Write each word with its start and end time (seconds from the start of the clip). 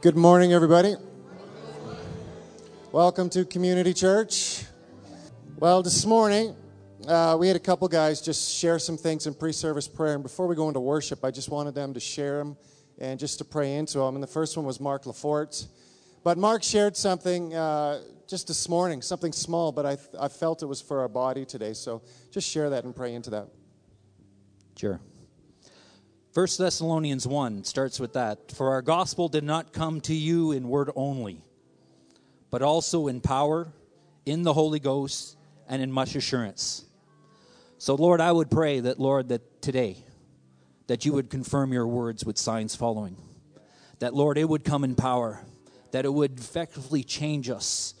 Good 0.00 0.14
morning, 0.14 0.52
everybody. 0.52 0.94
Welcome 2.92 3.28
to 3.30 3.44
Community 3.44 3.92
Church. 3.92 4.62
Well, 5.56 5.82
this 5.82 6.06
morning, 6.06 6.54
uh, 7.08 7.36
we 7.36 7.48
had 7.48 7.56
a 7.56 7.60
couple 7.60 7.88
guys 7.88 8.20
just 8.20 8.54
share 8.54 8.78
some 8.78 8.96
things 8.96 9.26
in 9.26 9.34
pre 9.34 9.50
service 9.50 9.88
prayer. 9.88 10.14
And 10.14 10.22
before 10.22 10.46
we 10.46 10.54
go 10.54 10.68
into 10.68 10.78
worship, 10.78 11.24
I 11.24 11.32
just 11.32 11.48
wanted 11.48 11.74
them 11.74 11.94
to 11.94 12.00
share 12.00 12.38
them 12.38 12.56
and 13.00 13.18
just 13.18 13.38
to 13.38 13.44
pray 13.44 13.74
into 13.74 13.98
them. 13.98 14.14
And 14.14 14.22
the 14.22 14.28
first 14.28 14.56
one 14.56 14.64
was 14.64 14.78
Mark 14.78 15.02
Lafort. 15.02 15.66
But 16.22 16.38
Mark 16.38 16.62
shared 16.62 16.96
something 16.96 17.56
uh, 17.56 18.02
just 18.28 18.46
this 18.46 18.68
morning, 18.68 19.02
something 19.02 19.32
small, 19.32 19.72
but 19.72 19.84
I, 19.84 19.96
I 20.20 20.28
felt 20.28 20.62
it 20.62 20.66
was 20.66 20.80
for 20.80 21.00
our 21.00 21.08
body 21.08 21.44
today. 21.44 21.72
So 21.72 22.02
just 22.30 22.48
share 22.48 22.70
that 22.70 22.84
and 22.84 22.94
pray 22.94 23.14
into 23.14 23.30
that. 23.30 23.48
Sure. 24.76 25.00
1 26.38 26.46
Thessalonians 26.56 27.26
1 27.26 27.64
starts 27.64 27.98
with 27.98 28.12
that. 28.12 28.52
For 28.52 28.70
our 28.70 28.80
gospel 28.80 29.28
did 29.28 29.42
not 29.42 29.72
come 29.72 30.00
to 30.02 30.14
you 30.14 30.52
in 30.52 30.68
word 30.68 30.88
only, 30.94 31.42
but 32.48 32.62
also 32.62 33.08
in 33.08 33.20
power, 33.20 33.72
in 34.24 34.44
the 34.44 34.52
Holy 34.52 34.78
Ghost, 34.78 35.36
and 35.68 35.82
in 35.82 35.90
much 35.90 36.14
assurance. 36.14 36.84
So, 37.78 37.96
Lord, 37.96 38.20
I 38.20 38.30
would 38.30 38.52
pray 38.52 38.78
that, 38.78 39.00
Lord, 39.00 39.30
that 39.30 39.60
today, 39.60 39.96
that 40.86 41.04
you 41.04 41.12
would 41.12 41.28
confirm 41.28 41.72
your 41.72 41.88
words 41.88 42.24
with 42.24 42.38
signs 42.38 42.76
following. 42.76 43.16
That, 43.98 44.14
Lord, 44.14 44.38
it 44.38 44.48
would 44.48 44.62
come 44.62 44.84
in 44.84 44.94
power. 44.94 45.44
That 45.90 46.04
it 46.04 46.14
would 46.14 46.38
effectively 46.38 47.02
change 47.02 47.50
us. 47.50 47.94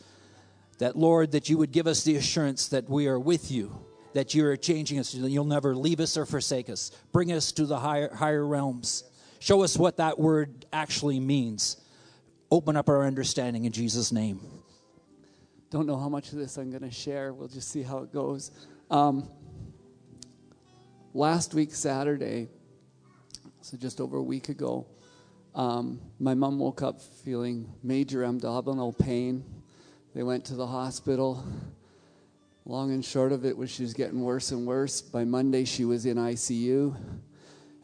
That, 0.78 0.94
Lord, 0.94 1.32
that 1.32 1.48
you 1.48 1.58
would 1.58 1.72
give 1.72 1.88
us 1.88 2.04
the 2.04 2.14
assurance 2.14 2.68
that 2.68 2.88
we 2.88 3.08
are 3.08 3.18
with 3.18 3.50
you 3.50 3.87
that 4.18 4.34
you 4.34 4.44
are 4.44 4.56
changing 4.56 4.98
us. 4.98 5.14
You'll 5.14 5.44
never 5.44 5.76
leave 5.76 6.00
us 6.00 6.16
or 6.16 6.26
forsake 6.26 6.68
us. 6.68 6.90
Bring 7.12 7.30
us 7.30 7.52
to 7.52 7.66
the 7.66 7.78
higher, 7.78 8.12
higher 8.12 8.44
realms. 8.44 9.04
Show 9.38 9.62
us 9.62 9.76
what 9.76 9.98
that 9.98 10.18
word 10.18 10.66
actually 10.72 11.20
means. 11.20 11.76
Open 12.50 12.76
up 12.76 12.88
our 12.88 13.04
understanding 13.04 13.64
in 13.64 13.70
Jesus' 13.70 14.10
name. 14.10 14.40
Don't 15.70 15.86
know 15.86 15.96
how 15.96 16.08
much 16.08 16.32
of 16.32 16.38
this 16.38 16.56
I'm 16.56 16.68
going 16.70 16.82
to 16.82 16.90
share. 16.90 17.32
We'll 17.32 17.46
just 17.46 17.70
see 17.70 17.84
how 17.84 17.98
it 17.98 18.12
goes. 18.12 18.50
Um, 18.90 19.30
last 21.14 21.54
week, 21.54 21.72
Saturday, 21.72 22.48
so 23.60 23.76
just 23.76 24.00
over 24.00 24.16
a 24.16 24.22
week 24.22 24.48
ago, 24.48 24.88
um, 25.54 26.00
my 26.18 26.34
mom 26.34 26.58
woke 26.58 26.82
up 26.82 27.00
feeling 27.00 27.72
major 27.84 28.24
abdominal 28.24 28.92
pain. 28.94 29.44
They 30.12 30.24
went 30.24 30.44
to 30.46 30.56
the 30.56 30.66
hospital. 30.66 31.44
Long 32.70 32.92
and 32.92 33.02
short 33.02 33.32
of 33.32 33.46
it 33.46 33.56
was 33.56 33.70
she 33.70 33.82
was 33.82 33.94
getting 33.94 34.20
worse 34.20 34.52
and 34.52 34.66
worse. 34.66 35.00
By 35.00 35.24
Monday, 35.24 35.64
she 35.64 35.86
was 35.86 36.04
in 36.04 36.18
ICU, 36.18 36.94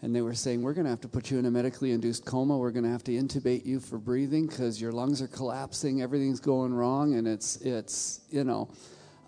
and 0.03 0.15
they 0.15 0.21
were 0.21 0.35
saying, 0.35 0.61
We're 0.61 0.75
going 0.75 0.85
to 0.85 0.91
have 0.91 1.01
to 1.01 1.09
put 1.09 1.31
you 1.31 1.39
in 1.39 1.47
a 1.47 1.51
medically 1.51 1.93
induced 1.93 2.27
coma. 2.27 2.59
We're 2.59 2.71
going 2.71 2.85
to 2.85 2.91
have 2.91 3.03
to 3.05 3.13
intubate 3.13 3.65
you 3.65 3.81
for 3.81 3.97
breathing 3.97 4.47
because 4.47 4.83
your 4.83 4.93
lungs 4.93 5.23
are 5.23 5.27
collapsing, 5.27 6.03
everything's 6.03 6.39
going 6.39 6.75
wrong, 6.75 7.15
and 7.15 7.27
it's, 7.27 7.57
it's 7.63 8.21
you 8.29 8.45
know. 8.45 8.69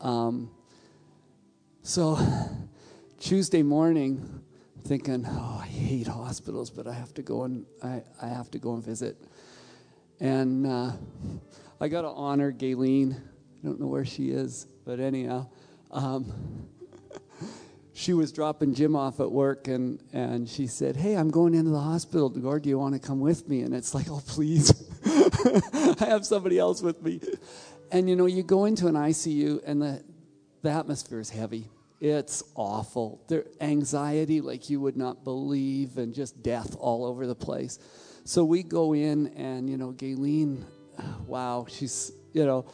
Um, 0.03 0.51
so, 1.83 2.19
Tuesday 3.19 3.63
morning, 3.63 4.43
thinking, 4.85 5.25
Oh, 5.27 5.61
I 5.63 5.67
hate 5.69 6.07
hospitals, 6.07 6.69
but 6.69 6.87
I 6.87 6.93
have 6.93 7.15
to 7.15 7.23
go 7.23 7.45
and, 7.45 7.65
I, 7.83 8.03
I 8.21 8.29
have 8.29 8.51
to 8.51 8.59
go 8.59 8.75
and 8.75 8.85
visit. 8.85 9.17
And 10.21 10.67
uh, 10.67 10.93
I 11.81 11.89
got 11.89 12.03
to 12.03 12.09
honor 12.09 12.53
Gayleen. 12.53 13.15
I 13.15 13.67
don't 13.67 13.81
know 13.81 13.87
where 13.87 14.05
she 14.05 14.33
is 14.33 14.67
but 14.87 15.01
anyhow, 15.01 15.49
um, 15.91 16.33
she 17.93 18.13
was 18.15 18.31
dropping 18.31 18.73
Jim 18.73 18.95
off 18.95 19.19
at 19.19 19.31
work, 19.31 19.67
and, 19.67 20.01
and 20.13 20.49
she 20.49 20.69
said, 20.69 20.97
Hey, 20.97 21.15
I'm 21.15 21.31
going 21.31 21.55
into 21.55 21.73
the 21.73 21.81
hospital. 21.81 22.31
Gord, 22.31 22.63
do 22.63 22.69
you 22.69 22.79
want 22.79 22.95
to 22.95 23.01
come 23.01 23.19
with 23.19 23.49
me? 23.49 23.63
And 23.63 23.75
it's 23.75 23.95
like, 23.95 24.07
Oh, 24.09 24.23
please. 24.27 24.73
I 26.01 26.07
have 26.07 26.25
somebody 26.25 26.59
else 26.59 26.81
with 26.83 27.03
me. 27.03 27.21
And 27.91 28.09
you 28.09 28.17
know, 28.17 28.27
you 28.27 28.45
go 28.45 28.65
into 28.65 28.87
an 28.87 28.95
ICU, 28.95 29.61
and 29.67 29.83
the, 29.83 30.05
the 30.63 30.71
atmosphere 30.71 31.19
is 31.19 31.31
heavy. 31.31 31.69
It's 32.01 32.45
awful. 32.55 33.25
There 33.27 33.47
anxiety 33.61 34.41
like 34.41 34.71
you 34.71 34.81
would 34.81 34.97
not 34.97 35.25
believe, 35.25 35.99
and 35.99 36.15
just 36.15 36.43
death 36.43 36.77
all 36.79 37.05
over 37.05 37.27
the 37.27 37.35
place. 37.35 37.79
So 38.25 38.45
we 38.45 38.63
go 38.63 38.93
in, 38.93 39.29
and 39.29 39.69
you 39.69 39.79
know, 39.79 39.93
Gayleen, 39.93 40.63
wow, 41.27 41.67
she's 41.69 42.13
you 42.33 42.45
know, 42.45 42.67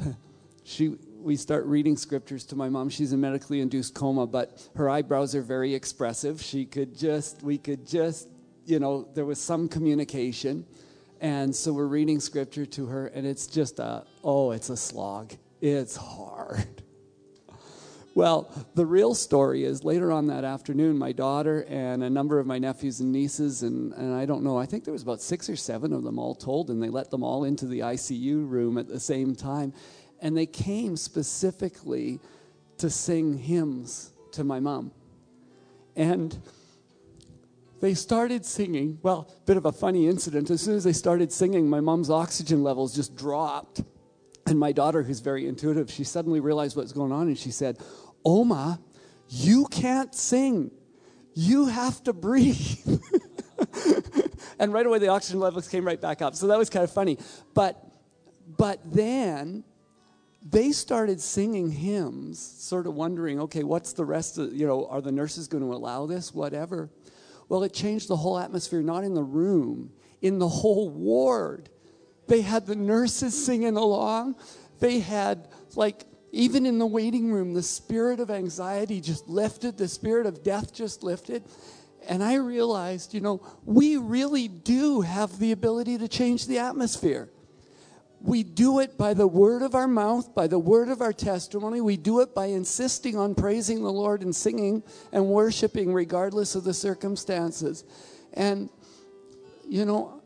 she 0.64 0.96
we 1.22 1.36
start 1.36 1.66
reading 1.66 1.96
scriptures 1.96 2.44
to 2.46 2.56
my 2.56 2.68
mom. 2.68 2.88
She's 2.88 3.12
in 3.12 3.20
medically 3.20 3.60
induced 3.60 3.94
coma, 3.94 4.26
but 4.26 4.68
her 4.74 4.88
eyebrows 4.88 5.34
are 5.34 5.42
very 5.42 5.74
expressive. 5.74 6.40
She 6.40 6.64
could 6.64 6.96
just, 6.96 7.42
we 7.42 7.58
could 7.58 7.86
just, 7.86 8.28
you 8.66 8.78
know, 8.78 9.08
there 9.14 9.24
was 9.24 9.40
some 9.40 9.68
communication. 9.68 10.64
And 11.20 11.54
so 11.54 11.72
we're 11.72 11.86
reading 11.86 12.20
scripture 12.20 12.64
to 12.66 12.86
her, 12.86 13.08
and 13.08 13.26
it's 13.26 13.46
just 13.46 13.78
a, 13.78 14.04
oh, 14.24 14.52
it's 14.52 14.70
a 14.70 14.76
slog. 14.76 15.34
It's 15.60 15.96
hard. 15.96 16.82
Well, 18.12 18.52
the 18.74 18.84
real 18.84 19.14
story 19.14 19.62
is 19.62 19.84
later 19.84 20.10
on 20.10 20.26
that 20.26 20.44
afternoon, 20.44 20.98
my 20.98 21.12
daughter 21.12 21.64
and 21.68 22.02
a 22.02 22.10
number 22.10 22.40
of 22.40 22.46
my 22.46 22.58
nephews 22.58 22.98
and 22.98 23.12
nieces, 23.12 23.62
and, 23.62 23.92
and 23.92 24.12
I 24.12 24.26
don't 24.26 24.42
know, 24.42 24.58
I 24.58 24.66
think 24.66 24.84
there 24.84 24.92
was 24.92 25.04
about 25.04 25.22
six 25.22 25.48
or 25.48 25.54
seven 25.54 25.92
of 25.92 26.02
them 26.02 26.18
all 26.18 26.34
told, 26.34 26.70
and 26.70 26.82
they 26.82 26.88
let 26.88 27.10
them 27.10 27.22
all 27.22 27.44
into 27.44 27.66
the 27.66 27.78
ICU 27.78 28.50
room 28.50 28.78
at 28.78 28.88
the 28.88 28.98
same 28.98 29.36
time 29.36 29.72
and 30.20 30.36
they 30.36 30.46
came 30.46 30.96
specifically 30.96 32.20
to 32.78 32.90
sing 32.90 33.38
hymns 33.38 34.12
to 34.32 34.44
my 34.44 34.60
mom. 34.60 34.92
And 35.96 36.38
they 37.80 37.94
started 37.94 38.44
singing. 38.44 38.98
Well, 39.02 39.32
bit 39.46 39.56
of 39.56 39.66
a 39.66 39.72
funny 39.72 40.06
incident. 40.06 40.50
As 40.50 40.60
soon 40.60 40.76
as 40.76 40.84
they 40.84 40.92
started 40.92 41.32
singing, 41.32 41.68
my 41.68 41.80
mom's 41.80 42.10
oxygen 42.10 42.62
levels 42.62 42.94
just 42.94 43.16
dropped. 43.16 43.82
And 44.46 44.58
my 44.58 44.72
daughter, 44.72 45.02
who's 45.02 45.20
very 45.20 45.46
intuitive, 45.46 45.90
she 45.90 46.04
suddenly 46.04 46.40
realized 46.40 46.76
what's 46.76 46.92
going 46.92 47.12
on 47.12 47.28
and 47.28 47.38
she 47.38 47.50
said, 47.50 47.78
Oma, 48.24 48.80
you 49.28 49.66
can't 49.66 50.14
sing. 50.14 50.70
You 51.34 51.66
have 51.66 52.02
to 52.04 52.12
breathe. 52.12 52.78
and 54.58 54.72
right 54.72 54.84
away 54.84 54.98
the 54.98 55.08
oxygen 55.08 55.40
levels 55.40 55.68
came 55.68 55.84
right 55.84 56.00
back 56.00 56.20
up. 56.20 56.34
So 56.34 56.48
that 56.48 56.58
was 56.58 56.68
kind 56.68 56.84
of 56.84 56.92
funny. 56.92 57.18
But 57.54 57.86
but 58.56 58.80
then 58.84 59.64
they 60.42 60.72
started 60.72 61.20
singing 61.20 61.70
hymns, 61.70 62.40
sort 62.40 62.86
of 62.86 62.94
wondering, 62.94 63.40
okay, 63.40 63.62
what's 63.62 63.92
the 63.92 64.04
rest 64.04 64.38
of, 64.38 64.54
you 64.54 64.66
know, 64.66 64.86
are 64.86 65.00
the 65.00 65.12
nurses 65.12 65.48
going 65.48 65.62
to 65.62 65.72
allow 65.72 66.06
this? 66.06 66.32
Whatever. 66.32 66.90
Well, 67.48 67.62
it 67.62 67.72
changed 67.72 68.08
the 68.08 68.16
whole 68.16 68.38
atmosphere, 68.38 68.80
not 68.80 69.04
in 69.04 69.14
the 69.14 69.22
room, 69.22 69.92
in 70.22 70.38
the 70.38 70.48
whole 70.48 70.88
ward. 70.88 71.68
They 72.26 72.40
had 72.40 72.64
the 72.66 72.76
nurses 72.76 73.44
singing 73.44 73.76
along. 73.76 74.36
They 74.78 75.00
had, 75.00 75.48
like, 75.74 76.04
even 76.32 76.64
in 76.64 76.78
the 76.78 76.86
waiting 76.86 77.32
room, 77.32 77.52
the 77.52 77.62
spirit 77.62 78.20
of 78.20 78.30
anxiety 78.30 79.00
just 79.00 79.28
lifted, 79.28 79.76
the 79.76 79.88
spirit 79.88 80.26
of 80.26 80.42
death 80.42 80.72
just 80.72 81.02
lifted. 81.02 81.44
And 82.08 82.22
I 82.22 82.36
realized, 82.36 83.12
you 83.12 83.20
know, 83.20 83.42
we 83.64 83.96
really 83.96 84.48
do 84.48 85.00
have 85.02 85.38
the 85.38 85.52
ability 85.52 85.98
to 85.98 86.08
change 86.08 86.46
the 86.46 86.58
atmosphere. 86.58 87.28
We 88.22 88.42
do 88.42 88.80
it 88.80 88.98
by 88.98 89.14
the 89.14 89.26
word 89.26 89.62
of 89.62 89.74
our 89.74 89.88
mouth, 89.88 90.34
by 90.34 90.46
the 90.46 90.58
word 90.58 90.90
of 90.90 91.00
our 91.00 91.12
testimony. 91.12 91.80
We 91.80 91.96
do 91.96 92.20
it 92.20 92.34
by 92.34 92.46
insisting 92.46 93.16
on 93.16 93.34
praising 93.34 93.82
the 93.82 93.90
Lord 93.90 94.22
and 94.22 94.36
singing 94.36 94.82
and 95.10 95.26
worshiping 95.26 95.94
regardless 95.94 96.54
of 96.54 96.64
the 96.64 96.74
circumstances. 96.74 97.84
And, 98.34 98.68
you 99.66 99.86
know, 99.86 100.20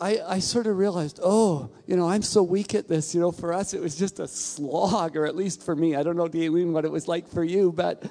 I, 0.00 0.20
I 0.24 0.38
sort 0.38 0.68
of 0.68 0.76
realized, 0.76 1.18
oh, 1.22 1.70
you 1.86 1.96
know, 1.96 2.08
I'm 2.08 2.22
so 2.22 2.42
weak 2.42 2.72
at 2.74 2.86
this. 2.86 3.14
You 3.14 3.20
know, 3.20 3.32
for 3.32 3.52
us, 3.52 3.74
it 3.74 3.80
was 3.80 3.96
just 3.96 4.20
a 4.20 4.28
slog, 4.28 5.16
or 5.16 5.26
at 5.26 5.34
least 5.34 5.64
for 5.64 5.74
me. 5.74 5.96
I 5.96 6.04
don't 6.04 6.16
know, 6.16 6.28
Daleen, 6.28 6.70
what 6.70 6.84
it 6.84 6.92
was 6.92 7.08
like 7.08 7.28
for 7.28 7.42
you, 7.42 7.72
but, 7.72 8.04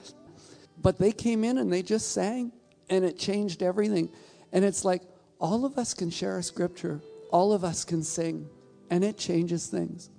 but 0.81 0.97
they 0.97 1.13
came 1.13 1.45
in 1.45 1.59
and 1.59 1.71
they 1.71 1.81
just 1.81 2.11
sang, 2.11 2.51
and 2.89 3.05
it 3.05 3.17
changed 3.17 3.63
everything. 3.63 4.09
And 4.51 4.65
it's 4.65 4.83
like 4.83 5.01
all 5.39 5.63
of 5.63 5.77
us 5.77 5.93
can 5.93 6.09
share 6.09 6.37
a 6.37 6.43
scripture, 6.43 7.01
all 7.31 7.53
of 7.53 7.63
us 7.63 7.85
can 7.85 8.03
sing 8.03 8.49
and 8.93 9.03
it 9.03 9.17
changes 9.17 9.65
things. 9.65 10.11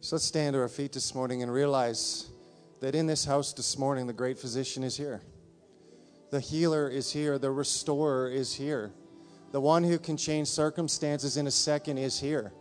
So 0.00 0.16
let's 0.16 0.24
stand 0.24 0.54
to 0.54 0.60
our 0.60 0.68
feet 0.68 0.90
this 0.90 1.14
morning 1.14 1.44
and 1.44 1.52
realize 1.52 2.30
that 2.80 2.96
in 2.96 3.06
this 3.06 3.24
house 3.24 3.52
this 3.52 3.78
morning, 3.78 4.08
the 4.08 4.12
great 4.12 4.40
physician 4.40 4.82
is 4.82 4.96
here. 4.96 5.22
The 6.32 6.40
healer 6.40 6.88
is 6.88 7.12
here. 7.12 7.38
The 7.38 7.52
restorer 7.52 8.28
is 8.28 8.52
here. 8.52 8.90
The 9.52 9.60
one 9.60 9.84
who 9.84 10.00
can 10.00 10.16
change 10.16 10.48
circumstances 10.48 11.36
in 11.36 11.46
a 11.46 11.50
second 11.52 11.98
is 11.98 12.18
here. 12.18 12.52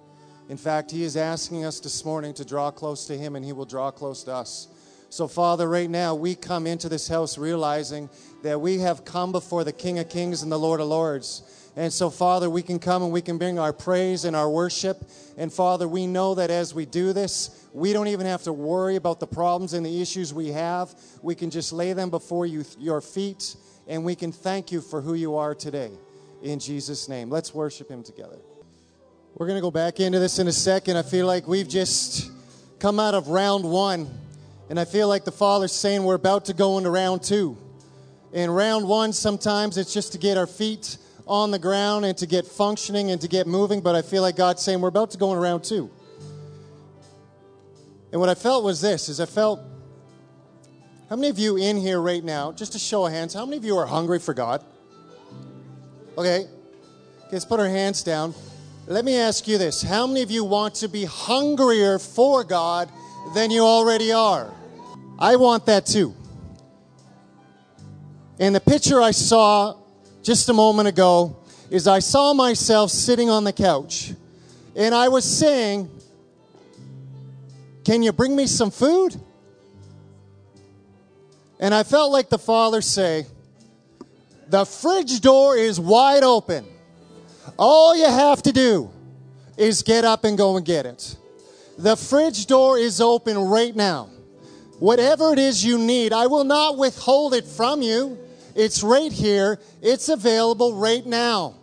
In 0.47 0.57
fact, 0.57 0.91
he 0.91 1.03
is 1.03 1.17
asking 1.17 1.65
us 1.65 1.79
this 1.79 2.05
morning 2.05 2.35
to 2.35 2.45
draw 2.45 2.69
close 2.69 3.07
to 3.07 3.17
him, 3.17 3.35
and 3.35 3.43
he 3.43 3.51
will 3.51 3.65
draw 3.65 3.89
close 3.89 4.23
to 4.25 4.33
us. 4.35 4.67
So, 5.09 5.27
Father, 5.27 5.67
right 5.67 5.89
now 5.89 6.13
we 6.13 6.35
come 6.35 6.67
into 6.67 6.87
this 6.87 7.07
house 7.07 7.39
realizing 7.39 8.11
that 8.43 8.61
we 8.61 8.77
have 8.77 9.05
come 9.05 9.31
before 9.31 9.63
the 9.63 9.73
King 9.73 9.97
of 9.97 10.07
Kings 10.07 10.43
and 10.43 10.51
the 10.51 10.59
Lord 10.59 10.81
of 10.81 10.87
Lords. 10.87 11.60
And 11.75 11.91
so, 11.91 12.09
Father, 12.09 12.49
we 12.49 12.61
can 12.61 12.79
come 12.79 13.01
and 13.01 13.11
we 13.11 13.21
can 13.21 13.37
bring 13.37 13.57
our 13.57 13.71
praise 13.71 14.25
and 14.25 14.35
our 14.35 14.49
worship. 14.49 15.09
And 15.37 15.51
Father, 15.51 15.87
we 15.87 16.05
know 16.05 16.35
that 16.35 16.51
as 16.51 16.73
we 16.73 16.85
do 16.85 17.13
this, 17.13 17.67
we 17.73 17.93
don't 17.93 18.07
even 18.07 18.25
have 18.25 18.43
to 18.43 18.53
worry 18.53 18.97
about 18.97 19.21
the 19.21 19.27
problems 19.27 19.73
and 19.73 19.85
the 19.85 20.01
issues 20.01 20.33
we 20.33 20.49
have. 20.49 20.93
We 21.21 21.33
can 21.33 21.49
just 21.49 21.71
lay 21.71 21.93
them 21.93 22.09
before 22.09 22.45
you, 22.45 22.65
your 22.77 22.99
feet, 22.99 23.55
and 23.87 24.03
we 24.03 24.15
can 24.15 24.33
thank 24.33 24.71
you 24.71 24.81
for 24.81 24.99
who 24.99 25.13
you 25.13 25.37
are 25.37 25.55
today. 25.55 25.91
In 26.43 26.59
Jesus' 26.59 27.07
name. 27.07 27.29
Let's 27.29 27.53
worship 27.53 27.89
him 27.89 28.03
together. 28.03 28.37
We're 29.35 29.47
going 29.47 29.57
to 29.57 29.61
go 29.61 29.71
back 29.71 30.01
into 30.01 30.19
this 30.19 30.39
in 30.39 30.47
a 30.47 30.51
second. 30.51 30.97
I 30.97 31.03
feel 31.03 31.25
like 31.25 31.47
we've 31.47 31.69
just 31.69 32.29
come 32.79 32.99
out 32.99 33.13
of 33.13 33.29
round 33.29 33.63
one, 33.63 34.09
and 34.69 34.77
I 34.77 34.83
feel 34.83 35.07
like 35.07 35.23
the 35.23 35.31
Father's 35.31 35.71
saying 35.71 36.03
we're 36.03 36.15
about 36.15 36.45
to 36.45 36.53
go 36.53 36.77
into 36.77 36.89
round 36.89 37.23
two. 37.23 37.57
In 38.33 38.49
round 38.49 38.87
one, 38.87 39.13
sometimes 39.13 39.77
it's 39.77 39.93
just 39.93 40.11
to 40.13 40.17
get 40.17 40.37
our 40.37 40.47
feet 40.47 40.97
on 41.31 41.49
the 41.49 41.57
ground 41.57 42.03
and 42.03 42.17
to 42.17 42.27
get 42.27 42.45
functioning 42.45 43.09
and 43.09 43.21
to 43.21 43.27
get 43.29 43.47
moving, 43.47 43.79
but 43.79 43.95
I 43.95 44.01
feel 44.01 44.21
like 44.21 44.35
God's 44.35 44.61
saying 44.61 44.81
we're 44.81 44.89
about 44.89 45.11
to 45.11 45.17
go 45.17 45.31
into 45.31 45.41
round 45.41 45.63
two. 45.63 45.89
And 48.11 48.19
what 48.19 48.27
I 48.27 48.35
felt 48.35 48.65
was 48.65 48.81
this 48.81 49.07
is 49.07 49.21
I 49.21 49.25
felt 49.25 49.61
how 51.09 51.15
many 51.15 51.29
of 51.29 51.39
you 51.39 51.55
in 51.55 51.77
here 51.77 52.01
right 52.01 52.21
now, 52.21 52.51
just 52.51 52.75
a 52.75 52.79
show 52.79 53.05
of 53.05 53.13
hands, 53.13 53.33
how 53.33 53.45
many 53.45 53.55
of 53.55 53.63
you 53.63 53.77
are 53.77 53.85
hungry 53.85 54.19
for 54.19 54.33
God? 54.33 54.61
Okay. 56.17 56.47
Let's 57.31 57.45
put 57.45 57.61
our 57.61 57.69
hands 57.69 58.03
down. 58.03 58.35
Let 58.87 59.05
me 59.05 59.15
ask 59.15 59.47
you 59.47 59.57
this. 59.57 59.81
How 59.81 60.05
many 60.05 60.23
of 60.23 60.31
you 60.31 60.43
want 60.43 60.75
to 60.75 60.89
be 60.89 61.05
hungrier 61.05 61.97
for 61.97 62.43
God 62.43 62.91
than 63.33 63.51
you 63.51 63.61
already 63.61 64.11
are? 64.11 64.53
I 65.17 65.37
want 65.37 65.65
that 65.67 65.85
too. 65.85 66.13
And 68.37 68.53
the 68.53 68.59
picture 68.59 69.01
I 69.01 69.11
saw 69.11 69.80
just 70.23 70.49
a 70.49 70.53
moment 70.53 70.87
ago 70.87 71.37
is 71.69 71.87
I 71.87 71.99
saw 71.99 72.33
myself 72.33 72.91
sitting 72.91 73.29
on 73.29 73.43
the 73.43 73.53
couch 73.53 74.13
and 74.75 74.93
I 74.93 75.07
was 75.07 75.25
saying, 75.25 75.89
Can 77.83 78.03
you 78.03 78.11
bring 78.11 78.35
me 78.35 78.47
some 78.47 78.71
food? 78.71 79.19
And 81.59 81.73
I 81.73 81.83
felt 81.83 82.11
like 82.11 82.29
the 82.29 82.39
Father 82.39 82.81
say, 82.81 83.25
The 84.47 84.65
fridge 84.65 85.21
door 85.21 85.57
is 85.57 85.79
wide 85.79 86.23
open. 86.23 86.65
All 87.57 87.95
you 87.95 88.07
have 88.07 88.41
to 88.43 88.51
do 88.51 88.91
is 89.57 89.83
get 89.83 90.05
up 90.05 90.23
and 90.23 90.37
go 90.37 90.57
and 90.57 90.65
get 90.65 90.85
it. 90.85 91.15
The 91.77 91.95
fridge 91.95 92.45
door 92.47 92.77
is 92.77 93.01
open 93.01 93.37
right 93.37 93.75
now. 93.75 94.09
Whatever 94.79 95.33
it 95.33 95.39
is 95.39 95.63
you 95.63 95.77
need, 95.77 96.13
I 96.13 96.27
will 96.27 96.43
not 96.43 96.77
withhold 96.77 97.33
it 97.33 97.45
from 97.45 97.81
you. 97.81 98.17
It's 98.55 98.83
right 98.83 99.11
here, 99.11 99.59
it's 99.81 100.09
available 100.09 100.75
right 100.75 101.05
now. 101.05 101.55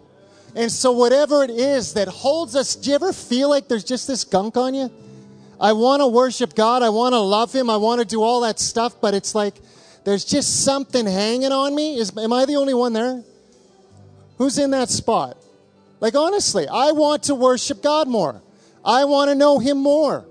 And 0.55 0.73
so, 0.73 0.93
whatever 0.93 1.44
it 1.44 1.50
is 1.50 1.94
that 1.94 2.08
holds 2.08 2.56
us, 2.56 2.75
do 2.75 2.90
you 2.90 2.96
ever 2.96 3.12
feel 3.12 3.49
like 3.49 3.69
there's 3.69 3.85
just 3.85 4.06
this 4.08 4.25
gunk 4.25 4.56
on 4.56 4.75
you? 4.75 4.90
I 5.61 5.73
want 5.73 6.00
to 6.00 6.06
worship 6.06 6.55
God, 6.55 6.82
I 6.82 6.88
want 6.88 7.12
to 7.12 7.19
love 7.19 7.52
Him, 7.52 7.69
I 7.69 7.76
want 7.76 8.00
to 8.00 8.06
do 8.06 8.23
all 8.23 8.40
that 8.43 8.58
stuff, 8.58 9.00
but 9.00 9.14
it's 9.14 9.35
like 9.35 9.55
there's 10.05 10.25
just 10.25 10.64
something 10.64 11.05
hanging 11.05 11.52
on 11.52 11.75
me. 11.75 11.99
Is, 11.99 12.17
am 12.17 12.32
I 12.32 12.46
the 12.46 12.56
only 12.56 12.75
one 12.75 12.93
there? 12.93 13.23
Who's 14.38 14.58
in 14.58 14.70
that 14.70 14.88
spot? 14.88 15.37
Like, 16.00 16.14
honestly, 16.14 16.67
I 16.69 16.93
want 16.93 17.25
to 17.25 17.34
worship 17.34 17.82
God 17.82 18.08
more. 18.08 18.41
I 18.84 19.05
want 19.05 19.31
to 19.31 19.34
know 19.34 19.58
Him 19.58 19.79
more. 19.79 20.26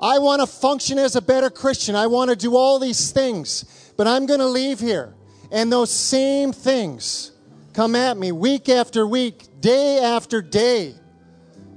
I 0.00 0.18
want 0.18 0.40
to 0.40 0.46
function 0.46 0.98
as 0.98 1.16
a 1.16 1.22
better 1.22 1.50
Christian. 1.50 1.96
I 1.96 2.06
want 2.06 2.30
to 2.30 2.36
do 2.36 2.56
all 2.56 2.78
these 2.78 3.10
things. 3.10 3.92
But 3.96 4.06
I'm 4.06 4.26
going 4.26 4.40
to 4.40 4.46
leave 4.46 4.80
here. 4.80 5.14
And 5.54 5.70
those 5.70 5.92
same 5.92 6.52
things 6.52 7.30
come 7.74 7.94
at 7.94 8.16
me 8.16 8.32
week 8.32 8.68
after 8.68 9.06
week, 9.06 9.46
day 9.60 10.00
after 10.00 10.42
day. 10.42 10.92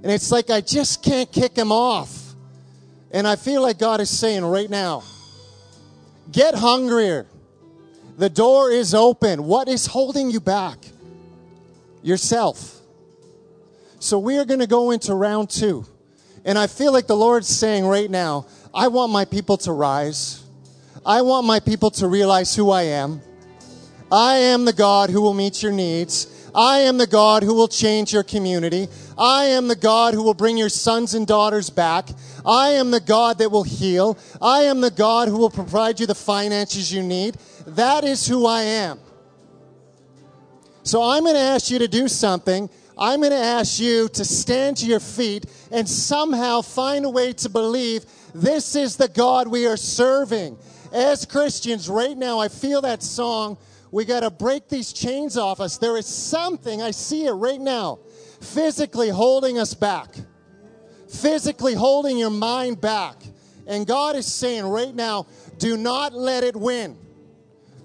And 0.01 0.12
it's 0.12 0.31
like 0.31 0.50
I 0.50 0.62
just 0.62 1.03
can't 1.03 1.31
kick 1.31 1.53
them 1.53 1.71
off. 1.71 2.33
And 3.12 3.27
I 3.27 3.35
feel 3.35 3.62
like 3.62 3.77
God 3.77 4.01
is 4.01 4.09
saying 4.09 4.44
right 4.44 4.69
now 4.69 5.03
get 6.31 6.56
hungrier. 6.56 7.27
The 8.18 8.31
door 8.31 8.71
is 8.71 8.95
open. 8.95 9.44
What 9.44 9.68
is 9.68 9.85
holding 9.85 10.31
you 10.31 10.39
back? 10.39 10.79
Yourself. 12.01 12.81
So 14.00 14.18
we 14.18 14.39
are 14.39 14.45
going 14.45 14.59
to 14.59 14.68
go 14.68 14.89
into 14.89 15.13
round 15.13 15.51
two. 15.51 15.85
And 16.44 16.57
I 16.57 16.65
feel 16.65 16.91
like 16.91 17.06
the 17.06 17.15
Lord's 17.15 17.47
saying 17.47 17.85
right 17.85 18.09
now, 18.09 18.47
I 18.74 18.88
want 18.88 19.12
my 19.12 19.25
people 19.25 19.57
to 19.57 19.71
rise. 19.71 20.44
I 21.06 21.21
want 21.21 21.45
my 21.45 21.59
people 21.59 21.91
to 21.91 22.07
realize 22.07 22.56
who 22.56 22.71
I 22.71 22.81
am. 22.83 23.21
I 24.12 24.38
am 24.38 24.65
the 24.65 24.74
God 24.74 25.09
who 25.09 25.21
will 25.21 25.33
meet 25.33 25.62
your 25.62 25.71
needs. 25.71 26.50
I 26.56 26.80
am 26.80 26.98
the 26.98 27.07
God 27.07 27.44
who 27.44 27.54
will 27.54 27.68
change 27.68 28.13
your 28.13 28.24
community. 28.24 28.88
I 29.18 29.45
am 29.45 29.68
the 29.68 29.75
God 29.75 30.13
who 30.13 30.24
will 30.24 30.33
bring 30.33 30.57
your 30.57 30.69
sons 30.69 31.13
and 31.13 31.27
daughters 31.27 31.69
back. 31.69 32.09
I 32.45 32.69
am 32.69 32.92
the 32.92 33.00
God 33.00 33.39
that 33.39 33.51
will 33.51 33.63
heal. 33.63 34.18
I 34.42 34.63
am 34.63 34.81
the 34.81 34.92
God 34.92 35.27
who 35.27 35.38
will 35.38 35.50
provide 35.50 36.00
you 36.00 36.06
the 36.06 36.15
finances 36.15 36.92
you 36.92 37.04
need. 37.04 37.36
That 37.65 38.04
is 38.04 38.25
who 38.25 38.45
I 38.45 38.62
am. 38.62 39.00
So 40.83 41.03
I'm 41.03 41.24
going 41.24 41.36
to 41.36 41.42
ask 41.42 41.69
you 41.69 41.80
to 41.80 41.88
do 41.88 42.07
something 42.07 42.69
I'm 43.00 43.19
going 43.19 43.31
to 43.31 43.38
ask 43.38 43.80
you 43.80 44.10
to 44.10 44.25
stand 44.25 44.77
to 44.77 44.88
your 44.88 45.00
feet 45.00 45.45
and 45.71 45.88
somehow 45.88 46.62
find 46.62 47.06
a 47.06 47.10
way 47.10 47.31
to 47.33 47.50
believe 47.50 48.06
this 48.33 48.75
is 48.75 48.98
the 48.98 49.07
God 49.07 49.48
we 49.48 49.68
are 49.68 49.77
serving. 49.77 50.57
As 50.92 51.25
Christians, 51.25 51.89
right 51.89 52.18
now, 52.18 52.39
I 52.39 52.48
feel 52.48 52.81
that 52.81 53.03
song. 53.03 53.57
We 53.92 54.06
got 54.06 54.22
to 54.22 54.30
break 54.30 54.68
these 54.68 54.92
chains 54.92 55.38
off 55.38 55.60
us. 55.60 55.78
There 55.78 55.98
is 55.98 56.06
something, 56.06 56.81
I 56.81 56.92
see 56.92 57.25
it 57.25 57.31
right 57.31 57.60
now, 57.60 58.00
physically 58.42 59.10
holding 59.10 59.57
us 59.57 59.74
back, 59.74 60.16
physically 61.10 61.74
holding 61.74 62.18
your 62.18 62.30
mind 62.30 62.81
back. 62.81 63.16
And 63.66 63.86
God 63.86 64.16
is 64.16 64.25
saying 64.25 64.66
right 64.66 64.94
now, 64.94 65.28
do 65.57 65.78
not 65.78 66.13
let 66.13 66.44
it 66.44 66.56
win. 66.56 66.98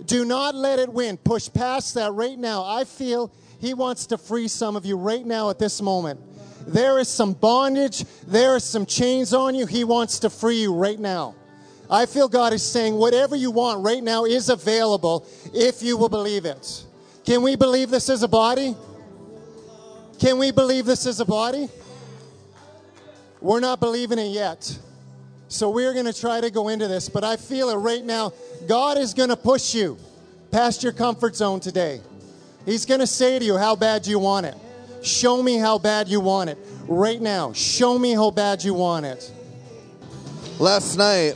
Do 0.07 0.25
not 0.25 0.55
let 0.55 0.79
it 0.79 0.93
win. 0.93 1.17
Push 1.17 1.51
past 1.53 1.95
that 1.95 2.13
right 2.13 2.39
now. 2.39 2.65
I 2.65 2.85
feel 2.85 3.33
he 3.61 3.75
wants 3.75 4.07
to 4.07 4.19
free 4.19 4.49
some 4.49 4.77
of 4.77 4.85
you 4.85 4.97
right 4.97 5.25
now 5.25 5.51
at 5.51 5.59
this 5.59 5.81
moment. 5.81 6.21
There 6.67 6.99
is 6.99 7.09
some 7.09 7.33
bondage, 7.33 8.05
there 8.27 8.55
are 8.55 8.61
some 8.61 8.87
chains 8.87 9.33
on 9.35 9.55
you. 9.55 9.67
He 9.67 9.85
wants 9.85 10.21
to 10.21 10.31
free 10.31 10.61
you 10.61 10.75
right 10.75 10.99
now. 10.99 11.35
I 11.93 12.06
feel 12.06 12.27
God 12.27 12.55
is 12.55 12.62
saying 12.62 12.94
whatever 12.94 13.37
you 13.37 13.50
want 13.50 13.85
right 13.85 14.03
now 14.03 14.25
is 14.25 14.49
available 14.49 15.27
if 15.53 15.83
you 15.83 15.99
will 15.99 16.09
believe 16.09 16.47
it. 16.47 16.85
Can 17.27 17.43
we 17.43 17.55
believe 17.55 17.91
this 17.91 18.09
as 18.09 18.23
a 18.23 18.29
body? 18.29 18.75
Can 20.19 20.39
we 20.39 20.53
believe 20.53 20.87
this 20.87 21.06
as 21.06 21.21
a 21.21 21.27
body? 21.27 21.69
We're 23.43 23.61
not 23.61 23.79
believing 23.79 24.19
it 24.19 24.29
yet. 24.29 24.79
So 25.49 25.69
we're 25.69 25.93
going 25.93 26.06
to 26.06 26.19
try 26.19 26.41
to 26.41 26.50
go 26.50 26.69
into 26.69 26.89
this, 26.89 27.11
but 27.11 27.25
I 27.25 27.37
feel 27.37 27.69
it 27.69 27.77
right 27.77 28.03
now. 28.03 28.33
God 28.67 28.97
is 28.97 29.12
going 29.12 29.29
to 29.29 29.37
push 29.37 29.75
you 29.75 29.99
past 30.50 30.83
your 30.83 30.93
comfort 30.93 31.37
zone 31.37 31.61
today. 31.61 32.00
He's 32.65 32.87
going 32.87 33.00
to 33.00 33.06
say 33.06 33.39
to 33.39 33.44
you, 33.44 33.59
How 33.59 33.77
bad 33.77 34.05
do 34.05 34.11
you 34.11 34.19
want 34.19 34.47
it? 34.47 34.55
Show 35.03 35.43
me 35.43 35.59
how 35.59 35.77
bad 35.77 36.09
you 36.09 36.21
want 36.21 36.49
it. 36.49 36.59
Right 36.89 37.21
now, 37.21 37.53
show 37.53 37.99
me 37.99 38.15
how 38.15 38.31
bad 38.31 38.65
you 38.65 38.72
want 38.72 39.05
it. 39.05 39.31
Last 40.58 40.96
night, 40.96 41.34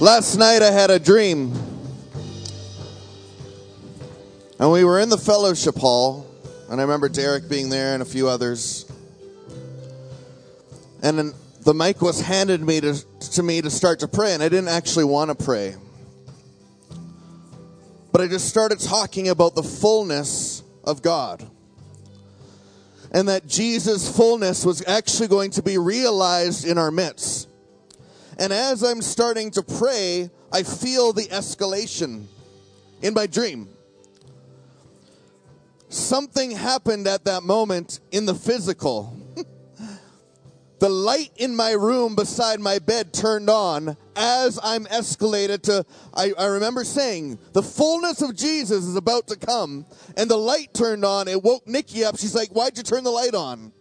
last 0.00 0.36
night 0.36 0.62
I 0.62 0.70
had 0.70 0.90
a 0.90 0.98
dream. 0.98 1.52
And 4.58 4.72
we 4.72 4.84
were 4.84 5.00
in 5.00 5.10
the 5.10 5.18
fellowship 5.18 5.76
hall, 5.76 6.26
and 6.70 6.80
I 6.80 6.84
remember 6.84 7.08
Derek 7.08 7.48
being 7.48 7.68
there 7.68 7.92
and 7.92 8.02
a 8.02 8.06
few 8.06 8.28
others. 8.28 8.90
And 11.02 11.18
then 11.18 11.34
the 11.60 11.74
mic 11.74 12.00
was 12.00 12.20
handed 12.20 12.62
me 12.62 12.80
to, 12.80 12.94
to 13.32 13.42
me 13.42 13.60
to 13.60 13.70
start 13.70 14.00
to 14.00 14.08
pray, 14.08 14.32
and 14.32 14.42
I 14.42 14.48
didn't 14.48 14.68
actually 14.68 15.04
want 15.04 15.36
to 15.36 15.44
pray. 15.44 15.74
But 18.12 18.22
I 18.22 18.28
just 18.28 18.48
started 18.48 18.80
talking 18.80 19.28
about 19.28 19.54
the 19.54 19.62
fullness 19.62 20.62
of 20.84 21.02
God. 21.02 21.46
And 23.12 23.28
that 23.28 23.46
Jesus' 23.46 24.14
fullness 24.14 24.64
was 24.64 24.86
actually 24.86 25.28
going 25.28 25.50
to 25.52 25.62
be 25.62 25.76
realized 25.76 26.66
in 26.66 26.78
our 26.78 26.90
midst. 26.90 27.48
And 28.38 28.52
as 28.52 28.82
I'm 28.82 29.00
starting 29.00 29.50
to 29.52 29.62
pray, 29.62 30.30
I 30.52 30.62
feel 30.62 31.12
the 31.12 31.24
escalation 31.24 32.26
in 33.00 33.14
my 33.14 33.26
dream. 33.26 33.68
Something 35.88 36.50
happened 36.50 37.06
at 37.06 37.24
that 37.24 37.42
moment 37.42 38.00
in 38.10 38.26
the 38.26 38.34
physical. 38.34 39.16
the 40.78 40.88
light 40.88 41.30
in 41.36 41.56
my 41.56 41.72
room 41.72 42.14
beside 42.14 42.60
my 42.60 42.78
bed 42.78 43.14
turned 43.14 43.48
on 43.48 43.96
as 44.16 44.58
I'm 44.62 44.84
escalated 44.86 45.62
to, 45.62 45.86
I, 46.12 46.32
I, 46.38 46.46
remember 46.46 46.84
saying, 46.84 47.38
the 47.52 47.62
fullness 47.62 48.20
of 48.22 48.34
Jesus 48.34 48.84
is 48.84 48.96
about 48.96 49.28
to 49.28 49.36
come, 49.36 49.86
and 50.16 50.30
the 50.30 50.36
light 50.36 50.74
turned 50.74 51.04
on. 51.04 51.28
It 51.28 51.42
woke 51.42 51.66
Nikki 51.66 52.04
up. 52.04 52.18
She's 52.18 52.34
like, 52.34 52.50
Why'd 52.50 52.76
you 52.76 52.82
turn 52.82 53.04
the 53.04 53.10
light 53.10 53.34
on? 53.34 53.72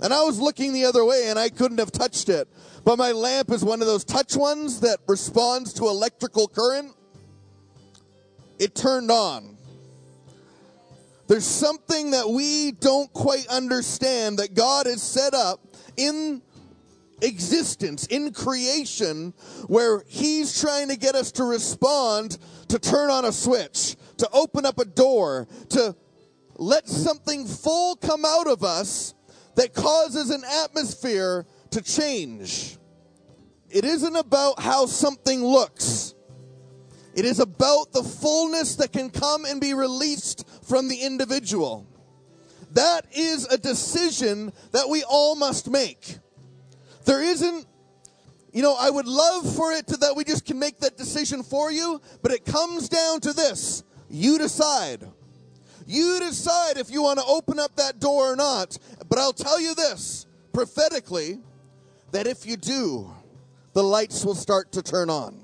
And 0.00 0.12
I 0.12 0.24
was 0.24 0.40
looking 0.40 0.72
the 0.72 0.84
other 0.84 1.04
way, 1.04 1.28
and 1.28 1.38
I 1.38 1.48
couldn't 1.48 1.78
have 1.78 1.92
touched 1.92 2.28
it. 2.28 2.48
But 2.84 2.98
my 2.98 3.12
lamp 3.12 3.50
is 3.50 3.64
one 3.64 3.80
of 3.80 3.86
those 3.86 4.04
touch 4.04 4.36
ones 4.36 4.80
that 4.80 4.98
responds 5.06 5.72
to 5.74 5.84
electrical 5.84 6.48
current. 6.48 6.94
It 8.58 8.74
turned 8.74 9.10
on. 9.10 9.56
There's 11.28 11.46
something 11.46 12.10
that 12.10 12.28
we 12.28 12.72
don't 12.72 13.12
quite 13.12 13.46
understand 13.46 14.38
that 14.38 14.54
God 14.54 14.86
has 14.86 15.02
set 15.02 15.32
up 15.32 15.60
in 15.96 16.42
existence, 17.22 18.06
in 18.06 18.32
creation, 18.32 19.32
where 19.68 20.02
He's 20.08 20.60
trying 20.60 20.88
to 20.88 20.96
get 20.96 21.14
us 21.14 21.32
to 21.32 21.44
respond, 21.44 22.38
to 22.68 22.78
turn 22.78 23.10
on 23.10 23.24
a 23.24 23.32
switch, 23.32 23.96
to 24.18 24.28
open 24.32 24.66
up 24.66 24.78
a 24.78 24.84
door, 24.84 25.46
to 25.70 25.94
let 26.56 26.88
something 26.88 27.46
full 27.46 27.96
come 27.96 28.24
out 28.24 28.48
of 28.48 28.64
us 28.64 29.14
that 29.54 29.72
causes 29.72 30.30
an 30.30 30.42
atmosphere 30.64 31.46
to 31.72 31.82
change. 31.82 32.78
It 33.70 33.84
isn't 33.84 34.16
about 34.16 34.60
how 34.60 34.86
something 34.86 35.44
looks. 35.44 36.14
It 37.14 37.24
is 37.24 37.40
about 37.40 37.92
the 37.92 38.02
fullness 38.02 38.76
that 38.76 38.92
can 38.92 39.10
come 39.10 39.44
and 39.44 39.60
be 39.60 39.74
released 39.74 40.48
from 40.62 40.88
the 40.88 40.96
individual. 40.96 41.86
That 42.72 43.06
is 43.14 43.46
a 43.46 43.58
decision 43.58 44.52
that 44.72 44.88
we 44.88 45.04
all 45.04 45.34
must 45.34 45.68
make. 45.70 46.18
There 47.04 47.22
isn't, 47.22 47.66
you 48.52 48.62
know, 48.62 48.76
I 48.78 48.88
would 48.88 49.06
love 49.06 49.54
for 49.54 49.72
it 49.72 49.86
to 49.88 49.96
that 49.98 50.16
we 50.16 50.24
just 50.24 50.46
can 50.46 50.58
make 50.58 50.78
that 50.80 50.96
decision 50.96 51.42
for 51.42 51.70
you, 51.70 52.00
but 52.22 52.32
it 52.32 52.44
comes 52.44 52.88
down 52.88 53.20
to 53.20 53.32
this. 53.32 53.84
You 54.08 54.38
decide. 54.38 55.06
You 55.86 56.18
decide 56.20 56.76
if 56.76 56.90
you 56.90 57.02
want 57.02 57.18
to 57.18 57.24
open 57.26 57.58
up 57.58 57.76
that 57.76 57.98
door 57.98 58.32
or 58.32 58.36
not. 58.36 58.78
But 59.08 59.18
I'll 59.18 59.32
tell 59.32 59.60
you 59.60 59.74
this 59.74 60.26
prophetically 60.52 61.40
that 62.12 62.26
if 62.26 62.46
you 62.46 62.56
do, 62.56 63.10
the 63.72 63.82
lights 63.82 64.24
will 64.24 64.34
start 64.34 64.72
to 64.72 64.82
turn 64.82 65.10
on. 65.10 65.42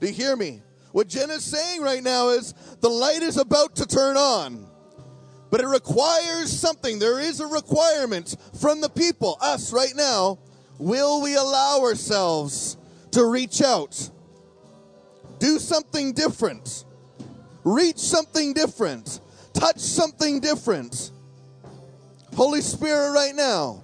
Do 0.00 0.08
you 0.08 0.12
hear 0.12 0.36
me? 0.36 0.60
What 0.92 1.08
Jen 1.08 1.30
is 1.30 1.44
saying 1.44 1.80
right 1.80 2.02
now 2.02 2.30
is 2.30 2.52
the 2.80 2.88
light 2.90 3.22
is 3.22 3.36
about 3.36 3.76
to 3.76 3.86
turn 3.86 4.16
on. 4.16 4.66
But 5.50 5.60
it 5.60 5.68
requires 5.68 6.50
something. 6.52 6.98
There 6.98 7.20
is 7.20 7.38
a 7.40 7.46
requirement 7.46 8.36
from 8.60 8.80
the 8.80 8.88
people, 8.88 9.38
us 9.40 9.72
right 9.72 9.94
now. 9.94 10.38
Will 10.78 11.22
we 11.22 11.36
allow 11.36 11.80
ourselves 11.82 12.76
to 13.12 13.24
reach 13.24 13.62
out? 13.62 14.10
Do 15.38 15.60
something 15.60 16.12
different. 16.12 16.84
Reach 17.62 17.98
something 17.98 18.52
different. 18.52 19.20
Touch 19.52 19.78
something 19.78 20.40
different. 20.40 21.12
Holy 22.34 22.60
Spirit, 22.60 23.12
right 23.12 23.34
now, 23.34 23.83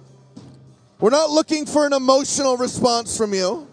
we're 1.01 1.09
not 1.09 1.31
looking 1.31 1.65
for 1.65 1.85
an 1.85 1.93
emotional 1.93 2.57
response 2.57 3.17
from 3.17 3.33
you. 3.33 3.67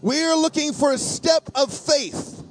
We 0.00 0.22
are 0.22 0.36
looking 0.36 0.72
for 0.72 0.92
a 0.92 0.98
step 0.98 1.48
of 1.54 1.72
faith. 1.72 2.42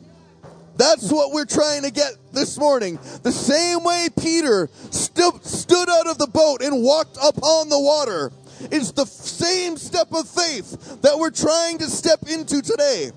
That's 0.77 1.11
what 1.11 1.31
we're 1.31 1.45
trying 1.45 1.83
to 1.83 1.91
get 1.91 2.13
this 2.31 2.57
morning. 2.57 2.99
The 3.23 3.31
same 3.31 3.83
way 3.83 4.09
Peter 4.19 4.69
stu- 4.91 5.39
stood 5.41 5.89
out 5.89 6.07
of 6.07 6.17
the 6.17 6.27
boat 6.27 6.61
and 6.61 6.83
walked 6.83 7.17
upon 7.17 7.69
the 7.69 7.79
water 7.79 8.31
is 8.71 8.91
the 8.91 9.05
same 9.05 9.77
step 9.77 10.11
of 10.13 10.27
faith 10.27 11.01
that 11.01 11.17
we're 11.17 11.31
trying 11.31 11.79
to 11.79 11.85
step 11.85 12.19
into 12.27 12.61
today. 12.61 13.11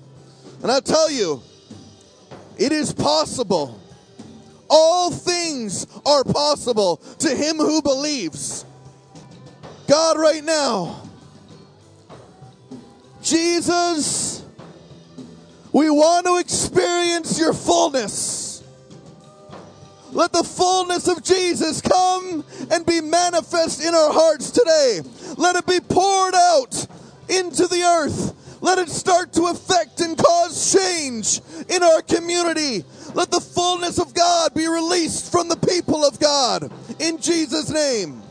And 0.61 0.71
I 0.71 0.79
tell 0.79 1.09
you, 1.09 1.41
it 2.57 2.71
is 2.71 2.93
possible. 2.93 3.79
All 4.69 5.11
things 5.11 5.87
are 6.05 6.23
possible 6.23 6.97
to 7.19 7.29
him 7.29 7.57
who 7.57 7.81
believes. 7.81 8.65
God, 9.87 10.19
right 10.19 10.43
now, 10.43 11.01
Jesus, 13.21 14.45
we 15.71 15.89
want 15.89 16.25
to 16.25 16.37
experience 16.39 17.39
your 17.39 17.53
fullness. 17.53 18.63
Let 20.11 20.33
the 20.33 20.43
fullness 20.43 21.07
of 21.07 21.23
Jesus 21.23 21.81
come 21.81 22.43
and 22.71 22.85
be 22.85 23.01
manifest 23.01 23.81
in 23.81 23.93
our 23.93 24.11
hearts 24.11 24.51
today. 24.51 25.01
Let 25.37 25.55
it 25.55 25.65
be 25.65 25.79
poured 25.79 26.35
out 26.35 26.87
into 27.29 27.67
the 27.67 27.83
earth. 27.83 28.33
Let 28.61 28.79
it 28.79 28.89
start 28.89 29.33
to 29.33 29.47
affect 29.47 30.01
and 30.01 30.17
cause 30.17 30.73
change 30.73 31.39
in 31.69 31.83
our 31.83 32.01
community. 32.01 32.83
Let 33.13 33.31
the 33.31 33.39
fullness 33.39 33.99
of 33.99 34.13
God 34.13 34.53
be 34.53 34.67
released 34.67 35.31
from 35.31 35.47
the 35.47 35.57
people 35.57 36.03
of 36.03 36.19
God. 36.19 36.71
In 36.99 37.19
Jesus' 37.19 37.69
name. 37.69 38.23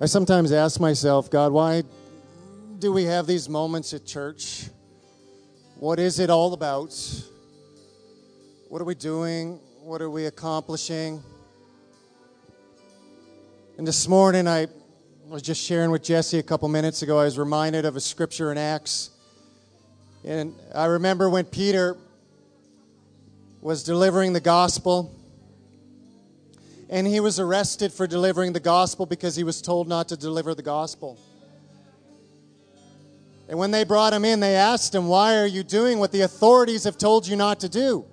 I 0.00 0.06
sometimes 0.06 0.52
ask 0.52 0.78
myself, 0.78 1.28
God, 1.28 1.50
why 1.50 1.82
do 2.78 2.92
we 2.92 3.02
have 3.04 3.26
these 3.26 3.48
moments 3.48 3.92
at 3.92 4.06
church? 4.06 4.66
What 5.74 5.98
is 5.98 6.20
it 6.20 6.30
all 6.30 6.52
about? 6.52 6.94
What 8.68 8.80
are 8.80 8.84
we 8.84 8.94
doing? 8.94 9.58
What 9.82 10.00
are 10.00 10.08
we 10.08 10.26
accomplishing? 10.26 11.20
And 13.76 13.84
this 13.84 14.06
morning, 14.06 14.46
I 14.46 14.68
was 15.26 15.42
just 15.42 15.60
sharing 15.60 15.90
with 15.90 16.04
Jesse 16.04 16.38
a 16.38 16.44
couple 16.44 16.68
minutes 16.68 17.02
ago. 17.02 17.18
I 17.18 17.24
was 17.24 17.36
reminded 17.36 17.84
of 17.84 17.96
a 17.96 18.00
scripture 18.00 18.52
in 18.52 18.58
Acts. 18.58 19.10
And 20.24 20.54
I 20.76 20.84
remember 20.84 21.28
when 21.28 21.44
Peter 21.44 21.96
was 23.60 23.82
delivering 23.82 24.32
the 24.32 24.40
gospel, 24.40 25.12
and 26.90 27.06
he 27.06 27.20
was 27.20 27.38
arrested 27.38 27.92
for 27.92 28.06
delivering 28.06 28.52
the 28.52 28.60
gospel 28.60 29.06
because 29.06 29.36
he 29.36 29.44
was 29.44 29.60
told 29.60 29.88
not 29.88 30.08
to 30.08 30.16
deliver 30.16 30.54
the 30.54 30.62
gospel. 30.62 31.18
And 33.48 33.58
when 33.58 33.70
they 33.70 33.84
brought 33.84 34.12
him 34.12 34.24
in, 34.24 34.40
they 34.40 34.56
asked 34.56 34.94
him, 34.94 35.08
Why 35.08 35.36
are 35.38 35.46
you 35.46 35.62
doing 35.62 35.98
what 35.98 36.12
the 36.12 36.22
authorities 36.22 36.84
have 36.84 36.98
told 36.98 37.26
you 37.26 37.36
not 37.36 37.60
to 37.60 37.68
do? 37.68 38.04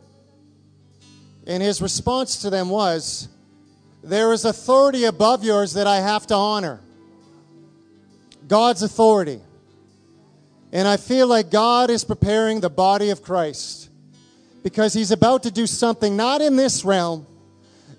And 1.46 1.62
his 1.62 1.82
response 1.82 2.41
to 2.41 2.50
them 2.50 2.70
was, 2.70 3.27
There 4.03 4.32
is 4.34 4.46
authority 4.46 5.03
above 5.03 5.44
yours 5.44 5.74
that 5.74 5.88
I 5.88 5.98
have 5.98 6.25
to 6.27 6.36
honor. 6.36 6.79
God's 8.48 8.82
authority. 8.82 9.41
And 10.72 10.88
I 10.88 10.98
feel 10.98 11.27
like 11.27 11.51
God 11.51 11.89
is 11.89 12.03
preparing 12.03 12.60
the 12.60 12.70
body 12.70 13.10
of 13.10 13.22
Christ 13.22 13.89
because 14.63 14.94
he's 14.94 15.12
about 15.12 15.44
to 15.44 15.51
do 15.51 15.67
something 15.67 16.17
not 16.17 16.41
in 16.41 16.55
this 16.55 16.84
realm, 16.84 17.25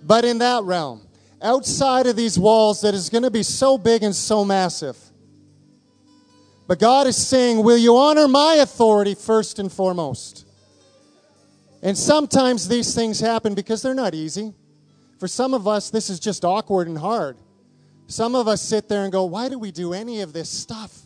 but 0.06 0.24
in 0.24 0.38
that 0.38 0.62
realm, 0.62 1.06
outside 1.42 2.06
of 2.06 2.16
these 2.16 2.38
walls 2.38 2.80
that 2.82 2.94
is 2.94 3.10
going 3.10 3.24
to 3.24 3.30
be 3.30 3.42
so 3.42 3.76
big 3.76 4.02
and 4.02 4.14
so 4.14 4.44
massive. 4.44 4.96
But 6.68 6.78
God 6.78 7.06
is 7.06 7.16
saying, 7.16 7.62
Will 7.62 7.76
you 7.76 7.96
honor 7.96 8.28
my 8.28 8.54
authority 8.60 9.14
first 9.14 9.58
and 9.58 9.70
foremost? 9.70 10.46
And 11.82 11.96
sometimes 11.96 12.68
these 12.68 12.94
things 12.94 13.20
happen 13.20 13.54
because 13.54 13.82
they're 13.82 13.94
not 13.94 14.14
easy. 14.14 14.54
For 15.18 15.28
some 15.28 15.54
of 15.54 15.66
us, 15.66 15.90
this 15.90 16.10
is 16.10 16.18
just 16.18 16.44
awkward 16.44 16.88
and 16.88 16.98
hard. 16.98 17.36
Some 18.06 18.34
of 18.34 18.48
us 18.48 18.62
sit 18.62 18.88
there 18.88 19.02
and 19.02 19.12
go, 19.12 19.24
Why 19.24 19.48
do 19.48 19.58
we 19.58 19.72
do 19.72 19.92
any 19.92 20.20
of 20.20 20.32
this 20.32 20.48
stuff? 20.48 21.02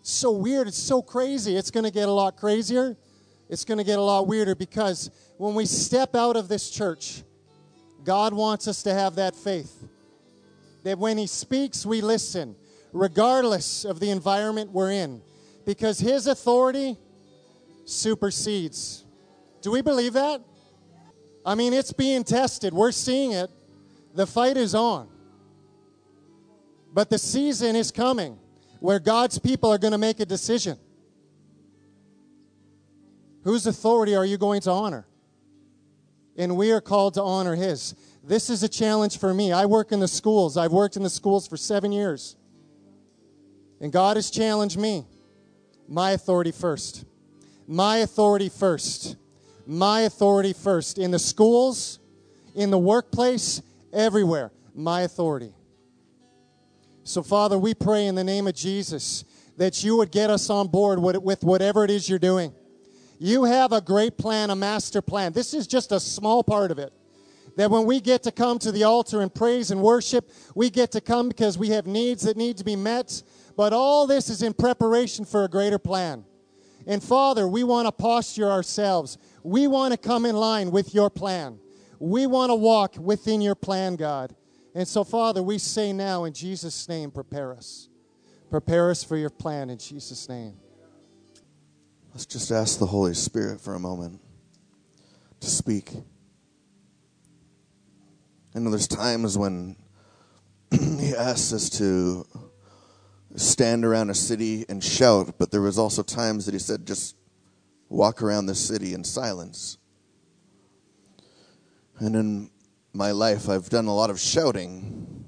It's 0.00 0.10
so 0.10 0.32
weird. 0.32 0.68
It's 0.68 0.82
so 0.82 1.00
crazy. 1.00 1.56
It's 1.56 1.70
going 1.70 1.84
to 1.84 1.90
get 1.90 2.08
a 2.08 2.12
lot 2.12 2.36
crazier. 2.36 2.96
It's 3.48 3.64
going 3.64 3.78
to 3.78 3.84
get 3.84 3.98
a 3.98 4.02
lot 4.02 4.26
weirder 4.26 4.54
because 4.54 5.10
when 5.36 5.54
we 5.54 5.66
step 5.66 6.14
out 6.14 6.36
of 6.36 6.48
this 6.48 6.70
church, 6.70 7.22
God 8.04 8.34
wants 8.34 8.68
us 8.68 8.82
to 8.84 8.94
have 8.94 9.16
that 9.16 9.34
faith. 9.34 9.88
That 10.82 10.98
when 10.98 11.18
He 11.18 11.26
speaks, 11.26 11.86
we 11.86 12.00
listen 12.00 12.56
regardless 12.92 13.84
of 13.84 13.98
the 13.98 14.10
environment 14.10 14.70
we're 14.70 14.92
in, 14.92 15.20
because 15.66 15.98
His 15.98 16.26
authority 16.26 16.96
supersedes. 17.84 19.04
Do 19.62 19.70
we 19.72 19.82
believe 19.82 20.12
that? 20.12 20.40
I 21.44 21.54
mean, 21.54 21.72
it's 21.72 21.92
being 21.92 22.24
tested. 22.24 22.72
We're 22.72 22.92
seeing 22.92 23.32
it. 23.32 23.50
The 24.14 24.26
fight 24.26 24.56
is 24.56 24.74
on. 24.74 25.08
But 26.92 27.10
the 27.10 27.18
season 27.18 27.74
is 27.74 27.90
coming 27.90 28.38
where 28.78 29.00
God's 29.00 29.38
people 29.38 29.72
are 29.72 29.78
going 29.78 29.92
to 29.92 29.98
make 29.98 30.20
a 30.20 30.26
decision. 30.26 30.78
Whose 33.42 33.66
authority 33.66 34.14
are 34.14 34.24
you 34.24 34.38
going 34.38 34.60
to 34.62 34.70
honor? 34.70 35.06
And 36.36 36.56
we 36.56 36.72
are 36.72 36.80
called 36.80 37.14
to 37.14 37.22
honor 37.22 37.54
His. 37.54 37.94
This 38.22 38.48
is 38.50 38.62
a 38.62 38.68
challenge 38.68 39.18
for 39.18 39.34
me. 39.34 39.52
I 39.52 39.66
work 39.66 39.92
in 39.92 40.00
the 40.00 40.08
schools. 40.08 40.56
I've 40.56 40.72
worked 40.72 40.96
in 40.96 41.02
the 41.02 41.10
schools 41.10 41.46
for 41.46 41.56
seven 41.56 41.92
years. 41.92 42.36
And 43.80 43.92
God 43.92 44.16
has 44.16 44.30
challenged 44.30 44.78
me. 44.78 45.04
My 45.88 46.12
authority 46.12 46.52
first. 46.52 47.04
My 47.66 47.98
authority 47.98 48.48
first. 48.48 49.16
My 49.66 50.00
authority 50.02 50.54
first. 50.54 50.98
In 50.98 51.10
the 51.10 51.18
schools, 51.18 51.98
in 52.54 52.70
the 52.70 52.78
workplace, 52.78 53.60
everywhere. 53.92 54.50
My 54.74 55.02
authority. 55.02 55.52
So, 57.04 57.22
Father, 57.22 57.58
we 57.58 57.74
pray 57.74 58.06
in 58.06 58.14
the 58.14 58.24
name 58.24 58.46
of 58.46 58.54
Jesus 58.54 59.24
that 59.58 59.84
you 59.84 59.96
would 59.96 60.10
get 60.10 60.30
us 60.30 60.48
on 60.48 60.68
board 60.68 60.98
with 60.98 61.44
whatever 61.44 61.84
it 61.84 61.90
is 61.90 62.08
you're 62.08 62.18
doing. 62.18 62.54
You 63.24 63.44
have 63.44 63.72
a 63.72 63.80
great 63.80 64.18
plan, 64.18 64.50
a 64.50 64.54
master 64.54 65.00
plan. 65.00 65.32
This 65.32 65.54
is 65.54 65.66
just 65.66 65.92
a 65.92 65.98
small 65.98 66.44
part 66.44 66.70
of 66.70 66.78
it. 66.78 66.92
That 67.56 67.70
when 67.70 67.86
we 67.86 67.98
get 67.98 68.22
to 68.24 68.30
come 68.30 68.58
to 68.58 68.70
the 68.70 68.84
altar 68.84 69.22
and 69.22 69.34
praise 69.34 69.70
and 69.70 69.80
worship, 69.80 70.30
we 70.54 70.68
get 70.68 70.92
to 70.92 71.00
come 71.00 71.28
because 71.28 71.56
we 71.56 71.70
have 71.70 71.86
needs 71.86 72.24
that 72.24 72.36
need 72.36 72.58
to 72.58 72.64
be 72.64 72.76
met. 72.76 73.22
But 73.56 73.72
all 73.72 74.06
this 74.06 74.28
is 74.28 74.42
in 74.42 74.52
preparation 74.52 75.24
for 75.24 75.42
a 75.42 75.48
greater 75.48 75.78
plan. 75.78 76.26
And 76.86 77.02
Father, 77.02 77.48
we 77.48 77.64
want 77.64 77.86
to 77.86 77.92
posture 77.92 78.50
ourselves. 78.50 79.16
We 79.42 79.68
want 79.68 79.92
to 79.92 79.96
come 79.96 80.26
in 80.26 80.36
line 80.36 80.70
with 80.70 80.94
your 80.94 81.08
plan. 81.08 81.58
We 81.98 82.26
want 82.26 82.50
to 82.50 82.54
walk 82.54 82.96
within 82.98 83.40
your 83.40 83.54
plan, 83.54 83.96
God. 83.96 84.36
And 84.74 84.86
so, 84.86 85.02
Father, 85.02 85.42
we 85.42 85.56
say 85.56 85.94
now 85.94 86.24
in 86.24 86.34
Jesus' 86.34 86.86
name, 86.90 87.10
prepare 87.10 87.54
us. 87.54 87.88
Prepare 88.50 88.90
us 88.90 89.02
for 89.02 89.16
your 89.16 89.30
plan 89.30 89.70
in 89.70 89.78
Jesus' 89.78 90.28
name. 90.28 90.58
Let's 92.14 92.26
just 92.26 92.52
ask 92.52 92.78
the 92.78 92.86
Holy 92.86 93.12
Spirit 93.12 93.60
for 93.60 93.74
a 93.74 93.80
moment 93.80 94.20
to 95.40 95.50
speak. 95.50 95.90
I 98.54 98.60
know 98.60 98.70
there's 98.70 98.86
times 98.86 99.36
when 99.36 99.74
He 100.70 101.12
asks 101.12 101.52
us 101.52 101.68
to 101.70 102.24
stand 103.34 103.84
around 103.84 104.10
a 104.10 104.14
city 104.14 104.64
and 104.68 104.82
shout, 104.82 105.34
but 105.38 105.50
there 105.50 105.60
was 105.60 105.76
also 105.76 106.04
times 106.04 106.46
that 106.46 106.54
he 106.54 106.60
said, 106.60 106.86
just 106.86 107.16
walk 107.88 108.22
around 108.22 108.46
the 108.46 108.54
city 108.54 108.94
in 108.94 109.02
silence. 109.02 109.78
And 111.98 112.14
in 112.14 112.50
my 112.92 113.10
life, 113.10 113.48
I've 113.48 113.68
done 113.68 113.86
a 113.86 113.94
lot 113.94 114.10
of 114.10 114.20
shouting, 114.20 115.24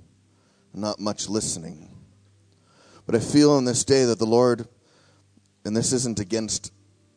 not 0.72 1.00
much 1.00 1.28
listening. 1.28 1.90
But 3.06 3.16
I 3.16 3.18
feel 3.18 3.58
in 3.58 3.64
this 3.64 3.82
day 3.82 4.04
that 4.04 4.20
the 4.20 4.24
Lord, 4.24 4.68
and 5.64 5.76
this 5.76 5.92
isn't 5.92 6.20
against 6.20 6.72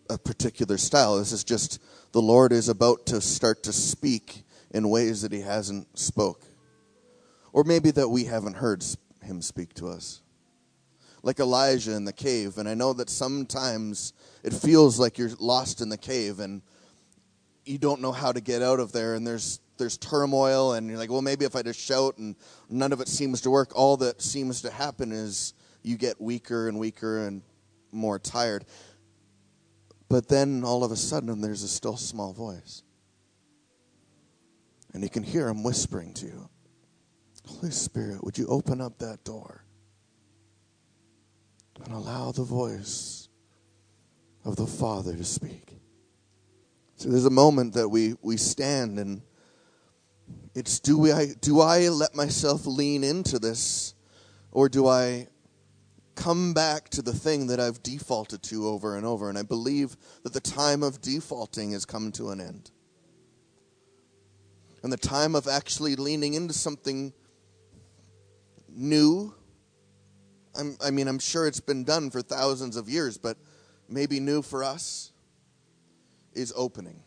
a 0.10 0.18
particular 0.18 0.78
style, 0.78 1.18
this 1.18 1.32
is 1.32 1.44
just 1.44 1.82
the 2.12 2.22
Lord 2.22 2.52
is 2.52 2.70
about 2.70 3.06
to 3.08 3.22
start 3.22 3.64
to 3.64 3.74
speak 3.74 4.44
in 4.72 4.90
ways 4.90 5.22
that 5.22 5.32
he 5.32 5.42
hasn't 5.42 5.98
spoke. 5.98 6.46
Or 7.54 7.64
maybe 7.64 7.92
that 7.92 8.10
we 8.10 8.26
haven't 8.26 8.56
heard 8.56 8.84
him 9.22 9.42
speak 9.42 9.74
to 9.76 9.88
us. 9.88 10.22
Like 11.22 11.40
Elijah 11.40 11.96
in 11.96 12.06
the 12.06 12.14
cave, 12.14 12.58
and 12.58 12.70
I 12.70 12.76
know 12.76 12.94
that 12.94 13.10
sometimes 13.10 14.14
it 14.44 14.54
feels 14.54 15.00
like 15.00 15.18
you're 15.18 15.32
lost 15.40 15.82
in 15.82 15.90
the 15.90 15.98
cave 15.98 16.40
and 16.40 16.62
you 17.66 17.78
don't 17.78 18.02
know 18.02 18.12
how 18.12 18.32
to 18.32 18.42
get 18.42 18.62
out 18.62 18.80
of 18.80 18.92
there 18.92 19.16
and 19.16 19.28
there's 19.28 19.60
there's 19.78 19.98
turmoil 19.98 20.74
and 20.74 20.90
you're 20.90 20.98
like, 20.98 21.12
well 21.12 21.22
maybe 21.22 21.46
if 21.46 21.56
I 21.56 21.62
just 21.62 21.80
shout 21.80 22.18
and 22.18 22.36
none 22.70 22.92
of 22.94 23.02
it 23.02 23.08
seems 23.08 23.42
to 23.42 23.50
work, 23.50 23.72
all 23.76 23.98
that 23.98 24.22
seems 24.22 24.62
to 24.62 24.72
happen 24.72 25.12
is 25.12 25.54
you 25.84 25.98
get 25.98 26.20
weaker 26.22 26.68
and 26.68 26.80
weaker 26.80 27.26
and 27.26 27.42
more 27.92 28.20
tired. 28.20 28.66
But 30.10 30.28
then 30.28 30.64
all 30.64 30.84
of 30.84 30.92
a 30.92 30.96
sudden 30.96 31.40
there's 31.40 31.64
a 31.64 31.68
still 31.68 31.96
small 31.96 32.34
voice. 32.34 32.84
And 34.94 35.04
you 35.04 35.10
can 35.10 35.24
hear 35.24 35.48
him 35.48 35.64
whispering 35.64 36.14
to 36.16 36.26
you 36.26 36.50
Holy 37.46 37.72
Spirit, 37.72 38.24
would 38.24 38.38
you 38.38 38.46
open 38.48 38.80
up 38.80 39.00
that 39.00 39.24
door 39.24 39.64
and 41.84 41.94
allow 41.94 42.32
the 42.32 42.44
voice 42.44 43.28
of 44.46 44.56
the 44.56 44.68
Father 44.68 45.16
to 45.16 45.24
speak? 45.24 45.80
So 46.96 47.10
there's 47.10 47.26
a 47.26 47.32
moment 47.32 47.74
that 47.74 47.90
we, 47.90 48.16
we 48.22 48.38
stand 48.38 49.00
and 49.00 49.22
it's 50.54 50.80
do 50.80 51.12
I 51.12 51.34
do 51.40 51.60
I 51.62 51.90
let 51.90 52.14
myself 52.14 52.66
lean 52.66 53.04
into 53.04 53.40
this 53.40 53.96
or 54.52 54.70
do 54.70 54.88
I 54.88 55.28
come 56.20 56.54
back 56.54 56.90
to 56.90 57.02
the 57.02 57.14
thing 57.14 57.48
that 57.48 57.62
I've 57.62 57.82
defaulted 57.82 58.44
to 58.44 58.68
over 58.68 58.98
and 58.98 59.06
over 59.06 59.30
and 59.30 59.38
I 59.38 59.42
believe 59.42 59.96
that 60.24 60.34
the 60.34 60.42
time 60.42 60.84
of 60.84 61.02
defaulting 61.02 61.72
has 61.72 61.86
come 61.86 62.12
to 62.14 62.32
an 62.32 62.42
end 62.42 62.72
and 64.84 64.92
the 64.92 64.98
time 64.98 65.34
of 65.34 65.48
actually 65.48 65.96
leaning 65.96 66.34
into 66.34 66.54
something 66.54 67.14
new. 68.68 69.34
I'm, 70.58 70.78
i 70.84 70.92
mean, 70.92 71.08
I'm 71.08 71.20
sure 71.20 71.48
it's 71.48 71.62
been 71.62 71.86
done 71.86 72.10
for 72.10 72.22
thousands 72.22 72.76
of 72.76 72.90
years, 72.90 73.18
but 73.18 73.38
maybe 73.88 74.20
new 74.20 74.42
for 74.42 74.64
us 74.64 75.14
is 76.34 76.52
opening. 76.56 77.02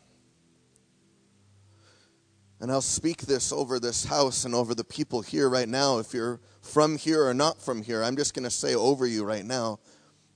And 2.63 2.73
I'll 2.73 2.81
speak 2.81 3.23
this 3.23 3.53
over 3.53 3.79
this 3.79 4.07
house 4.07 4.47
and 4.47 4.55
over 4.55 4.75
the 4.75 4.85
people 4.85 5.21
here 5.21 5.51
right 5.51 5.69
now. 5.69 5.99
If 5.99 6.15
you're 6.15 6.41
from 6.63 6.97
here 6.97 7.27
or 7.27 7.35
not 7.35 7.61
from 7.61 7.83
here, 7.83 8.03
I'm 8.03 8.17
just 8.17 8.33
going 8.33 8.45
to 8.45 8.51
say 8.51 8.75
over 8.75 9.07
you 9.07 9.25
right 9.25 9.45
now 9.45 9.81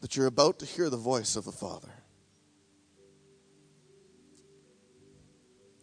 that 0.02 0.14
you're 0.16 0.26
about 0.26 0.59
to 0.59 0.66
hear 0.66 0.90
the 0.90 0.99
voice 0.99 1.37
of 1.37 1.47
the 1.47 1.52
Father. 1.52 1.92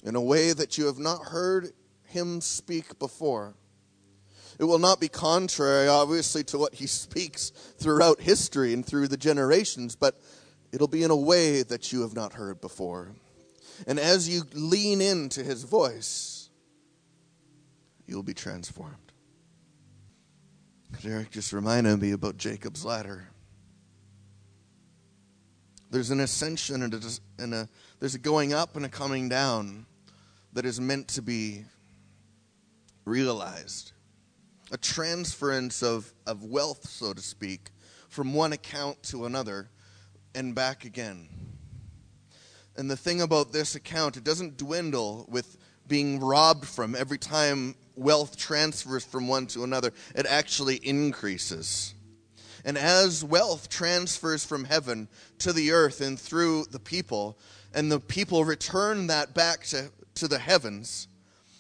in 0.04 0.16
a 0.16 0.22
way 0.22 0.52
that 0.54 0.78
you 0.78 0.86
have 0.86 1.00
not 1.00 1.24
heard 1.28 1.72
him 2.04 2.42
speak 2.42 3.00
before. 3.00 3.56
It 4.60 4.66
will 4.66 4.80
not 4.80 5.00
be 5.00 5.08
contrary, 5.08 5.88
obviously, 5.88 6.44
to 6.46 6.58
what 6.58 6.76
he 6.76 6.88
speaks 6.88 7.50
throughout 7.50 8.22
history 8.22 8.74
and 8.74 8.86
through 8.86 9.08
the 9.08 9.18
generations, 9.18 9.96
but 9.96 10.22
it'll 10.72 10.88
be 10.88 11.04
in 11.04 11.12
a 11.12 11.16
way 11.16 11.64
that 11.64 11.92
you 11.92 12.02
have 12.02 12.14
not 12.14 12.34
heard 12.34 12.62
before. 12.62 13.14
And 13.88 14.00
as 14.00 14.30
you 14.30 14.44
lean 14.54 15.02
into 15.02 15.44
his 15.44 15.64
voice, 15.64 16.33
you'll 18.08 18.24
be 18.24 18.34
transformed. 18.34 19.12
Derek 21.02 21.32
just 21.32 21.54
reminded 21.54 22.00
me 22.00 22.12
about 22.12 22.38
Jacob's 22.38 22.86
ladder. 22.86 23.28
There's 25.90 26.12
an 26.12 26.20
ascension 26.20 26.84
and 26.84 26.94
a, 26.94 27.02
and 27.40 27.54
a 27.54 27.70
there's 28.00 28.16
a 28.16 28.20
going 28.20 28.54
up 28.54 28.76
and 28.76 28.86
a 28.86 28.90
coming 28.90 29.30
down 29.30 29.86
that 30.54 30.66
is 30.66 30.80
meant 30.80 31.08
to 31.10 31.22
be 31.22 31.66
realized. 33.06 33.92
A 34.72 34.78
transference 34.78 35.84
of, 35.84 36.12
of 36.26 36.44
wealth, 36.44 36.90
so 36.90 37.14
to 37.14 37.22
speak, 37.22 37.70
from 38.10 38.34
one 38.34 38.54
account 38.54 39.02
to 39.04 39.26
another 39.26 39.70
and 40.34 40.56
back 40.56 40.86
again. 40.86 41.28
And 42.76 42.90
the 42.90 42.98
thing 42.98 43.22
about 43.22 43.52
this 43.52 43.76
account, 43.76 44.18
it 44.18 44.24
doesn't 44.24 44.58
dwindle 44.58 45.26
with 45.30 45.58
being 45.88 46.20
robbed 46.20 46.66
from 46.66 46.96
every 46.96 47.18
time 47.20 47.76
wealth 47.96 48.38
transfers 48.38 49.06
from 49.06 49.28
one 49.28 49.48
to 49.48 49.64
another, 49.64 49.92
it 50.16 50.26
actually 50.26 50.78
increases. 50.78 51.94
And 52.66 52.78
as 52.78 53.24
wealth 53.24 53.70
transfers 53.70 54.46
from 54.46 54.64
heaven 54.64 55.10
to 55.40 55.52
the 55.52 55.72
earth 55.72 56.02
and 56.02 56.20
through 56.20 56.66
the 56.66 56.80
people, 56.80 57.38
and 57.74 57.92
the 57.92 58.00
people 58.00 58.46
return 58.46 59.08
that 59.08 59.34
back 59.34 59.66
to 59.68 59.92
to 60.16 60.28
the 60.28 60.40
heavens, 60.40 61.08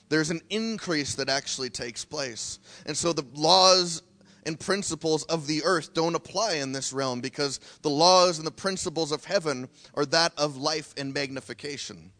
there's 0.09 0.29
an 0.29 0.41
increase 0.49 1.15
that 1.15 1.27
actually 1.29 1.69
takes 1.71 2.05
place. 2.05 2.59
And 2.85 2.95
so 2.95 3.13
the 3.13 3.25
laws 3.33 4.03
and 4.45 4.59
principles 4.59 5.23
of 5.23 5.47
the 5.47 5.63
earth 5.63 5.93
don't 5.93 6.15
apply 6.15 6.53
in 6.55 6.71
this 6.71 6.93
realm 6.93 7.19
because 7.21 7.59
the 7.81 7.89
laws 7.89 8.37
and 8.37 8.45
the 8.45 8.51
principles 8.51 9.11
of 9.11 9.25
heaven 9.25 9.69
are 9.95 10.05
that 10.07 10.33
of 10.37 10.57
life 10.57 10.93
and 10.97 11.13
magnification 11.13 12.11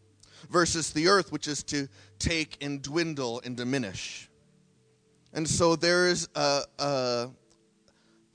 versus 0.50 0.92
the 0.92 1.08
earth, 1.08 1.32
which 1.32 1.48
is 1.48 1.62
to 1.64 1.88
take 2.18 2.62
and 2.62 2.82
dwindle 2.82 3.40
and 3.44 3.56
diminish. 3.56 4.28
And 5.32 5.48
so 5.48 5.76
there 5.76 6.08
is 6.08 6.28
a, 6.34 6.62
a, 6.78 7.30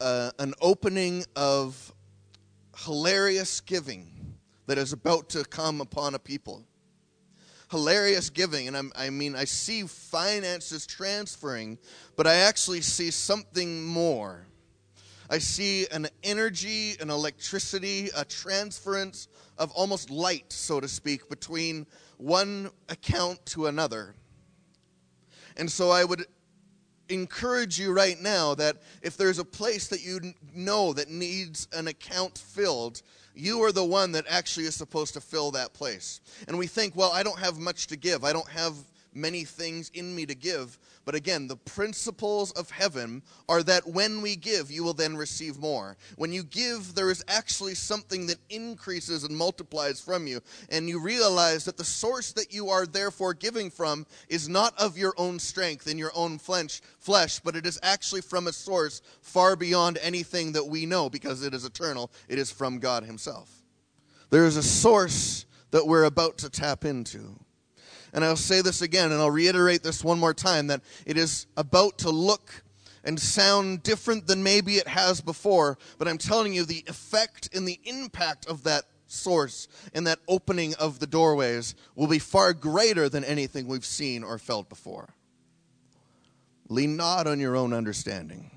a, 0.02 0.32
an 0.39 0.54
opening 0.62 1.26
of 1.36 1.93
hilarious 2.86 3.62
giving 3.62 4.36
that 4.67 4.78
is 4.78 4.93
about 4.93 5.30
to 5.30 5.43
come 5.43 5.82
upon 5.82 6.15
a 6.15 6.19
people 6.19 6.63
hilarious 7.72 8.30
giving. 8.30 8.67
And 8.67 8.76
I'm, 8.76 8.91
i 8.95 9.10
mean, 9.10 9.36
I 9.36 9.45
see 9.45 9.84
finances 9.84 10.86
transferring, 10.86 11.78
but 12.15 12.28
I 12.28 12.36
actually 12.36 12.82
see 12.82 13.12
something 13.12 13.84
more. 13.84 14.45
I 15.30 15.38
see 15.38 15.86
an 15.92 16.08
energy, 16.24 16.96
an 17.00 17.10
electricity, 17.10 18.10
a 18.15 18.26
transference 18.26 19.28
of 19.58 19.72
almost 19.72 20.10
light, 20.10 20.52
so 20.52 20.80
to 20.80 20.88
speak, 20.88 21.30
between 21.30 21.86
one 22.18 22.72
account 22.89 23.46
to 23.48 23.68
another. 23.68 24.15
And 25.56 25.72
so 25.72 25.92
I 25.92 26.04
would 26.04 26.26
encourage 27.10 27.80
you 27.80 27.92
right 27.92 28.20
now 28.20 28.56
that 28.56 28.78
if 29.02 29.18
there's 29.18 29.39
a 29.39 29.46
place 29.46 29.88
that 29.89 30.04
you 30.04 30.34
know 30.54 30.94
that 30.94 31.10
needs 31.10 31.68
an 31.74 31.88
account 31.88 32.38
filled, 32.38 33.02
you 33.36 33.62
are 33.63 33.72
the 33.72 33.84
one 33.84 34.12
that 34.13 34.26
actually 34.30 34.65
is 34.65 34.76
supposed 34.76 35.13
to 35.13 35.22
fill 35.22 35.52
that 35.52 35.74
place. 35.74 36.22
And 36.48 36.58
we 36.58 36.68
think, 36.68 36.96
well, 36.96 37.12
I 37.12 37.24
don't 37.24 37.39
have 37.39 37.58
much 37.58 37.88
to 37.88 37.98
give. 37.98 38.24
I 38.24 38.34
don't 38.34 38.50
have 38.50 38.74
many 39.13 39.43
things 39.43 39.89
in 39.93 40.15
me 40.15 40.26
to 40.26 40.36
give. 40.36 40.78
But 41.06 41.15
again, 41.15 41.48
the 41.48 41.56
principles 41.56 42.52
of 42.52 42.69
heaven 42.69 43.24
are 43.48 43.63
that 43.63 43.88
when 43.88 44.22
we 44.22 44.36
give, 44.36 44.69
you 44.69 44.84
will 44.84 44.93
then 44.93 45.17
receive 45.17 45.58
more. 45.58 45.98
When 46.17 46.32
you 46.32 46.43
give, 46.43 46.93
there 46.93 47.10
is 47.10 47.24
actually 47.28 47.76
something 47.76 48.28
that 48.28 48.38
increases 48.50 49.24
and 49.24 49.36
multiplies 49.36 50.00
from 50.00 50.28
you. 50.28 50.41
And 50.69 50.88
you 50.88 51.02
realize 51.02 51.65
that 51.65 51.78
the 51.78 51.84
source 51.84 52.32
that 52.34 52.54
you 52.54 52.69
are 52.69 52.86
therefore 52.86 53.34
giving 53.34 53.69
from 53.69 54.06
is 54.28 54.48
not 54.48 54.80
of 54.80 54.98
your 54.98 55.13
own 55.17 55.39
strength 55.39 55.88
and 55.88 55.98
your 55.98 56.12
own 56.13 56.38
flesh, 56.38 56.82
flesh, 57.00 57.39
but 57.39 57.56
it 57.56 57.65
is 57.65 57.80
actually 57.82 58.22
from 58.22 58.48
a 58.48 58.54
source 58.54 59.02
far 59.22 59.56
beyond 59.56 59.98
anything 60.02 60.52
that 60.52 60.67
we 60.67 60.86
know 60.86 61.10
because 61.10 61.43
it 61.43 61.54
is 61.54 61.65
eternal. 61.65 62.12
It 62.28 62.38
is 62.38 62.52
from 62.52 62.80
God 62.80 63.04
Himself. 63.04 63.50
There 64.30 64.45
is 64.45 64.58
a 64.58 64.63
source 64.63 65.45
that 65.72 65.88
we're 65.88 66.04
about 66.04 66.38
to 66.39 66.50
tap 66.50 66.86
into. 66.86 67.39
And 68.13 68.26
I'll 68.26 68.36
say 68.36 68.62
this 68.62 68.82
again, 68.82 69.12
and 69.12 69.22
I'll 69.22 69.32
reiterate 69.32 69.84
this 69.84 70.04
one 70.04 70.19
more 70.19 70.34
time 70.34 70.67
that 70.67 70.82
it 71.06 71.17
is 71.17 71.48
about 71.58 72.00
to 72.00 72.10
look 72.10 72.63
and 73.04 73.19
sound 73.19 73.84
different 73.84 74.28
than 74.28 74.43
maybe 74.43 74.76
it 74.76 74.88
has 74.88 75.22
before. 75.22 75.78
But 75.98 76.08
I'm 76.08 76.17
telling 76.17 76.54
you, 76.54 76.65
the 76.65 76.84
effect 76.88 77.50
and 77.56 77.67
the 77.67 77.80
impact 77.84 78.48
of 78.48 78.63
that 78.63 78.84
source 79.08 79.67
and 79.93 80.06
that 80.08 80.19
opening 80.28 80.76
of 80.76 81.00
the 81.00 81.08
doorways 81.08 81.76
will 81.95 82.08
be 82.08 82.19
far 82.19 82.54
greater 82.54 83.10
than 83.10 83.24
anything 83.24 83.67
we've 83.67 83.86
seen 83.86 84.24
or 84.24 84.38
felt 84.38 84.69
before. 84.69 85.15
Lean 86.67 86.95
not 86.95 87.26
on 87.26 87.39
your 87.39 87.56
own 87.56 87.74
understanding. 87.74 88.52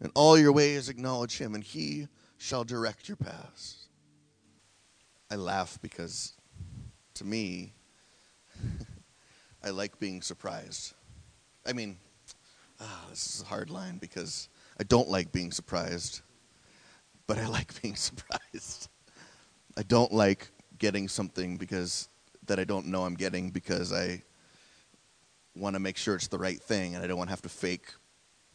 In 0.00 0.10
all 0.14 0.38
your 0.38 0.52
ways, 0.52 0.88
acknowledge 0.88 1.38
him, 1.38 1.54
and 1.54 1.62
he 1.62 2.08
shall 2.38 2.64
direct 2.64 3.06
your 3.06 3.16
paths. 3.16 3.86
I 5.30 5.36
laugh 5.36 5.78
because 5.80 6.32
to 7.14 7.24
me, 7.24 7.74
I 9.64 9.70
like 9.70 9.98
being 9.98 10.22
surprised. 10.22 10.94
I 11.66 11.72
mean, 11.72 11.98
ah, 12.80 13.06
this 13.10 13.34
is 13.34 13.42
a 13.42 13.46
hard 13.46 13.70
line 13.70 13.98
because 13.98 14.48
I 14.78 14.84
don't 14.84 15.08
like 15.08 15.32
being 15.32 15.52
surprised, 15.52 16.22
but 17.26 17.38
I 17.38 17.46
like 17.48 17.80
being 17.82 17.96
surprised. 17.96 18.88
I 19.76 19.82
don't 19.82 20.12
like 20.12 20.50
getting 20.78 21.08
something 21.08 21.56
because 21.56 22.08
that 22.46 22.58
I 22.58 22.64
don't 22.64 22.86
know 22.86 23.04
I'm 23.04 23.14
getting 23.14 23.50
because 23.50 23.92
I 23.92 24.22
want 25.54 25.74
to 25.74 25.80
make 25.80 25.96
sure 25.96 26.16
it's 26.16 26.28
the 26.28 26.38
right 26.38 26.60
thing 26.60 26.94
and 26.94 27.04
I 27.04 27.06
don't 27.06 27.18
want 27.18 27.28
to 27.28 27.32
have 27.32 27.42
to 27.42 27.48
fake 27.48 27.92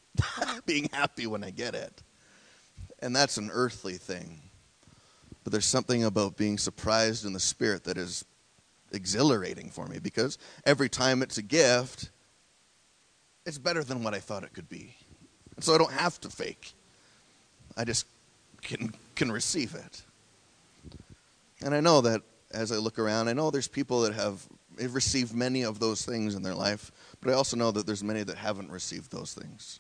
being 0.65 0.89
happy 0.91 1.27
when 1.27 1.43
I 1.43 1.51
get 1.51 1.75
it. 1.75 2.03
And 2.99 3.15
that's 3.15 3.37
an 3.37 3.49
earthly 3.53 3.93
thing. 3.95 4.41
But 5.43 5.51
there's 5.51 5.65
something 5.65 6.03
about 6.03 6.37
being 6.37 6.57
surprised 6.57 7.25
in 7.25 7.33
the 7.33 7.39
spirit 7.39 7.83
that 7.83 7.97
is 7.97 8.25
exhilarating 8.95 9.69
for 9.69 9.87
me 9.87 9.99
because 9.99 10.37
every 10.65 10.89
time 10.89 11.21
it's 11.21 11.37
a 11.37 11.41
gift, 11.41 12.09
it's 13.45 13.57
better 13.57 13.83
than 13.83 14.03
what 14.03 14.13
I 14.13 14.19
thought 14.19 14.43
it 14.43 14.53
could 14.53 14.69
be. 14.69 14.95
And 15.55 15.63
so 15.63 15.75
I 15.75 15.77
don't 15.77 15.91
have 15.91 16.19
to 16.21 16.29
fake. 16.29 16.73
I 17.77 17.83
just 17.83 18.05
can 18.61 18.93
can 19.15 19.31
receive 19.31 19.75
it. 19.75 20.01
And 21.61 21.73
I 21.73 21.79
know 21.79 22.01
that 22.01 22.21
as 22.51 22.71
I 22.71 22.77
look 22.77 22.99
around, 22.99 23.27
I 23.27 23.33
know 23.33 23.51
there's 23.51 23.67
people 23.67 24.01
that 24.01 24.13
have 24.13 24.45
received 24.77 25.33
many 25.33 25.63
of 25.63 25.79
those 25.79 26.05
things 26.05 26.35
in 26.35 26.41
their 26.41 26.53
life, 26.53 26.91
but 27.21 27.31
I 27.31 27.33
also 27.33 27.57
know 27.57 27.71
that 27.71 27.85
there's 27.85 28.03
many 28.03 28.23
that 28.23 28.37
haven't 28.37 28.69
received 28.69 29.11
those 29.11 29.33
things. 29.33 29.79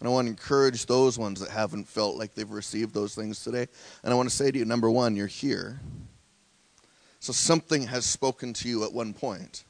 And 0.00 0.08
I 0.08 0.12
want 0.12 0.26
to 0.26 0.30
encourage 0.30 0.86
those 0.86 1.18
ones 1.18 1.40
that 1.40 1.50
haven't 1.50 1.88
felt 1.88 2.16
like 2.16 2.34
they've 2.34 2.48
received 2.48 2.94
those 2.94 3.14
things 3.14 3.42
today. 3.42 3.66
And 4.04 4.12
I 4.12 4.16
want 4.16 4.28
to 4.28 4.34
say 4.34 4.50
to 4.50 4.58
you 4.58 4.64
number 4.64 4.90
one, 4.90 5.16
you're 5.16 5.26
here. 5.26 5.80
So 7.20 7.32
something 7.32 7.88
has 7.88 8.04
spoken 8.04 8.52
to 8.54 8.68
you 8.68 8.84
at 8.84 8.92
one 8.92 9.12
point. 9.12 9.64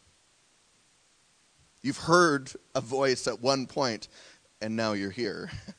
You've 1.82 1.98
heard 1.98 2.52
a 2.74 2.80
voice 2.80 3.26
at 3.26 3.40
one 3.40 3.66
point, 3.66 4.08
and 4.60 4.76
now 4.76 4.92
you're 4.92 5.10
here. 5.10 5.50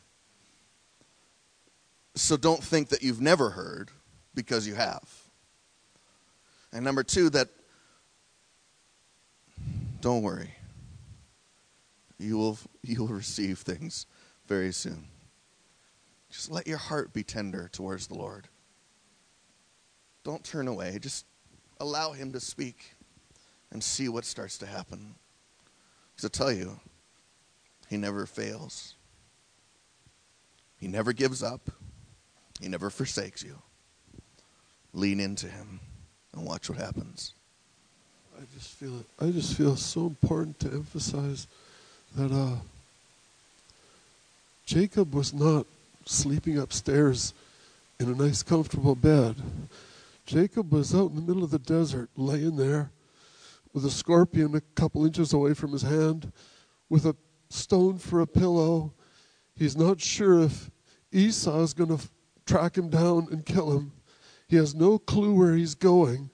so 2.15 2.37
don't 2.37 2.63
think 2.63 2.89
that 2.89 3.03
you've 3.03 3.21
never 3.21 3.51
heard, 3.51 3.91
because 4.33 4.65
you 4.65 4.75
have. 4.75 5.03
And 6.71 6.85
number 6.85 7.03
two, 7.03 7.29
that 7.31 7.49
don't 10.01 10.21
worry. 10.21 10.53
You 12.17 12.37
will, 12.37 12.57
you 12.83 13.01
will 13.01 13.07
receive 13.07 13.59
things 13.59 14.05
very 14.47 14.71
soon. 14.71 15.05
Just 16.29 16.51
let 16.51 16.67
your 16.67 16.77
heart 16.77 17.13
be 17.13 17.23
tender 17.23 17.69
towards 17.71 18.07
the 18.07 18.15
Lord. 18.15 18.47
Don't 20.23 20.43
turn 20.43 20.67
away. 20.67 20.99
Just 21.01 21.25
allow 21.79 22.11
Him 22.11 22.31
to 22.33 22.39
speak 22.39 22.95
and 23.71 23.83
see 23.83 24.09
what 24.09 24.25
starts 24.25 24.57
to 24.59 24.65
happen. 24.65 25.15
Because 26.15 26.25
I 26.25 26.37
tell 26.37 26.51
you, 26.51 26.79
He 27.89 27.97
never 27.97 28.25
fails, 28.25 28.95
He 30.79 30.87
never 30.87 31.13
gives 31.13 31.43
up, 31.43 31.69
He 32.61 32.67
never 32.67 32.89
forsakes 32.89 33.43
you. 33.43 33.57
Lean 34.93 35.19
into 35.19 35.47
Him 35.47 35.79
and 36.33 36.45
watch 36.45 36.69
what 36.69 36.77
happens. 36.77 37.33
I 38.37 38.43
just 38.55 38.73
feel 38.73 38.99
it. 38.99 39.05
I 39.19 39.31
just 39.31 39.57
feel 39.57 39.73
it's 39.73 39.85
so 39.85 40.07
important 40.07 40.59
to 40.61 40.67
emphasize 40.71 41.47
that 42.15 42.31
uh, 42.31 42.55
Jacob 44.65 45.13
was 45.13 45.33
not 45.33 45.65
sleeping 46.05 46.57
upstairs 46.57 47.33
in 47.99 48.07
a 48.09 48.15
nice, 48.15 48.41
comfortable 48.43 48.95
bed. 48.95 49.35
Jacob 50.29 50.71
was 50.71 50.93
out 50.93 51.09
in 51.09 51.15
the 51.15 51.23
middle 51.23 51.43
of 51.43 51.49
the 51.49 51.57
desert, 51.57 52.11
laying 52.15 52.55
there 52.55 52.91
with 53.73 53.83
a 53.83 53.89
scorpion 53.89 54.53
a 54.53 54.61
couple 54.79 55.03
inches 55.03 55.33
away 55.33 55.55
from 55.55 55.71
his 55.71 55.81
hand, 55.81 56.31
with 56.87 57.07
a 57.07 57.15
stone 57.49 57.97
for 57.97 58.21
a 58.21 58.27
pillow. 58.27 58.93
He's 59.55 59.75
not 59.75 59.99
sure 59.99 60.39
if 60.41 60.69
Esau 61.11 61.63
is 61.63 61.73
going 61.73 61.89
to 61.89 61.95
f- 61.95 62.11
track 62.45 62.77
him 62.77 62.91
down 62.91 63.27
and 63.31 63.43
kill 63.43 63.75
him. 63.75 63.91
He 64.47 64.55
has 64.57 64.75
no 64.75 64.99
clue 64.99 65.33
where 65.33 65.55
he's 65.55 65.73
going. 65.73 66.29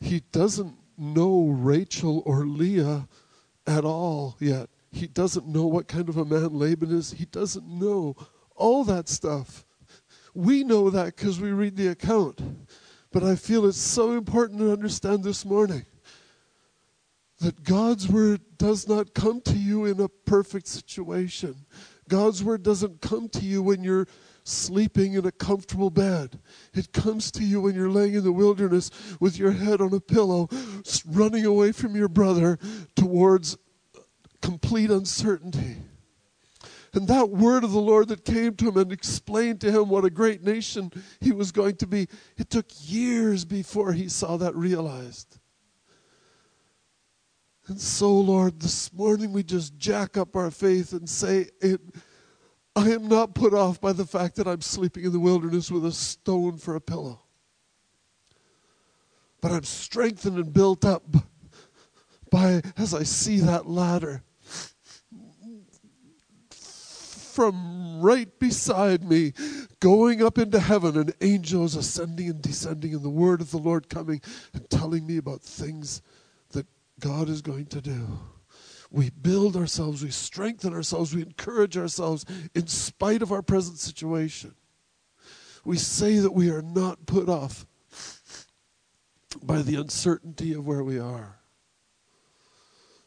He 0.00 0.20
doesn't 0.30 0.76
know 0.98 1.46
Rachel 1.46 2.22
or 2.26 2.44
Leah 2.44 3.08
at 3.66 3.86
all 3.86 4.36
yet. 4.38 4.68
He 4.92 5.06
doesn't 5.06 5.48
know 5.48 5.64
what 5.64 5.88
kind 5.88 6.10
of 6.10 6.18
a 6.18 6.26
man 6.26 6.58
Laban 6.58 6.94
is. 6.94 7.12
He 7.12 7.24
doesn't 7.24 7.66
know 7.66 8.16
all 8.54 8.84
that 8.84 9.08
stuff. 9.08 9.64
We 10.34 10.62
know 10.62 10.90
that 10.90 11.16
because 11.16 11.40
we 11.40 11.52
read 11.52 11.74
the 11.74 11.88
account. 11.88 12.42
But 13.10 13.24
I 13.24 13.36
feel 13.36 13.66
it's 13.66 13.78
so 13.78 14.12
important 14.12 14.60
to 14.60 14.72
understand 14.72 15.24
this 15.24 15.44
morning 15.44 15.86
that 17.40 17.64
God's 17.64 18.08
word 18.08 18.40
does 18.58 18.88
not 18.88 19.14
come 19.14 19.40
to 19.42 19.56
you 19.56 19.84
in 19.84 20.00
a 20.00 20.08
perfect 20.08 20.66
situation. 20.66 21.54
God's 22.08 22.42
word 22.42 22.62
doesn't 22.62 23.00
come 23.00 23.28
to 23.30 23.44
you 23.44 23.62
when 23.62 23.82
you're 23.84 24.08
sleeping 24.42 25.14
in 25.14 25.26
a 25.26 25.32
comfortable 25.32 25.90
bed. 25.90 26.40
It 26.74 26.92
comes 26.92 27.30
to 27.32 27.44
you 27.44 27.60
when 27.60 27.74
you're 27.74 27.90
laying 27.90 28.14
in 28.14 28.24
the 28.24 28.32
wilderness 28.32 28.90
with 29.20 29.38
your 29.38 29.52
head 29.52 29.80
on 29.80 29.92
a 29.92 30.00
pillow, 30.00 30.48
running 31.06 31.44
away 31.44 31.72
from 31.72 31.94
your 31.94 32.08
brother 32.08 32.58
towards 32.96 33.54
uh, 33.54 34.00
complete 34.42 34.90
uncertainty. 34.90 35.76
And 36.98 37.06
that 37.06 37.30
word 37.30 37.62
of 37.62 37.70
the 37.70 37.80
Lord 37.80 38.08
that 38.08 38.24
came 38.24 38.56
to 38.56 38.70
him 38.70 38.76
and 38.76 38.90
explained 38.90 39.60
to 39.60 39.70
him 39.70 39.88
what 39.88 40.04
a 40.04 40.10
great 40.10 40.42
nation 40.42 40.90
he 41.20 41.30
was 41.30 41.52
going 41.52 41.76
to 41.76 41.86
be, 41.86 42.08
it 42.36 42.50
took 42.50 42.66
years 42.80 43.44
before 43.44 43.92
he 43.92 44.08
saw 44.08 44.36
that 44.38 44.56
realized. 44.56 45.38
And 47.68 47.80
so, 47.80 48.12
Lord, 48.12 48.58
this 48.58 48.92
morning 48.92 49.32
we 49.32 49.44
just 49.44 49.78
jack 49.78 50.16
up 50.16 50.34
our 50.34 50.50
faith 50.50 50.92
and 50.92 51.08
say, 51.08 51.50
I 52.74 52.90
am 52.90 53.06
not 53.06 53.32
put 53.32 53.54
off 53.54 53.80
by 53.80 53.92
the 53.92 54.04
fact 54.04 54.34
that 54.34 54.48
I'm 54.48 54.60
sleeping 54.60 55.04
in 55.04 55.12
the 55.12 55.20
wilderness 55.20 55.70
with 55.70 55.86
a 55.86 55.92
stone 55.92 56.58
for 56.58 56.74
a 56.74 56.80
pillow. 56.80 57.20
But 59.40 59.52
I'm 59.52 59.62
strengthened 59.62 60.36
and 60.36 60.52
built 60.52 60.84
up 60.84 61.04
by 62.28 62.60
as 62.76 62.92
I 62.92 63.04
see 63.04 63.38
that 63.38 63.68
ladder 63.68 64.24
from 67.38 68.00
right 68.00 68.36
beside 68.40 69.04
me, 69.04 69.32
going 69.78 70.20
up 70.24 70.38
into 70.38 70.58
heaven, 70.58 70.96
and 70.96 71.14
angels 71.20 71.76
ascending 71.76 72.28
and 72.30 72.42
descending, 72.42 72.92
and 72.92 73.04
the 73.04 73.08
word 73.08 73.40
of 73.40 73.52
the 73.52 73.58
Lord 73.58 73.88
coming 73.88 74.20
and 74.52 74.68
telling 74.68 75.06
me 75.06 75.18
about 75.18 75.40
things 75.42 76.02
that 76.50 76.66
God 76.98 77.28
is 77.28 77.40
going 77.40 77.66
to 77.66 77.80
do. 77.80 78.08
We 78.90 79.10
build 79.10 79.54
ourselves, 79.54 80.02
we 80.02 80.10
strengthen 80.10 80.74
ourselves, 80.74 81.14
we 81.14 81.22
encourage 81.22 81.76
ourselves 81.76 82.26
in 82.56 82.66
spite 82.66 83.22
of 83.22 83.30
our 83.30 83.42
present 83.42 83.78
situation. 83.78 84.56
We 85.64 85.76
say 85.76 86.18
that 86.18 86.34
we 86.34 86.50
are 86.50 86.62
not 86.62 87.06
put 87.06 87.28
off 87.28 87.66
by 89.40 89.62
the 89.62 89.76
uncertainty 89.76 90.54
of 90.54 90.66
where 90.66 90.82
we 90.82 90.98
are. 90.98 91.38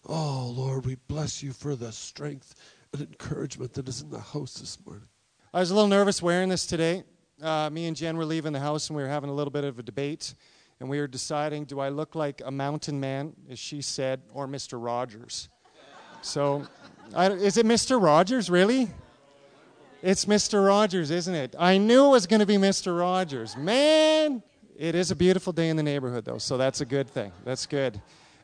Oh, 0.06 0.54
Lord, 0.56 0.86
we 0.86 0.96
bless 0.96 1.44
you 1.44 1.52
for 1.52 1.76
the 1.76 1.92
strength 1.92 2.56
and 2.94 3.02
encouragement 3.04 3.74
that 3.74 3.88
is 3.88 4.02
in 4.02 4.10
the 4.10 4.20
house 4.20 4.56
this 4.56 4.78
morning. 4.86 5.08
I 5.54 5.60
was 5.60 5.72
a 5.72 5.76
little 5.76 5.88
nervous 5.88 6.22
wearing 6.22 6.50
this 6.50 6.66
today. 6.66 7.04
Uh, 7.42 7.70
me 7.70 7.88
and 7.88 7.96
Jen 7.96 8.18
were 8.18 8.26
leaving 8.26 8.52
the 8.52 8.60
house 8.60 8.90
and 8.90 8.98
we 8.98 9.04
were 9.04 9.10
having 9.10 9.30
a 9.30 9.34
little 9.34 9.52
bit 9.52 9.64
of 9.64 9.80
a 9.80 9.84
debate. 9.84 10.34
And 10.80 10.90
we 10.90 11.00
were 11.00 11.08
deciding 11.08 11.66
do 11.66 11.80
I 11.80 11.90
look 11.90 12.16
like 12.16 12.42
a 12.44 12.52
mountain 12.52 13.00
man, 13.00 13.34
as 13.50 13.60
she 13.60 13.82
said, 13.82 14.22
or 14.34 14.48
Mr. 14.48 14.84
Rogers? 14.84 15.48
So, 16.22 16.68
I, 17.16 17.32
is 17.32 17.58
it 17.58 17.66
Mr. 17.66 18.02
Rogers, 18.02 18.50
really? 18.50 18.90
It's 20.02 20.26
Mr. 20.26 20.66
Rogers, 20.66 21.12
isn't 21.12 21.36
it? 21.36 21.56
I 21.58 21.78
knew 21.78 22.08
it 22.08 22.10
was 22.10 22.28
going 22.28 22.40
to 22.40 22.46
be 22.46 22.58
Mr. 22.58 22.98
Rogers. 23.00 23.56
Man, 23.56 24.44
it 24.76 24.96
is 24.96 25.12
a 25.12 25.16
beautiful 25.16 25.54
day 25.54 25.70
in 25.70 25.78
the 25.78 25.84
neighborhood, 25.84 26.26
though, 26.26 26.40
so 26.40 26.58
that's 26.58 26.82
a 26.82 26.86
good 26.86 27.08
thing. 27.08 27.32
That's 27.46 27.66
good. 27.66 28.02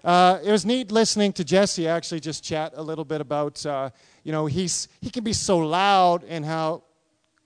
Uh, 0.08 0.40
it 0.42 0.54
was 0.54 0.66
neat 0.66 0.90
listening 0.90 1.34
to 1.34 1.44
Jesse 1.44 1.86
actually 1.86 2.22
just 2.22 2.42
chat 2.42 2.72
a 2.78 2.82
little 2.82 3.04
bit 3.04 3.20
about, 3.20 3.66
uh, 3.66 3.90
you 4.24 4.32
know, 4.32 4.46
he's, 4.46 4.88
he 5.02 5.10
can 5.10 5.22
be 5.22 5.34
so 5.34 5.58
loud 5.58 6.24
and 6.24 6.46
how 6.46 6.84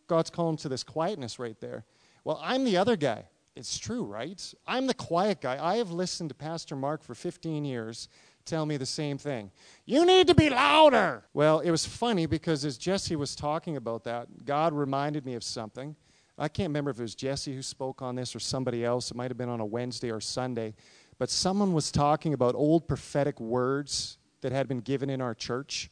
God's 0.06 0.30
calling 0.30 0.58
to 0.58 0.70
this 0.70 0.84
quietness 0.84 1.40
right 1.40 1.60
there. 1.60 1.86
Well, 2.24 2.40
I'm 2.44 2.64
the 2.64 2.78
other 2.78 2.96
guy. 2.96 3.24
It's 3.56 3.80
true, 3.80 4.04
right? 4.04 4.54
I'm 4.68 4.86
the 4.86 4.94
quiet 4.94 5.42
guy. 5.42 5.58
I 5.60 5.78
have 5.78 5.90
listened 5.90 6.30
to 6.30 6.36
Pastor 6.36 6.76
Mark 6.76 7.04
for 7.04 7.16
15 7.16 7.66
years 7.66 8.10
tell 8.46 8.68
me 8.68 8.78
the 8.78 8.86
same 8.86 9.18
thing. 9.18 9.50
You 9.86 10.06
need 10.06 10.28
to 10.28 10.36
be 10.36 10.52
louder. 10.52 11.24
Well, 11.34 11.62
it 11.62 11.72
was 11.72 11.84
funny 11.84 12.28
because 12.28 12.64
as 12.64 12.78
Jesse 12.78 13.16
was 13.16 13.36
talking 13.36 13.76
about 13.76 14.04
that, 14.04 14.46
God 14.46 14.74
reminded 14.74 15.26
me 15.26 15.34
of 15.34 15.44
something. 15.44 15.96
I 16.38 16.48
can't 16.48 16.70
remember 16.70 16.92
if 16.92 17.00
it 17.00 17.04
was 17.04 17.16
Jesse 17.16 17.54
who 17.54 17.62
spoke 17.62 18.02
on 18.02 18.16
this 18.16 18.36
or 18.36 18.40
somebody 18.40 18.84
else. 18.84 19.12
It 19.12 19.18
might 19.18 19.30
have 19.30 19.38
been 19.38 19.50
on 19.50 19.60
a 19.60 19.66
Wednesday 19.66 20.12
or 20.12 20.20
Sunday. 20.20 20.74
But 21.22 21.30
someone 21.30 21.74
was 21.74 21.92
talking 21.92 22.34
about 22.34 22.56
old 22.56 22.88
prophetic 22.88 23.40
words 23.40 24.18
that 24.42 24.52
had 24.52 24.68
been 24.68 24.80
given 24.80 25.08
in 25.08 25.22
our 25.22 25.36
church. 25.36 25.92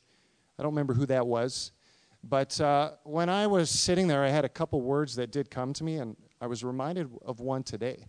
I 0.58 0.64
don't 0.64 0.72
remember 0.72 0.96
who 0.96 1.06
that 1.06 1.28
was. 1.28 1.72
But 2.24 2.60
uh, 2.60 2.94
when 3.04 3.30
I 3.30 3.46
was 3.46 3.70
sitting 3.70 4.08
there, 4.08 4.24
I 4.24 4.30
had 4.30 4.44
a 4.44 4.50
couple 4.50 4.82
words 4.82 5.16
that 5.18 5.32
did 5.32 5.52
come 5.52 5.72
to 5.74 5.84
me, 5.84 5.98
and 5.98 6.18
I 6.42 6.48
was 6.48 6.64
reminded 6.64 7.12
of 7.24 7.42
one 7.42 7.62
today. 7.62 8.08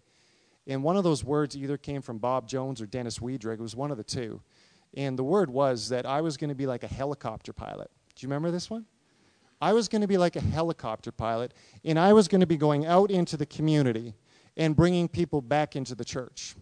And 0.67 0.83
one 0.83 0.97
of 0.97 1.05
those 1.05 1.23
words 1.23 1.55
either 1.55 1.77
came 1.77 2.01
from 2.01 2.17
Bob 2.17 2.49
Jones 2.49 2.81
or 2.81 2.87
Dennis 2.87 3.19
Wiedrig. 3.19 3.59
It 3.59 3.61
was 3.61 3.77
one 3.77 3.91
of 3.91 3.99
the 3.99 4.03
two. 4.03 4.41
And 4.95 5.19
the 5.19 5.23
word 5.23 5.51
was 5.51 5.91
that 5.91 6.07
I 6.07 6.23
was 6.23 6.39
going 6.39 6.49
to 6.49 6.55
be 6.55 6.67
like 6.67 6.85
a 6.85 6.89
helicopter 6.89 7.53
pilot. 7.53 7.91
Do 8.15 8.25
you 8.25 8.29
remember 8.31 8.51
this 8.51 8.71
one? 8.71 8.87
I 9.61 9.75
was 9.75 9.89
going 9.89 10.01
to 10.01 10.09
be 10.09 10.17
like 10.17 10.37
a 10.37 10.41
helicopter 10.41 11.13
pilot, 11.13 11.53
and 11.85 11.99
I 11.99 12.15
was 12.15 12.29
going 12.29 12.41
to 12.41 12.47
be 12.47 12.57
going 12.57 12.87
out 12.87 13.11
into 13.11 13.37
the 13.37 13.45
community 13.45 14.15
and 14.57 14.75
bringing 14.75 15.07
people 15.07 15.43
back 15.43 15.77
into 15.77 15.95
the 15.95 16.07
church. 16.07 16.55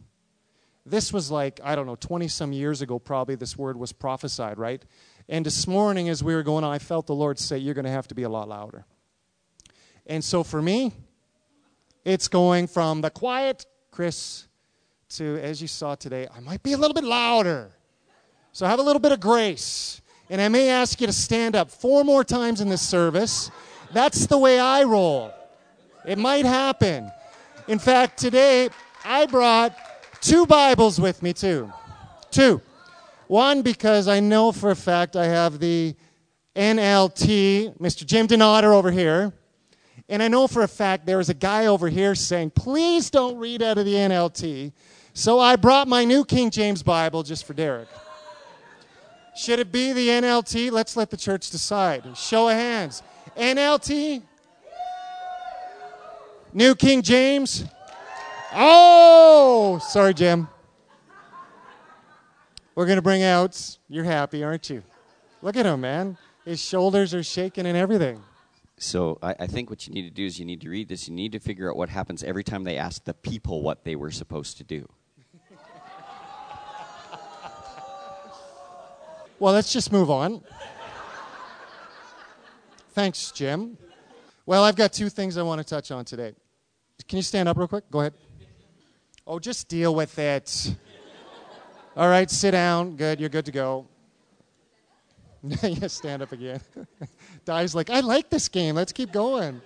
This 0.90 1.12
was 1.12 1.30
like, 1.30 1.60
I 1.62 1.74
don't 1.74 1.86
know, 1.86 1.96
20 1.96 2.28
some 2.28 2.52
years 2.52 2.82
ago, 2.82 2.98
probably 2.98 3.34
this 3.34 3.56
word 3.56 3.76
was 3.76 3.92
prophesied, 3.92 4.58
right? 4.58 4.82
And 5.28 5.44
this 5.44 5.66
morning, 5.66 6.08
as 6.08 6.24
we 6.24 6.34
were 6.34 6.42
going 6.42 6.64
on, 6.64 6.72
I 6.72 6.78
felt 6.78 7.06
the 7.06 7.14
Lord 7.14 7.38
say, 7.38 7.58
You're 7.58 7.74
going 7.74 7.84
to 7.84 7.90
have 7.90 8.08
to 8.08 8.14
be 8.14 8.22
a 8.22 8.28
lot 8.28 8.48
louder. 8.48 8.84
And 10.06 10.24
so 10.24 10.42
for 10.42 10.62
me, 10.62 10.92
it's 12.04 12.28
going 12.28 12.66
from 12.66 13.02
the 13.02 13.10
quiet 13.10 13.66
Chris 13.90 14.46
to, 15.10 15.38
as 15.42 15.60
you 15.60 15.68
saw 15.68 15.94
today, 15.94 16.26
I 16.34 16.40
might 16.40 16.62
be 16.62 16.72
a 16.72 16.78
little 16.78 16.94
bit 16.94 17.04
louder. 17.04 17.70
So 18.52 18.66
have 18.66 18.78
a 18.78 18.82
little 18.82 19.00
bit 19.00 19.12
of 19.12 19.20
grace. 19.20 20.00
And 20.30 20.40
I 20.40 20.48
may 20.48 20.70
ask 20.70 21.00
you 21.00 21.06
to 21.06 21.12
stand 21.12 21.54
up 21.54 21.70
four 21.70 22.04
more 22.04 22.24
times 22.24 22.60
in 22.60 22.68
this 22.68 22.86
service. 22.86 23.50
That's 23.92 24.26
the 24.26 24.38
way 24.38 24.58
I 24.58 24.84
roll. 24.84 25.32
It 26.06 26.18
might 26.18 26.44
happen. 26.44 27.10
In 27.66 27.78
fact, 27.78 28.18
today 28.18 28.68
I 29.04 29.26
brought 29.26 29.76
two 30.20 30.46
Bibles 30.46 31.00
with 31.00 31.22
me, 31.22 31.32
too. 31.32 31.72
Two. 32.30 32.60
One, 33.26 33.62
because 33.62 34.08
I 34.08 34.20
know 34.20 34.52
for 34.52 34.70
a 34.70 34.76
fact 34.76 35.16
I 35.16 35.26
have 35.26 35.58
the 35.58 35.94
NLT, 36.56 37.78
Mr. 37.78 38.04
Jim 38.04 38.26
Donato 38.26 38.72
over 38.72 38.90
here. 38.90 39.32
And 40.08 40.22
I 40.22 40.28
know 40.28 40.46
for 40.46 40.62
a 40.62 40.68
fact 40.68 41.04
there 41.04 41.20
is 41.20 41.28
a 41.28 41.34
guy 41.34 41.66
over 41.66 41.88
here 41.88 42.14
saying, 42.14 42.50
please 42.50 43.10
don't 43.10 43.36
read 43.36 43.62
out 43.62 43.76
of 43.76 43.84
the 43.84 43.94
NLT. 43.94 44.72
So 45.12 45.38
I 45.38 45.56
brought 45.56 45.88
my 45.88 46.04
new 46.04 46.24
King 46.24 46.50
James 46.50 46.82
Bible 46.82 47.22
just 47.22 47.44
for 47.44 47.52
Derek. 47.52 47.88
Should 49.36 49.58
it 49.58 49.70
be 49.70 49.92
the 49.92 50.08
NLT? 50.08 50.72
Let's 50.72 50.96
let 50.96 51.10
the 51.10 51.16
church 51.16 51.50
decide. 51.50 52.16
Show 52.16 52.48
of 52.48 52.54
hands. 52.54 53.02
NLT? 53.36 54.22
New 56.52 56.74
King 56.74 57.02
James? 57.02 57.64
Oh, 58.52 59.78
sorry, 59.82 60.14
Jim. 60.14 60.48
We're 62.74 62.86
going 62.86 62.96
to 62.96 63.02
bring 63.02 63.22
out, 63.22 63.78
you're 63.88 64.04
happy, 64.04 64.44
aren't 64.44 64.70
you? 64.70 64.82
Look 65.42 65.56
at 65.56 65.66
him, 65.66 65.80
man. 65.80 66.16
His 66.44 66.60
shoulders 66.60 67.12
are 67.12 67.22
shaking 67.22 67.66
and 67.66 67.76
everything. 67.76 68.22
So 68.78 69.18
I, 69.22 69.34
I, 69.40 69.46
think 69.48 69.70
what 69.70 69.86
you 69.86 69.92
need 69.92 70.02
to 70.02 70.10
do 70.10 70.24
is 70.24 70.38
you 70.38 70.44
need 70.44 70.60
to 70.60 70.70
read 70.70 70.88
this. 70.88 71.08
You 71.08 71.14
need 71.14 71.32
to 71.32 71.40
figure 71.40 71.68
out 71.68 71.76
what 71.76 71.88
happens 71.88 72.22
every 72.22 72.44
time 72.44 72.62
they 72.62 72.76
ask 72.76 73.04
the 73.04 73.14
people 73.14 73.62
what 73.62 73.84
they 73.84 73.96
were 73.96 74.12
supposed 74.12 74.56
to 74.58 74.64
do. 74.64 74.88
well, 79.40 79.52
let's 79.52 79.72
just 79.72 79.90
move 79.90 80.10
on. 80.10 80.42
Thanks, 82.92 83.32
Jim. 83.32 83.76
Well, 84.46 84.62
I've 84.62 84.76
got 84.76 84.92
two 84.92 85.08
things 85.08 85.36
I 85.36 85.42
want 85.42 85.60
to 85.60 85.66
touch 85.66 85.90
on 85.90 86.04
today. 86.04 86.34
Can 87.08 87.16
you 87.16 87.22
stand 87.22 87.48
up 87.48 87.56
real 87.56 87.68
quick? 87.68 87.90
Go 87.90 88.00
ahead. 88.00 88.14
Oh, 89.30 89.38
just 89.38 89.68
deal 89.68 89.94
with 89.94 90.18
it. 90.18 90.74
All 91.94 92.08
right, 92.08 92.30
sit 92.30 92.52
down. 92.52 92.96
Good, 92.96 93.20
you're 93.20 93.28
good 93.28 93.44
to 93.44 93.52
go. 93.52 93.86
yeah, 95.42 95.86
stand 95.88 96.22
up 96.22 96.32
again. 96.32 96.62
Di's 97.44 97.74
like, 97.74 97.90
I 97.90 98.00
like 98.00 98.30
this 98.30 98.48
game. 98.48 98.74
Let's 98.74 98.90
keep 98.90 99.12
going. 99.12 99.60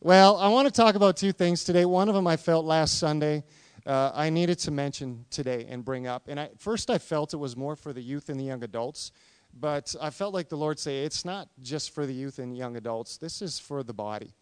Well, 0.00 0.36
I 0.38 0.48
want 0.48 0.66
to 0.66 0.72
talk 0.72 0.96
about 0.96 1.16
two 1.16 1.30
things 1.30 1.62
today. 1.62 1.84
One 1.84 2.08
of 2.08 2.16
them 2.16 2.26
I 2.26 2.36
felt 2.36 2.64
last 2.64 2.98
Sunday. 2.98 3.44
Uh, 3.86 4.10
I 4.12 4.28
needed 4.28 4.58
to 4.60 4.72
mention 4.72 5.24
today 5.30 5.66
and 5.68 5.84
bring 5.84 6.08
up. 6.08 6.26
And 6.26 6.40
I, 6.40 6.50
first, 6.58 6.90
I 6.90 6.98
felt 6.98 7.32
it 7.32 7.36
was 7.36 7.56
more 7.56 7.76
for 7.76 7.92
the 7.92 8.02
youth 8.02 8.28
and 8.28 8.40
the 8.40 8.44
young 8.44 8.64
adults, 8.64 9.12
but 9.54 9.94
I 10.02 10.10
felt 10.10 10.34
like 10.34 10.48
the 10.48 10.56
Lord 10.56 10.80
say 10.80 11.04
it's 11.04 11.24
not 11.24 11.48
just 11.62 11.94
for 11.94 12.06
the 12.06 12.12
youth 12.12 12.40
and 12.40 12.56
young 12.56 12.76
adults. 12.76 13.18
This 13.18 13.40
is 13.40 13.60
for 13.60 13.84
the 13.84 13.94
body. 13.94 14.34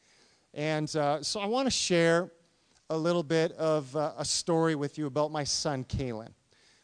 And 0.54 0.88
uh, 0.96 1.22
so 1.22 1.38
I 1.40 1.46
want 1.46 1.66
to 1.66 1.70
share 1.70 2.30
a 2.90 2.96
little 2.96 3.22
bit 3.22 3.52
of 3.52 3.94
uh, 3.96 4.12
a 4.18 4.24
story 4.24 4.74
with 4.74 4.98
you 4.98 5.06
about 5.06 5.30
my 5.32 5.44
son, 5.44 5.84
Kalen. 5.84 6.30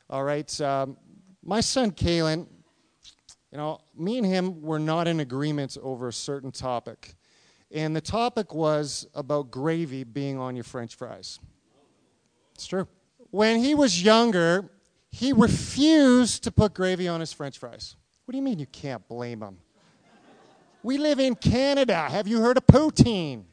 All 0.09 0.25
right, 0.25 0.61
um, 0.61 0.97
my 1.43 1.61
son, 1.61 1.91
Kalen, 1.91 2.47
you 3.53 3.59
know, 3.59 3.81
me 3.97 4.19
and 4.19 4.27
him 4.27 4.63
were 4.63 4.79
not 4.79 5.09
in 5.09 5.21
agreement 5.21 5.77
over 5.83 6.09
a 6.09 6.13
certain 6.13 6.53
topic. 6.53 7.15
And 7.73 7.95
the 7.95 8.01
topic 8.01 8.55
was 8.55 9.07
about 9.15 9.51
gravy 9.51 10.05
being 10.05 10.39
on 10.39 10.57
your 10.57 10.65
french 10.65 10.95
fries. 10.95 11.39
It's 12.55 12.67
true. 12.67 12.89
When 13.31 13.59
he 13.59 13.75
was 13.75 14.03
younger, 14.03 14.69
he 15.11 15.33
refused 15.33 16.45
to 16.45 16.51
put 16.51 16.75
gravy 16.75 17.09
on 17.09 17.21
his 17.21 17.33
french 17.33 17.59
fries. 17.59 17.97
What 18.25 18.33
do 18.33 18.39
you 18.39 18.43
mean 18.43 18.59
you 18.59 18.67
can't 18.67 19.07
blame 19.09 19.43
him? 19.43 19.59
We 20.83 20.99
live 20.99 21.21
in 21.21 21.35
Canada. 21.35 22.09
Have 22.09 22.27
you 22.27 22.41
heard 22.41 22.57
of 22.57 22.67
poutine? 22.67 23.45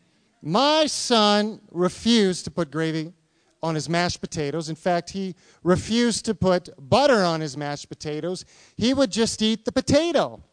My 0.42 0.86
son 0.86 1.62
refused 1.72 2.46
to 2.46 2.52
put 2.52 2.72
gravy 2.72 3.14
on 3.64 3.76
his 3.76 3.90
mashed 3.90 4.22
potatoes. 4.22 4.70
In 4.70 4.76
fact, 4.76 5.10
he 5.10 5.36
refused 5.64 6.26
to 6.26 6.36
put 6.36 6.70
butter 6.78 7.24
on 7.24 7.42
his 7.42 7.58
mashed 7.58 7.90
potatoes. 7.90 8.46
He 8.76 8.94
would 8.94 9.12
just 9.12 9.42
eat 9.42 9.66
the 9.66 9.72
potato. 9.72 10.44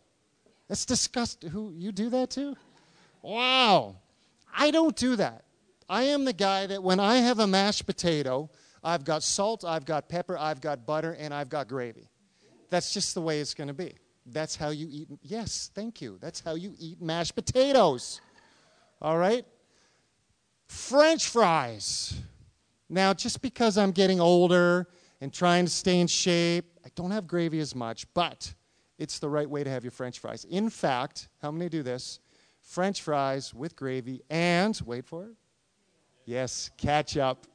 That's 0.68 0.86
disgusting. 0.86 1.50
Who 1.50 1.74
you 1.76 1.92
do 1.92 2.08
that 2.10 2.30
too? 2.30 2.56
Wow. 3.22 3.96
I 4.56 4.70
don't 4.70 4.96
do 4.96 5.16
that. 5.16 5.44
I 5.88 6.04
am 6.04 6.24
the 6.24 6.32
guy 6.32 6.66
that 6.66 6.82
when 6.82 6.98
I 6.98 7.16
have 7.16 7.38
a 7.38 7.46
mashed 7.46 7.86
potato, 7.86 8.48
I've 8.82 9.04
got 9.04 9.22
salt, 9.22 9.64
I've 9.64 9.84
got 9.84 10.08
pepper, 10.08 10.38
I've 10.38 10.60
got 10.60 10.86
butter, 10.86 11.16
and 11.18 11.34
I've 11.34 11.48
got 11.48 11.68
gravy. 11.68 12.08
That's 12.70 12.92
just 12.92 13.14
the 13.14 13.20
way 13.20 13.40
it's 13.40 13.54
going 13.54 13.68
to 13.68 13.74
be. 13.74 13.94
That's 14.26 14.56
how 14.56 14.70
you 14.70 14.88
eat. 14.90 15.08
Yes, 15.22 15.70
thank 15.74 16.00
you. 16.00 16.18
That's 16.20 16.40
how 16.40 16.54
you 16.54 16.74
eat 16.78 17.02
mashed 17.02 17.34
potatoes. 17.34 18.20
All 19.02 19.18
right? 19.18 19.44
French 20.66 21.28
fries. 21.28 22.14
Now, 22.88 23.14
just 23.14 23.42
because 23.42 23.78
I'm 23.78 23.92
getting 23.92 24.20
older 24.20 24.88
and 25.20 25.32
trying 25.32 25.64
to 25.64 25.70
stay 25.70 26.00
in 26.00 26.06
shape, 26.06 26.66
I 26.84 26.88
don't 26.94 27.10
have 27.10 27.26
gravy 27.26 27.60
as 27.60 27.74
much, 27.74 28.06
but 28.14 28.52
it's 28.98 29.18
the 29.18 29.28
right 29.28 29.48
way 29.48 29.64
to 29.64 29.70
have 29.70 29.84
your 29.84 29.90
French 29.90 30.18
fries. 30.18 30.44
In 30.44 30.70
fact, 30.70 31.28
how 31.42 31.50
many 31.50 31.68
do 31.68 31.82
this? 31.82 32.20
French 32.60 33.02
fries 33.02 33.52
with 33.52 33.74
gravy 33.76 34.22
and, 34.30 34.80
wait 34.84 35.04
for 35.04 35.24
it. 35.24 35.34
Yes, 36.24 36.70
ketchup. 36.76 37.46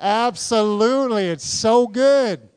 Absolutely, 0.00 1.26
it's 1.26 1.44
so 1.44 1.86
good. 1.86 2.48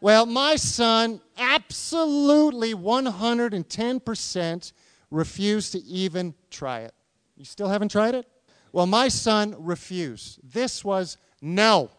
Well, 0.00 0.26
my 0.26 0.56
son 0.56 1.20
absolutely 1.36 2.74
110% 2.74 4.72
refused 5.10 5.72
to 5.72 5.78
even 5.80 6.34
try 6.50 6.80
it. 6.80 6.94
You 7.36 7.44
still 7.44 7.68
haven't 7.68 7.90
tried 7.90 8.14
it? 8.14 8.26
Well, 8.72 8.86
my 8.86 9.08
son 9.08 9.54
refused. 9.58 10.40
This 10.42 10.84
was 10.84 11.16
no. 11.40 11.90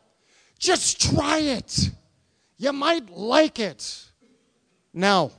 Just 0.58 1.02
try 1.14 1.40
it. 1.40 1.90
You 2.58 2.74
might 2.74 3.10
like 3.10 3.60
it. 3.60 4.06
No, 4.94 5.32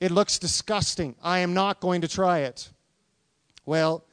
it 0.00 0.10
looks 0.10 0.38
disgusting. 0.38 1.14
I 1.22 1.38
am 1.38 1.54
not 1.54 1.80
going 1.80 2.02
to 2.02 2.08
try 2.08 2.40
it. 2.40 2.70
Well, 3.64 4.04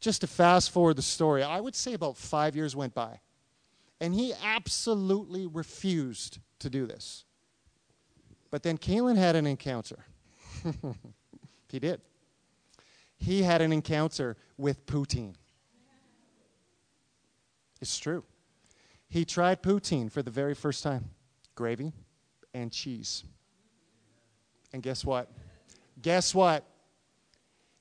just 0.00 0.20
to 0.20 0.26
fast 0.26 0.70
forward 0.70 0.96
the 0.96 1.02
story, 1.02 1.42
I 1.42 1.60
would 1.60 1.74
say 1.74 1.94
about 1.94 2.16
five 2.16 2.54
years 2.54 2.76
went 2.76 2.94
by. 2.94 3.20
And 4.00 4.14
he 4.14 4.34
absolutely 4.44 5.46
refused 5.46 6.38
to 6.58 6.70
do 6.70 6.86
this. 6.86 7.24
But 8.50 8.62
then 8.62 8.78
Kalen 8.78 9.16
had 9.16 9.36
an 9.36 9.46
encounter. 9.46 10.04
he 11.68 11.78
did. 11.78 12.00
He 13.18 13.42
had 13.42 13.62
an 13.62 13.72
encounter 13.72 14.36
with 14.58 14.86
poutine. 14.86 15.34
It's 17.80 17.98
true. 17.98 18.24
He 19.08 19.24
tried 19.24 19.62
poutine 19.62 20.10
for 20.10 20.22
the 20.22 20.30
very 20.30 20.54
first 20.54 20.82
time 20.82 21.10
gravy 21.54 21.92
and 22.52 22.72
cheese. 22.72 23.24
And 24.72 24.82
guess 24.82 25.04
what? 25.04 25.30
Guess 26.00 26.34
what? 26.34 26.64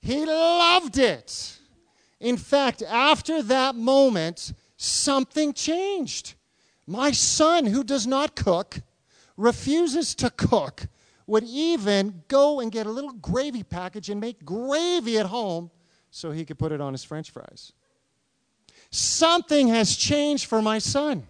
He 0.01 0.25
loved 0.25 0.97
it. 0.97 1.59
In 2.19 2.37
fact, 2.37 2.81
after 2.81 3.41
that 3.43 3.75
moment, 3.75 4.53
something 4.77 5.53
changed. 5.53 6.35
My 6.87 7.11
son, 7.11 7.65
who 7.65 7.83
does 7.83 8.05
not 8.05 8.35
cook, 8.35 8.81
refuses 9.35 10.15
to 10.15 10.29
cook, 10.29 10.87
would 11.27 11.43
even 11.43 12.23
go 12.27 12.59
and 12.59 12.71
get 12.71 12.85
a 12.85 12.91
little 12.91 13.13
gravy 13.13 13.63
package 13.63 14.09
and 14.09 14.21
make 14.21 14.45
gravy 14.45 15.17
at 15.17 15.25
home 15.25 15.71
so 16.11 16.31
he 16.31 16.45
could 16.45 16.59
put 16.59 16.71
it 16.71 16.79
on 16.79 16.93
his 16.93 17.03
french 17.03 17.31
fries. 17.31 17.73
Something 18.95 19.67
has 19.67 19.95
changed 19.95 20.45
for 20.45 20.61
my 20.61 20.79
son. 20.79 21.27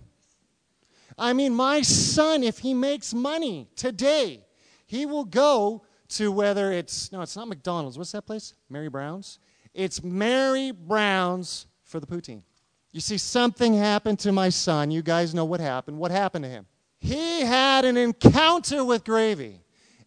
I 1.18 1.34
mean, 1.34 1.54
my 1.54 1.82
son, 1.82 2.44
if 2.44 2.60
he 2.60 2.74
makes 2.76 3.14
money 3.14 3.68
today, 3.76 4.46
he 4.86 5.08
will 5.08 5.26
go 5.26 5.84
to 6.10 6.32
whether 6.32 6.72
it's, 6.72 7.12
no, 7.12 7.22
it's 7.22 7.36
not 7.36 7.48
McDonald's. 7.48 7.98
What's 7.98 8.12
that 8.12 8.28
place? 8.28 8.54
Mary 8.70 8.88
Brown's? 8.88 9.40
It's 9.74 10.04
Mary 10.04 10.72
Brown's 10.72 11.66
for 11.84 12.00
the 12.00 12.06
poutine. 12.06 12.44
You 12.92 13.02
see, 13.02 13.18
something 13.18 13.74
happened 13.74 14.20
to 14.20 14.32
my 14.32 14.50
son. 14.50 14.92
You 14.92 15.02
guys 15.02 15.34
know 15.34 15.46
what 15.46 15.60
happened. 15.60 15.98
What 15.98 16.12
happened 16.12 16.44
to 16.44 16.50
him? 16.50 16.68
He 17.00 17.42
had 17.42 17.84
an 17.84 17.98
encounter 17.98 18.86
with 18.86 19.04
gravy. 19.04 19.62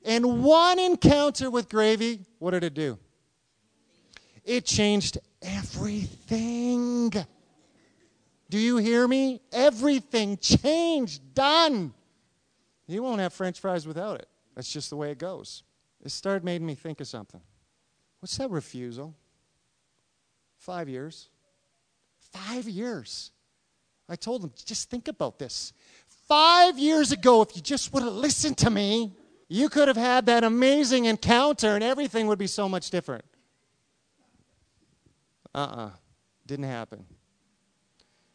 And 0.05 0.44
one 0.44 0.79
encounter 0.79 1.51
with 1.51 1.68
gravy, 1.68 2.21
what 2.38 2.53
did 2.53 2.62
it 2.62 2.75
do? 2.75 2.99
It 4.44 4.64
changed 4.64 5.18
everything. 5.42 7.12
Do 8.50 8.58
you 8.58 8.78
hear 8.78 9.06
me? 9.06 9.40
Everything 9.52 10.38
changed, 10.38 11.34
done. 11.34 11.92
You 12.87 13.02
won't 13.02 13.20
have 13.20 13.32
french 13.32 13.61
fries 13.61 13.87
without 13.87 14.20
it. 14.20 14.28
That's 14.54 14.72
just 14.72 14.90
the 14.90 14.96
way 14.96 15.11
it 15.11 15.18
goes. 15.18 15.62
It 16.02 16.11
started 16.11 16.44
making 16.44 16.66
me 16.66 16.74
think 16.74 17.00
of 17.00 17.06
something. 17.06 17.40
What's 18.20 18.37
that 18.38 18.50
refusal? 18.50 19.14
Five 20.56 20.88
years. 20.88 21.28
Five 22.32 22.68
years. 22.68 23.30
I 24.08 24.16
told 24.16 24.42
him, 24.42 24.52
just 24.64 24.90
think 24.90 25.08
about 25.08 25.38
this. 25.38 25.72
Five 26.26 26.78
years 26.78 27.12
ago, 27.12 27.42
if 27.42 27.54
you 27.54 27.62
just 27.62 27.92
would 27.92 28.02
have 28.02 28.12
listened 28.12 28.56
to 28.58 28.70
me, 28.70 29.12
you 29.48 29.68
could 29.68 29.88
have 29.88 29.96
had 29.96 30.26
that 30.26 30.44
amazing 30.44 31.04
encounter 31.04 31.74
and 31.74 31.84
everything 31.84 32.26
would 32.26 32.38
be 32.38 32.46
so 32.46 32.68
much 32.68 32.90
different. 32.90 33.24
Uh 35.54 35.58
uh-uh. 35.58 35.87
uh. 35.87 35.90
Didn't 36.46 36.66
happen. 36.66 37.04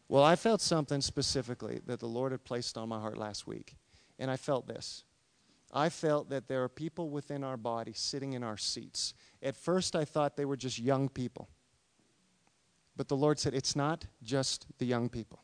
Well, 0.08 0.22
I 0.22 0.36
felt 0.36 0.60
something 0.60 1.00
specifically 1.00 1.80
that 1.86 2.00
the 2.00 2.06
Lord 2.06 2.32
had 2.32 2.44
placed 2.44 2.76
on 2.76 2.88
my 2.88 3.00
heart 3.00 3.16
last 3.16 3.46
week. 3.46 3.76
And 4.18 4.30
I 4.30 4.36
felt 4.36 4.66
this. 4.66 5.04
I 5.72 5.88
felt 5.88 6.28
that 6.30 6.46
there 6.46 6.62
are 6.62 6.68
people 6.68 7.10
within 7.10 7.42
our 7.42 7.56
body 7.56 7.92
sitting 7.94 8.34
in 8.34 8.44
our 8.44 8.56
seats. 8.56 9.14
At 9.42 9.56
first, 9.56 9.96
I 9.96 10.04
thought 10.04 10.36
they 10.36 10.44
were 10.44 10.56
just 10.56 10.78
young 10.78 11.08
people. 11.08 11.48
But 12.96 13.08
the 13.08 13.16
Lord 13.16 13.40
said, 13.40 13.54
it's 13.54 13.74
not 13.74 14.06
just 14.22 14.66
the 14.78 14.86
young 14.86 15.08
people. 15.08 15.40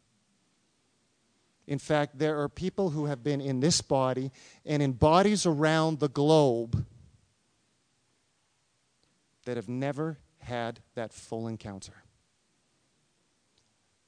In 1.66 1.78
fact, 1.78 2.18
there 2.18 2.40
are 2.40 2.48
people 2.48 2.90
who 2.90 3.06
have 3.06 3.22
been 3.22 3.40
in 3.40 3.60
this 3.60 3.80
body 3.80 4.30
and 4.64 4.82
in 4.82 4.92
bodies 4.92 5.46
around 5.46 5.98
the 5.98 6.08
globe 6.08 6.84
that 9.44 9.56
have 9.56 9.68
never 9.68 10.18
had 10.38 10.80
that 10.94 11.12
full 11.12 11.48
encounter. 11.48 12.04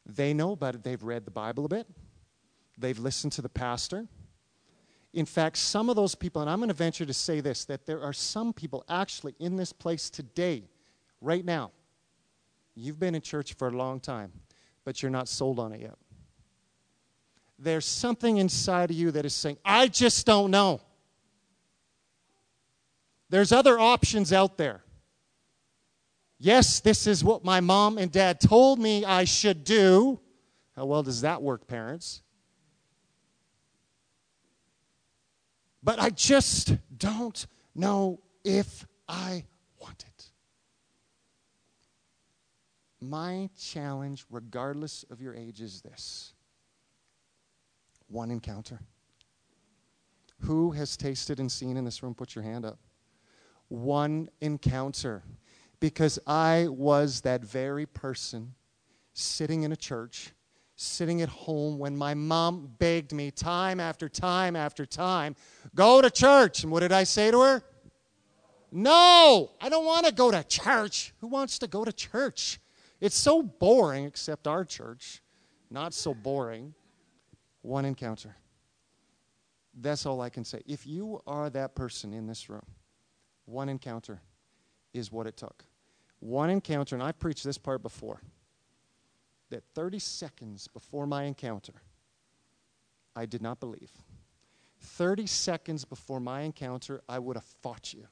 They 0.05 0.35
know 0.35 0.53
about 0.53 0.75
it, 0.75 0.83
they've 0.83 1.03
read 1.03 1.25
the 1.25 1.31
Bible 1.31 1.65
a 1.65 1.69
bit, 1.69 1.87
they've 2.77 2.99
listened 2.99 3.33
to 3.35 3.43
the 3.43 3.49
pastor. 3.49 4.07
In 5.13 5.27
fact, 5.27 5.59
some 5.59 5.91
of 5.91 5.97
those 5.97 6.15
people, 6.15 6.41
and 6.41 6.51
I'm 6.51 6.59
going 6.59 6.69
to 6.69 6.75
venture 6.75 7.05
to 7.05 7.13
say 7.13 7.41
this, 7.41 7.67
that 7.67 7.85
there 7.87 8.03
are 8.03 8.15
some 8.15 8.53
people 8.53 8.85
actually 8.89 9.35
in 9.39 9.57
this 9.57 9.73
place 9.73 10.09
today, 10.09 10.65
right 11.21 11.45
now. 11.45 11.71
You've 12.75 12.99
been 12.99 13.15
in 13.15 13.21
church 13.21 13.55
for 13.55 13.69
a 13.69 13.71
long 13.71 14.01
time, 14.01 14.33
but 14.85 15.03
you're 15.03 15.11
not 15.11 15.29
sold 15.29 15.59
on 15.59 15.73
it 15.73 15.83
yet. 15.83 15.97
There's 17.59 17.85
something 17.85 18.39
inside 18.39 18.91
of 18.91 18.97
you 18.97 19.11
that 19.13 19.25
is 19.25 19.35
saying, 19.35 19.59
I 19.65 19.89
just 19.89 20.27
don't 20.27 20.51
know. 20.51 20.81
There's 23.29 23.53
other 23.53 23.79
options 23.79 24.33
out 24.33 24.57
there. 24.59 24.83
Yes, 26.45 26.81
this 26.81 27.07
is 27.07 27.23
what 27.23 27.45
my 27.45 27.61
mom 27.61 27.99
and 27.99 28.11
dad 28.11 28.41
told 28.41 28.81
me 28.81 29.05
I 29.05 29.23
should 29.23 29.63
do. 29.63 30.19
How 30.75 30.87
well 30.87 31.05
does 31.05 31.21
that 31.21 31.41
work, 31.41 31.69
parents? 31.69 32.21
But 35.85 36.01
I 36.01 36.11
just 36.11 36.75
don't 36.99 37.47
know 37.77 38.19
if 38.43 38.85
I 39.09 39.45
want 39.81 40.05
it. 40.05 40.25
My 43.01 43.49
challenge, 43.57 44.27
regardless 44.29 45.05
of 45.11 45.21
your 45.21 45.37
age, 45.37 45.61
is 45.61 45.81
this 45.81 46.33
one 48.09 48.33
encounter. 48.33 48.81
Who 50.41 50.73
has 50.73 50.97
tasted 50.97 51.39
and 51.39 51.53
seen 51.53 51.77
in 51.77 51.85
this 51.85 52.03
room? 52.03 52.17
Put 52.17 52.35
your 52.35 52.43
hand 52.43 52.65
up. 52.65 52.81
One 53.69 54.29
encounter 54.41 55.23
because 55.83 56.17
I 56.29 56.69
was 56.69 57.23
that 57.23 57.45
very 57.45 57.87
person 57.87 58.55
sitting 59.15 59.65
in 59.65 59.73
a 59.73 59.77
church, 59.77 60.31
sitting 60.77 61.21
at 61.23 61.29
home 61.29 61.77
when 61.77 61.97
my 61.97 62.15
mom 62.15 62.73
begged 62.79 63.13
me 63.13 63.33
time 63.33 63.81
after 63.81 64.09
time 64.09 64.55
after 64.55 64.87
time, 64.87 65.35
go 65.75 66.01
to 66.01 66.09
church. 66.09 66.63
And 66.63 66.71
what 66.71 66.81
did 66.81 66.93
I 66.93 67.03
say 67.03 67.33
to 67.33 67.41
her? 67.41 67.65
No, 68.71 69.51
I 69.61 69.69
don't 69.69 69.85
want 69.85 70.07
to 70.07 70.13
go 70.13 70.31
to 70.31 70.45
church. 70.45 71.13
Who 71.21 71.27
wants 71.27 71.59
to 71.59 71.67
go 71.67 71.85
to 71.85 71.93
church? 71.93 72.61
It's 73.01 73.17
so 73.17 73.43
boring, 73.43 74.05
except 74.05 74.47
our 74.47 74.65
church. 74.65 75.21
Not 75.69 75.95
so 75.95 76.15
boring. 76.15 76.75
One 77.63 77.85
encounter. 77.85 78.37
That's 79.75 80.07
all 80.07 80.21
I 80.21 80.31
can 80.31 80.45
say. 80.45 80.63
If 80.65 80.87
you 80.87 81.21
are 81.27 81.51
that 81.51 81.75
person 81.75 82.13
in 82.13 82.29
this 82.29 82.49
room, 82.49 82.67
one 83.47 83.69
encounter 83.69 84.23
is 84.95 85.11
what 85.11 85.27
it 85.27 85.37
took 85.37 85.65
one 86.23 86.51
encounter, 86.51 86.95
and 86.95 87.03
I've 87.03 87.19
preached 87.19 87.45
this 87.45 87.59
part 87.59 87.83
before, 87.83 88.21
that 89.51 89.65
30 89.75 89.99
seconds 89.99 90.69
before 90.69 91.07
my 91.07 91.25
encounter, 91.25 91.75
I 93.17 93.27
did 93.27 93.43
not 93.43 93.59
believe. 93.59 93.91
30 94.81 95.27
seconds 95.27 95.85
before 95.85 96.21
my 96.21 96.43
encounter, 96.43 97.03
I 97.09 97.19
would 97.19 97.37
have 97.37 97.45
fought 97.45 97.93
you. 97.93 98.07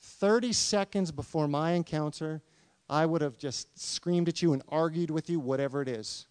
30 0.00 0.52
seconds 0.52 1.10
before 1.10 1.48
my 1.48 1.72
encounter, 1.72 2.40
I 2.88 3.04
would 3.04 3.20
have 3.20 3.36
just 3.36 3.78
screamed 3.78 4.28
at 4.28 4.40
you 4.40 4.52
and 4.52 4.62
argued 4.68 5.10
with 5.10 5.28
you, 5.28 5.40
whatever 5.40 5.82
it 5.82 5.88
is. 5.88 6.26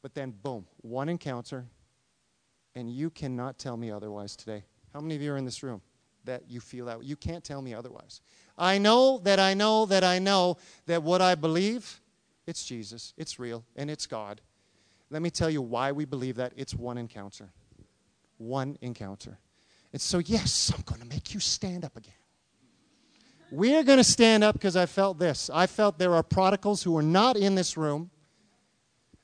But 0.00 0.14
then, 0.14 0.30
boom, 0.42 0.66
one 0.80 1.08
encounter, 1.08 1.66
and 2.74 2.90
you 2.90 3.10
cannot 3.10 3.58
tell 3.58 3.76
me 3.76 3.90
otherwise 3.90 4.36
today. 4.36 4.64
How 4.94 5.00
many 5.00 5.16
of 5.16 5.22
you 5.22 5.32
are 5.32 5.36
in 5.36 5.44
this 5.44 5.62
room 5.62 5.82
that 6.24 6.44
you 6.48 6.60
feel 6.60 6.86
that? 6.86 7.04
You 7.04 7.16
can't 7.16 7.44
tell 7.44 7.60
me 7.60 7.74
otherwise. 7.74 8.22
I 8.58 8.78
know 8.78 9.18
that 9.18 9.38
I 9.38 9.54
know 9.54 9.86
that 9.86 10.02
I 10.02 10.18
know 10.18 10.58
that 10.86 11.02
what 11.02 11.22
I 11.22 11.36
believe, 11.36 12.00
it's 12.46 12.64
Jesus, 12.64 13.14
it's 13.16 13.38
real, 13.38 13.64
and 13.76 13.90
it's 13.90 14.06
God. 14.06 14.40
Let 15.10 15.22
me 15.22 15.30
tell 15.30 15.48
you 15.48 15.62
why 15.62 15.92
we 15.92 16.04
believe 16.04 16.36
that. 16.36 16.52
It's 16.56 16.74
one 16.74 16.98
encounter. 16.98 17.50
One 18.36 18.76
encounter. 18.82 19.38
And 19.92 20.02
so, 20.02 20.18
yes, 20.18 20.72
I'm 20.74 20.82
going 20.82 21.00
to 21.00 21.06
make 21.06 21.32
you 21.32 21.40
stand 21.40 21.84
up 21.84 21.96
again. 21.96 22.12
We're 23.50 23.82
going 23.82 23.98
to 23.98 24.04
stand 24.04 24.44
up 24.44 24.54
because 24.54 24.76
I 24.76 24.84
felt 24.84 25.18
this. 25.18 25.48
I 25.52 25.66
felt 25.66 25.98
there 25.98 26.14
are 26.14 26.22
prodigals 26.22 26.82
who 26.82 26.96
are 26.98 27.02
not 27.02 27.36
in 27.36 27.54
this 27.54 27.76
room. 27.76 28.10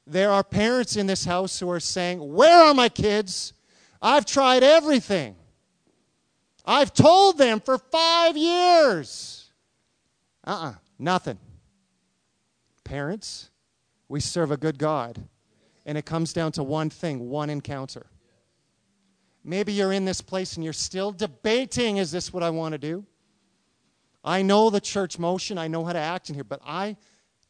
There 0.07 0.31
are 0.31 0.43
parents 0.43 0.97
in 0.97 1.07
this 1.07 1.25
house 1.25 1.59
who 1.61 1.69
are 1.71 1.81
saying, 1.81 2.33
Where 2.33 2.65
are 2.65 2.75
my 2.75 2.89
kids? 2.89 3.53
I've 4.01 4.25
tried 4.25 4.63
everything. 4.63 5.37
I've 6.65 6.93
told 6.95 7.39
them 7.39 7.61
for 7.61 7.79
five 7.79 8.37
years. 8.37 9.51
Uh 10.47 10.51
uh-uh, 10.51 10.69
uh 10.69 10.75
nothing. 10.99 11.39
Parents, 12.85 13.51
we 14.09 14.21
serve 14.21 14.51
a 14.51 14.57
good 14.57 14.79
God. 14.79 15.23
And 15.87 15.99
it 15.99 16.07
comes 16.07 16.33
down 16.33 16.53
to 16.53 16.63
one 16.63 16.89
thing 16.89 17.29
one 17.29 17.51
encounter. 17.51 18.07
Maybe 19.43 19.75
you're 19.75 19.93
in 19.93 20.07
this 20.07 20.23
place 20.23 20.55
and 20.55 20.65
you're 20.65 20.73
still 20.73 21.13
debating 21.13 21.99
is 21.99 22.11
this 22.11 22.33
what 22.33 22.43
I 22.43 22.51
want 22.51 22.73
to 22.73 22.79
do? 22.79 23.05
I 24.25 24.41
know 24.41 24.71
the 24.71 24.81
church 24.81 25.19
motion, 25.19 25.59
I 25.59 25.69
know 25.69 25.85
how 25.85 25.93
to 25.93 25.99
act 25.99 26.31
in 26.31 26.35
here, 26.35 26.45
but 26.45 26.61
I 26.65 26.97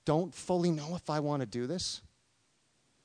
don't 0.05 0.35
fully 0.35 0.73
know 0.73 0.97
if 0.97 1.09
I 1.09 1.21
want 1.21 1.41
to 1.41 1.47
do 1.47 1.69
this. 1.69 2.03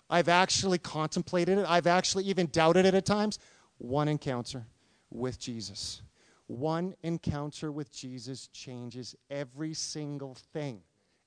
I've 0.10 0.28
actually 0.28 0.80
contemplated 0.80 1.60
it, 1.60 1.65
I've 1.69 1.86
actually 1.86 2.24
even 2.26 2.48
doubted 2.48 2.88
it 2.88 2.95
at 2.95 3.06
times. 3.06 3.38
One 3.78 4.08
encounter 4.08 4.65
with 5.12 5.39
Jesus. 5.39 6.02
One 6.48 6.95
encounter 7.04 7.72
with 7.72 7.91
Jesus 7.91 8.48
changes 8.48 9.15
every 9.30 9.74
single 9.74 10.36
thing. 10.54 10.82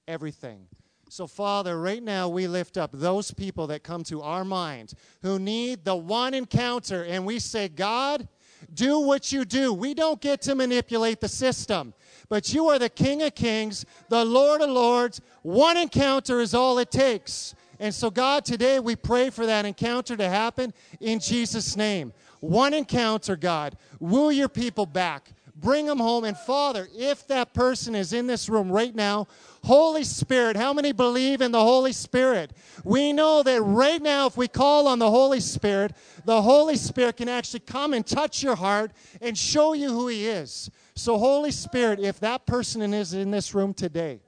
Everything. 0.08 0.66
So, 1.08 1.26
Father, 1.26 1.78
right 1.78 2.02
now 2.02 2.28
we 2.28 2.48
lift 2.48 2.78
up 2.78 2.90
those 2.92 3.30
people 3.30 3.66
that 3.66 3.82
come 3.82 4.02
to 4.04 4.22
our 4.22 4.44
mind 4.44 4.94
who 5.20 5.38
need 5.38 5.84
the 5.84 5.94
one 5.94 6.32
encounter, 6.32 7.04
and 7.04 7.26
we 7.26 7.38
say, 7.38 7.68
God, 7.68 8.26
do 8.72 8.98
what 9.00 9.30
you 9.30 9.44
do. 9.44 9.72
We 9.74 9.92
don't 9.94 10.20
get 10.20 10.40
to 10.42 10.54
manipulate 10.54 11.20
the 11.20 11.28
system, 11.28 11.92
but 12.28 12.54
you 12.54 12.68
are 12.68 12.78
the 12.78 12.88
King 12.88 13.22
of 13.22 13.34
Kings, 13.34 13.84
the 14.08 14.24
Lord 14.24 14.62
of 14.62 14.70
Lords. 14.70 15.20
One 15.42 15.76
encounter 15.76 16.40
is 16.40 16.54
all 16.54 16.78
it 16.78 16.90
takes. 16.90 17.54
And 17.78 17.94
so, 17.94 18.10
God, 18.10 18.44
today 18.44 18.78
we 18.80 18.96
pray 18.96 19.28
for 19.30 19.44
that 19.44 19.66
encounter 19.66 20.16
to 20.16 20.28
happen 20.28 20.72
in 21.00 21.18
Jesus' 21.18 21.76
name. 21.76 22.12
One 22.42 22.74
encounter, 22.74 23.36
God. 23.36 23.76
Woo 24.00 24.30
your 24.30 24.48
people 24.48 24.84
back. 24.84 25.32
Bring 25.54 25.86
them 25.86 26.00
home. 26.00 26.24
And 26.24 26.36
Father, 26.36 26.88
if 26.92 27.24
that 27.28 27.54
person 27.54 27.94
is 27.94 28.12
in 28.12 28.26
this 28.26 28.48
room 28.48 28.70
right 28.70 28.92
now, 28.92 29.28
Holy 29.62 30.02
Spirit, 30.02 30.56
how 30.56 30.72
many 30.72 30.90
believe 30.90 31.40
in 31.40 31.52
the 31.52 31.60
Holy 31.60 31.92
Spirit? 31.92 32.52
We 32.82 33.12
know 33.12 33.44
that 33.44 33.62
right 33.62 34.02
now, 34.02 34.26
if 34.26 34.36
we 34.36 34.48
call 34.48 34.88
on 34.88 34.98
the 34.98 35.08
Holy 35.08 35.38
Spirit, 35.38 35.92
the 36.24 36.42
Holy 36.42 36.74
Spirit 36.74 37.18
can 37.18 37.28
actually 37.28 37.60
come 37.60 37.94
and 37.94 38.04
touch 38.04 38.42
your 38.42 38.56
heart 38.56 38.90
and 39.20 39.38
show 39.38 39.72
you 39.72 39.90
who 39.90 40.08
He 40.08 40.26
is. 40.26 40.68
So, 40.96 41.18
Holy 41.18 41.52
Spirit, 41.52 42.00
if 42.00 42.18
that 42.20 42.44
person 42.44 42.92
is 42.92 43.14
in 43.14 43.30
this 43.30 43.54
room 43.54 43.72
today, 43.72 44.20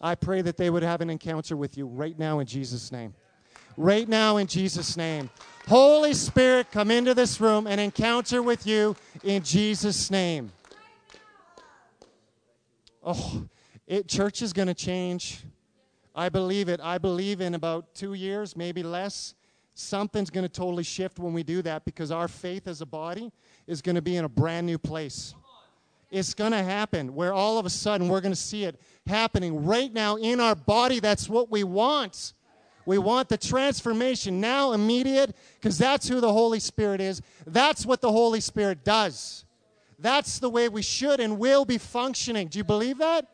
I 0.00 0.14
pray 0.14 0.40
that 0.42 0.56
they 0.56 0.70
would 0.70 0.84
have 0.84 1.00
an 1.00 1.10
encounter 1.10 1.56
with 1.56 1.76
you 1.76 1.86
right 1.86 2.16
now 2.16 2.38
in 2.38 2.46
Jesus' 2.46 2.92
name. 2.92 3.12
Right 3.76 4.08
now 4.08 4.38
in 4.38 4.46
Jesus' 4.46 4.96
name. 4.96 5.30
Holy 5.68 6.14
Spirit, 6.14 6.70
come 6.70 6.90
into 6.90 7.12
this 7.12 7.40
room 7.40 7.66
and 7.66 7.80
encounter 7.80 8.42
with 8.42 8.66
you 8.66 8.96
in 9.24 9.42
Jesus' 9.42 10.10
name. 10.10 10.52
Oh, 13.02 13.46
It, 13.86 14.08
church 14.08 14.42
is 14.42 14.52
going 14.52 14.68
to 14.68 14.74
change. 14.74 15.44
I 16.14 16.28
believe 16.28 16.68
it. 16.68 16.80
I 16.82 16.98
believe 16.98 17.40
in 17.40 17.54
about 17.54 17.94
two 17.94 18.14
years, 18.14 18.56
maybe 18.56 18.82
less, 18.82 19.34
something's 19.74 20.30
going 20.30 20.44
to 20.44 20.48
totally 20.48 20.82
shift 20.82 21.18
when 21.18 21.32
we 21.32 21.42
do 21.42 21.62
that 21.62 21.84
because 21.84 22.10
our 22.10 22.26
faith 22.26 22.66
as 22.66 22.80
a 22.80 22.86
body 22.86 23.30
is 23.66 23.82
going 23.82 23.96
to 23.96 24.02
be 24.02 24.16
in 24.16 24.24
a 24.24 24.28
brand 24.28 24.66
new 24.66 24.78
place. 24.78 25.34
It's 26.10 26.34
going 26.34 26.52
to 26.52 26.62
happen 26.62 27.14
where 27.14 27.32
all 27.32 27.58
of 27.58 27.66
a 27.66 27.70
sudden 27.70 28.08
we're 28.08 28.20
going 28.20 28.32
to 28.32 28.40
see 28.40 28.64
it 28.64 28.80
happening 29.06 29.64
right 29.66 29.92
now 29.92 30.16
in 30.16 30.40
our 30.40 30.54
body. 30.54 31.00
That's 31.00 31.28
what 31.28 31.50
we 31.50 31.64
want. 31.64 32.32
We 32.86 32.98
want 32.98 33.28
the 33.28 33.36
transformation 33.36 34.40
now, 34.40 34.72
immediate, 34.72 35.36
because 35.60 35.76
that's 35.76 36.08
who 36.08 36.20
the 36.20 36.32
Holy 36.32 36.60
Spirit 36.60 37.00
is. 37.00 37.20
That's 37.44 37.84
what 37.84 38.00
the 38.00 38.12
Holy 38.12 38.40
Spirit 38.40 38.84
does. 38.84 39.44
That's 39.98 40.38
the 40.38 40.48
way 40.48 40.68
we 40.68 40.82
should 40.82 41.18
and 41.20 41.38
will 41.38 41.64
be 41.64 41.78
functioning. 41.78 42.48
Do 42.48 42.58
you 42.58 42.64
believe 42.64 42.98
that? 42.98 43.26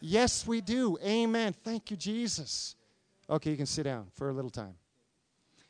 Yes, 0.00 0.46
we 0.46 0.60
do. 0.60 0.96
Amen. 1.04 1.54
Thank 1.64 1.90
you, 1.90 1.96
Jesus. 1.96 2.76
Okay, 3.28 3.50
you 3.50 3.56
can 3.56 3.66
sit 3.66 3.84
down 3.84 4.06
for 4.14 4.30
a 4.30 4.32
little 4.32 4.50
time. 4.50 4.74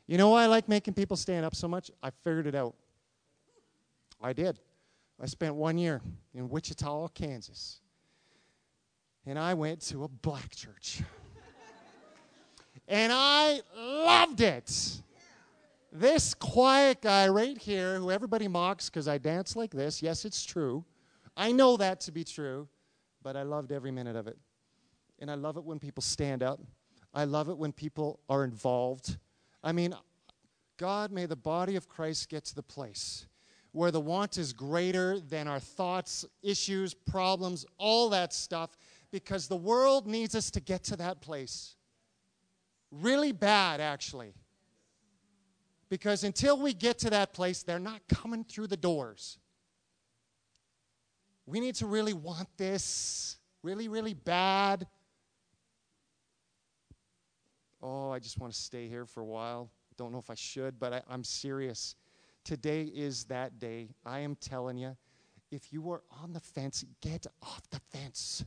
You 0.07 0.19
know 0.19 0.31
why 0.31 0.45
I 0.45 0.47
like 0.47 0.69
making 0.69 0.95
people 0.95 1.17
stand 1.17 1.45
up 1.45 1.55
so 1.55 1.67
much? 1.67 1.91
I 2.03 2.11
figured 2.11 2.47
it 2.47 2.55
out. 2.55 2.75
I 4.23 4.33
did. 4.33 4.61
I 5.21 5.27
spent 5.27 5.55
one 5.55 5.79
year 5.79 6.03
in 6.35 6.49
Wichita, 6.49 7.09
Kansas. 7.09 7.81
And 9.27 9.39
I 9.39 9.55
went 9.55 9.81
to 9.83 10.05
a 10.05 10.09
black 10.09 10.55
church. 10.55 11.03
And 12.89 13.13
I 13.15 13.61
loved 13.77 14.41
it. 14.41 15.01
This 15.93 16.35
quiet 16.35 17.01
guy 17.01 17.29
right 17.29 17.57
here, 17.57 17.99
who 17.99 18.11
everybody 18.11 18.49
mocks 18.49 18.91
because 18.91 19.07
I 19.07 19.19
dance 19.19 19.55
like 19.55 19.71
this, 19.71 20.03
yes, 20.03 20.25
it's 20.25 20.45
true. 20.45 20.85
I 21.37 21.53
know 21.53 21.77
that 21.77 22.01
to 22.03 22.13
be 22.13 22.25
true, 22.25 22.69
but 23.23 23.37
I 23.37 23.43
loved 23.43 23.71
every 23.73 23.91
minute 23.91 24.17
of 24.17 24.27
it. 24.27 24.37
And 25.21 25.31
I 25.31 25.35
love 25.35 25.57
it 25.57 25.65
when 25.65 25.79
people 25.79 26.03
stand 26.03 26.43
up. 26.43 26.61
I 27.13 27.25
love 27.25 27.49
it 27.49 27.57
when 27.57 27.73
people 27.73 28.19
are 28.29 28.43
involved. 28.45 29.17
I 29.63 29.73
mean, 29.73 29.95
God, 30.77 31.13
may 31.13 31.27
the 31.27 31.37
body 31.37 31.77
of 31.77 31.89
Christ 31.89 32.29
get 32.29 32.45
to 32.47 32.55
the 32.55 32.63
place 32.63 33.27
where 33.75 33.91
the 33.91 34.01
want 34.01 34.39
is 34.39 34.53
greater 34.53 35.19
than 35.19 35.49
our 35.49 35.59
thoughts, 35.59 36.25
issues, 36.43 36.95
problems, 36.95 37.67
all 37.77 38.09
that 38.09 38.33
stuff, 38.33 38.77
because 39.11 39.49
the 39.49 39.57
world 39.57 40.07
needs 40.07 40.37
us 40.37 40.49
to 40.53 40.61
get 40.61 40.85
to 40.85 40.97
that 40.97 41.21
place. 41.21 41.75
Really 43.01 43.33
bad, 43.33 43.81
actually. 43.81 44.35
Because 45.89 46.23
until 46.23 46.61
we 46.61 46.73
get 46.73 46.99
to 47.01 47.11
that 47.11 47.33
place, 47.33 47.63
they're 47.63 47.79
not 47.79 48.01
coming 48.09 48.45
through 48.45 48.69
the 48.69 48.77
doors. 48.77 49.39
We 51.47 51.61
need 51.61 51.75
to 51.77 51.87
really 51.87 52.13
want 52.13 52.49
this 52.57 53.37
really, 53.63 53.89
really 53.89 54.15
bad. 54.15 54.87
Oh, 57.83 58.11
I 58.11 58.19
just 58.19 58.39
want 58.39 58.53
to 58.53 58.59
stay 58.59 58.89
here 58.89 59.07
for 59.07 59.21
a 59.21 59.27
while. 59.27 59.71
Don't 59.97 60.13
know 60.13 60.19
if 60.19 60.31
I 60.31 60.35
should, 60.35 60.79
but 60.79 60.93
I, 60.93 61.03
I'm 61.09 61.25
serious. 61.25 61.97
Today 62.45 62.83
is 62.83 63.25
that 63.25 63.59
day. 63.59 63.89
I 64.07 64.21
am 64.21 64.37
telling 64.37 64.79
you, 64.79 64.97
if 65.51 65.73
you 65.73 65.91
are 65.91 66.03
on 66.23 66.33
the 66.33 66.41
fence, 66.41 66.85
get 67.01 67.27
off 67.43 67.63
the 67.71 67.81
fence. 67.93 68.45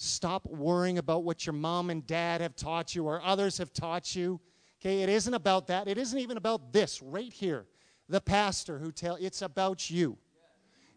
Stop 0.00 0.46
worrying 0.46 0.98
about 0.98 1.24
what 1.24 1.44
your 1.44 1.54
mom 1.54 1.90
and 1.90 2.06
dad 2.06 2.40
have 2.40 2.54
taught 2.54 2.94
you 2.94 3.04
or 3.04 3.20
others 3.20 3.58
have 3.58 3.72
taught 3.72 4.14
you. 4.14 4.40
Okay, 4.80 5.02
it 5.02 5.08
isn't 5.08 5.34
about 5.34 5.66
that. 5.66 5.88
It 5.88 5.98
isn't 5.98 6.20
even 6.20 6.36
about 6.36 6.72
this 6.72 7.02
right 7.02 7.32
here. 7.32 7.66
The 8.08 8.20
pastor 8.20 8.78
who 8.78 8.92
tell 8.92 9.16
it's 9.20 9.42
about 9.42 9.90
you. 9.90 10.16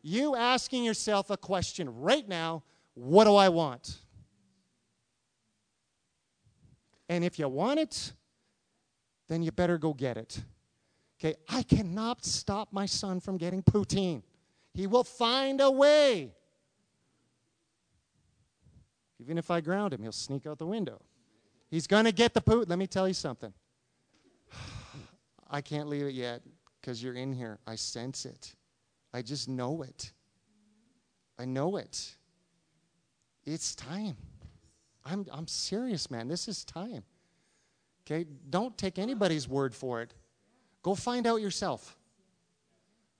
You 0.03 0.35
asking 0.35 0.83
yourself 0.83 1.31
a 1.31 1.37
question 1.37 1.89
right 1.89 2.27
now, 2.27 2.61
what 2.93 3.25
do 3.25 3.35
I 3.35 3.49
want? 3.49 3.97
And 7.09 7.23
if 7.23 7.39
you 7.39 7.47
want 7.49 7.79
it, 7.79 8.13
then 9.27 9.41
you 9.41 9.51
better 9.51 9.79
go 9.79 9.95
get 9.95 10.15
it. 10.15 10.43
Okay, 11.19 11.33
I 11.49 11.63
cannot 11.63 12.23
stop 12.23 12.71
my 12.71 12.85
son 12.85 13.19
from 13.19 13.37
getting 13.37 13.63
poutine. 13.63 14.21
He 14.75 14.85
will 14.85 15.03
find 15.03 15.59
a 15.59 15.71
way. 15.71 16.33
Even 19.21 19.37
if 19.37 19.51
I 19.51 19.61
ground 19.61 19.93
him, 19.93 20.01
he'll 20.01 20.11
sneak 20.11 20.47
out 20.47 20.57
the 20.57 20.65
window. 20.65 20.99
He's 21.69 21.87
going 21.87 22.05
to 22.05 22.11
get 22.11 22.33
the 22.33 22.41
poot. 22.41 22.67
Let 22.67 22.79
me 22.79 22.87
tell 22.87 23.07
you 23.07 23.13
something. 23.13 23.53
I 25.49 25.61
can't 25.61 25.87
leave 25.87 26.05
it 26.05 26.15
yet 26.15 26.41
because 26.79 27.03
you're 27.03 27.13
in 27.13 27.31
here. 27.31 27.59
I 27.67 27.75
sense 27.75 28.25
it. 28.25 28.55
I 29.13 29.21
just 29.21 29.47
know 29.47 29.83
it. 29.83 30.11
I 31.37 31.45
know 31.45 31.77
it. 31.77 32.15
It's 33.45 33.75
time. 33.75 34.17
I'm, 35.05 35.25
I'm 35.31 35.47
serious, 35.47 36.09
man. 36.09 36.27
This 36.27 36.47
is 36.47 36.63
time. 36.65 37.03
Okay? 38.05 38.25
Don't 38.49 38.77
take 38.77 38.99
anybody's 38.99 39.47
word 39.47 39.75
for 39.75 40.01
it. 40.01 40.13
Go 40.83 40.95
find 40.95 41.27
out 41.27 41.41
yourself. 41.41 41.97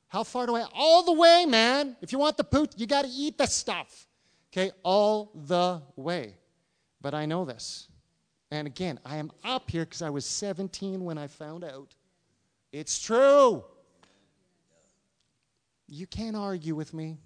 How 0.08 0.24
far 0.24 0.46
do 0.46 0.56
I? 0.56 0.66
All 0.74 1.04
the 1.04 1.14
way, 1.14 1.46
man. 1.48 1.96
If 2.02 2.12
you 2.12 2.20
want 2.20 2.38
the 2.38 2.44
poot, 2.44 2.74
you 2.76 2.86
got 2.86 3.06
to 3.06 3.10
eat 3.10 3.38
the 3.38 3.46
stuff. 3.46 4.08
Okay? 4.52 4.72
All 4.84 5.32
the 5.34 5.82
way. 5.96 6.36
But 7.02 7.14
I 7.14 7.26
know 7.26 7.46
this. 7.46 7.88
And 8.52 8.68
again, 8.68 9.00
I 9.06 9.18
am 9.18 9.32
up 9.44 9.72
here 9.72 9.86
because 9.86 10.02
I 10.02 10.10
was 10.10 10.26
17 10.26 11.04
when 11.04 11.18
I 11.18 11.28
found 11.28 11.64
out. 11.64 11.96
It's 12.72 13.00
true. 13.00 13.64
You 15.88 16.08
can't 16.08 16.36
argue 16.36 16.76
with 16.76 16.94
me. 16.94 17.18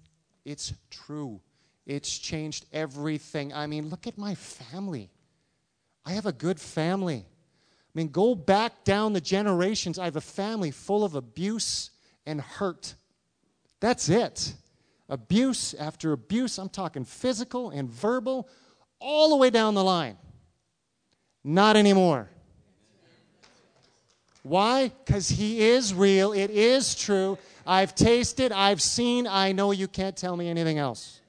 It's 0.44 0.72
true. 0.90 1.40
It's 1.84 2.16
changed 2.18 2.66
everything. 2.72 3.52
I 3.52 3.66
mean, 3.66 3.88
look 3.90 4.06
at 4.06 4.18
my 4.18 4.34
family. 4.34 5.10
I 6.04 6.12
have 6.12 6.26
a 6.26 6.32
good 6.32 6.60
family. 6.60 7.24
I 7.26 7.90
mean, 7.94 8.08
go 8.08 8.34
back 8.34 8.84
down 8.84 9.12
the 9.12 9.20
generations. 9.20 9.98
I 9.98 10.04
have 10.04 10.16
a 10.16 10.20
family 10.20 10.70
full 10.70 11.04
of 11.04 11.14
abuse 11.14 11.90
and 12.24 12.40
hurt. 12.40 12.94
That's 13.80 14.08
it. 14.08 14.54
Abuse 15.08 15.74
after 15.74 16.12
abuse. 16.12 16.58
I'm 16.58 16.68
talking 16.68 17.04
physical 17.04 17.70
and 17.70 17.88
verbal, 17.88 18.48
all 18.98 19.30
the 19.30 19.36
way 19.36 19.50
down 19.50 19.74
the 19.74 19.84
line. 19.84 20.16
Not 21.44 21.76
anymore. 21.76 22.28
Why? 24.42 24.88
Because 24.88 25.28
He 25.28 25.60
is 25.60 25.92
real. 25.94 26.32
It 26.32 26.50
is 26.50 26.94
true. 26.94 27.38
I've 27.66 27.94
tasted, 27.94 28.52
I've 28.52 28.80
seen, 28.80 29.26
I 29.26 29.52
know 29.52 29.72
you 29.72 29.88
can't 29.88 30.16
tell 30.16 30.36
me 30.36 30.48
anything 30.48 30.78
else. 30.78 31.20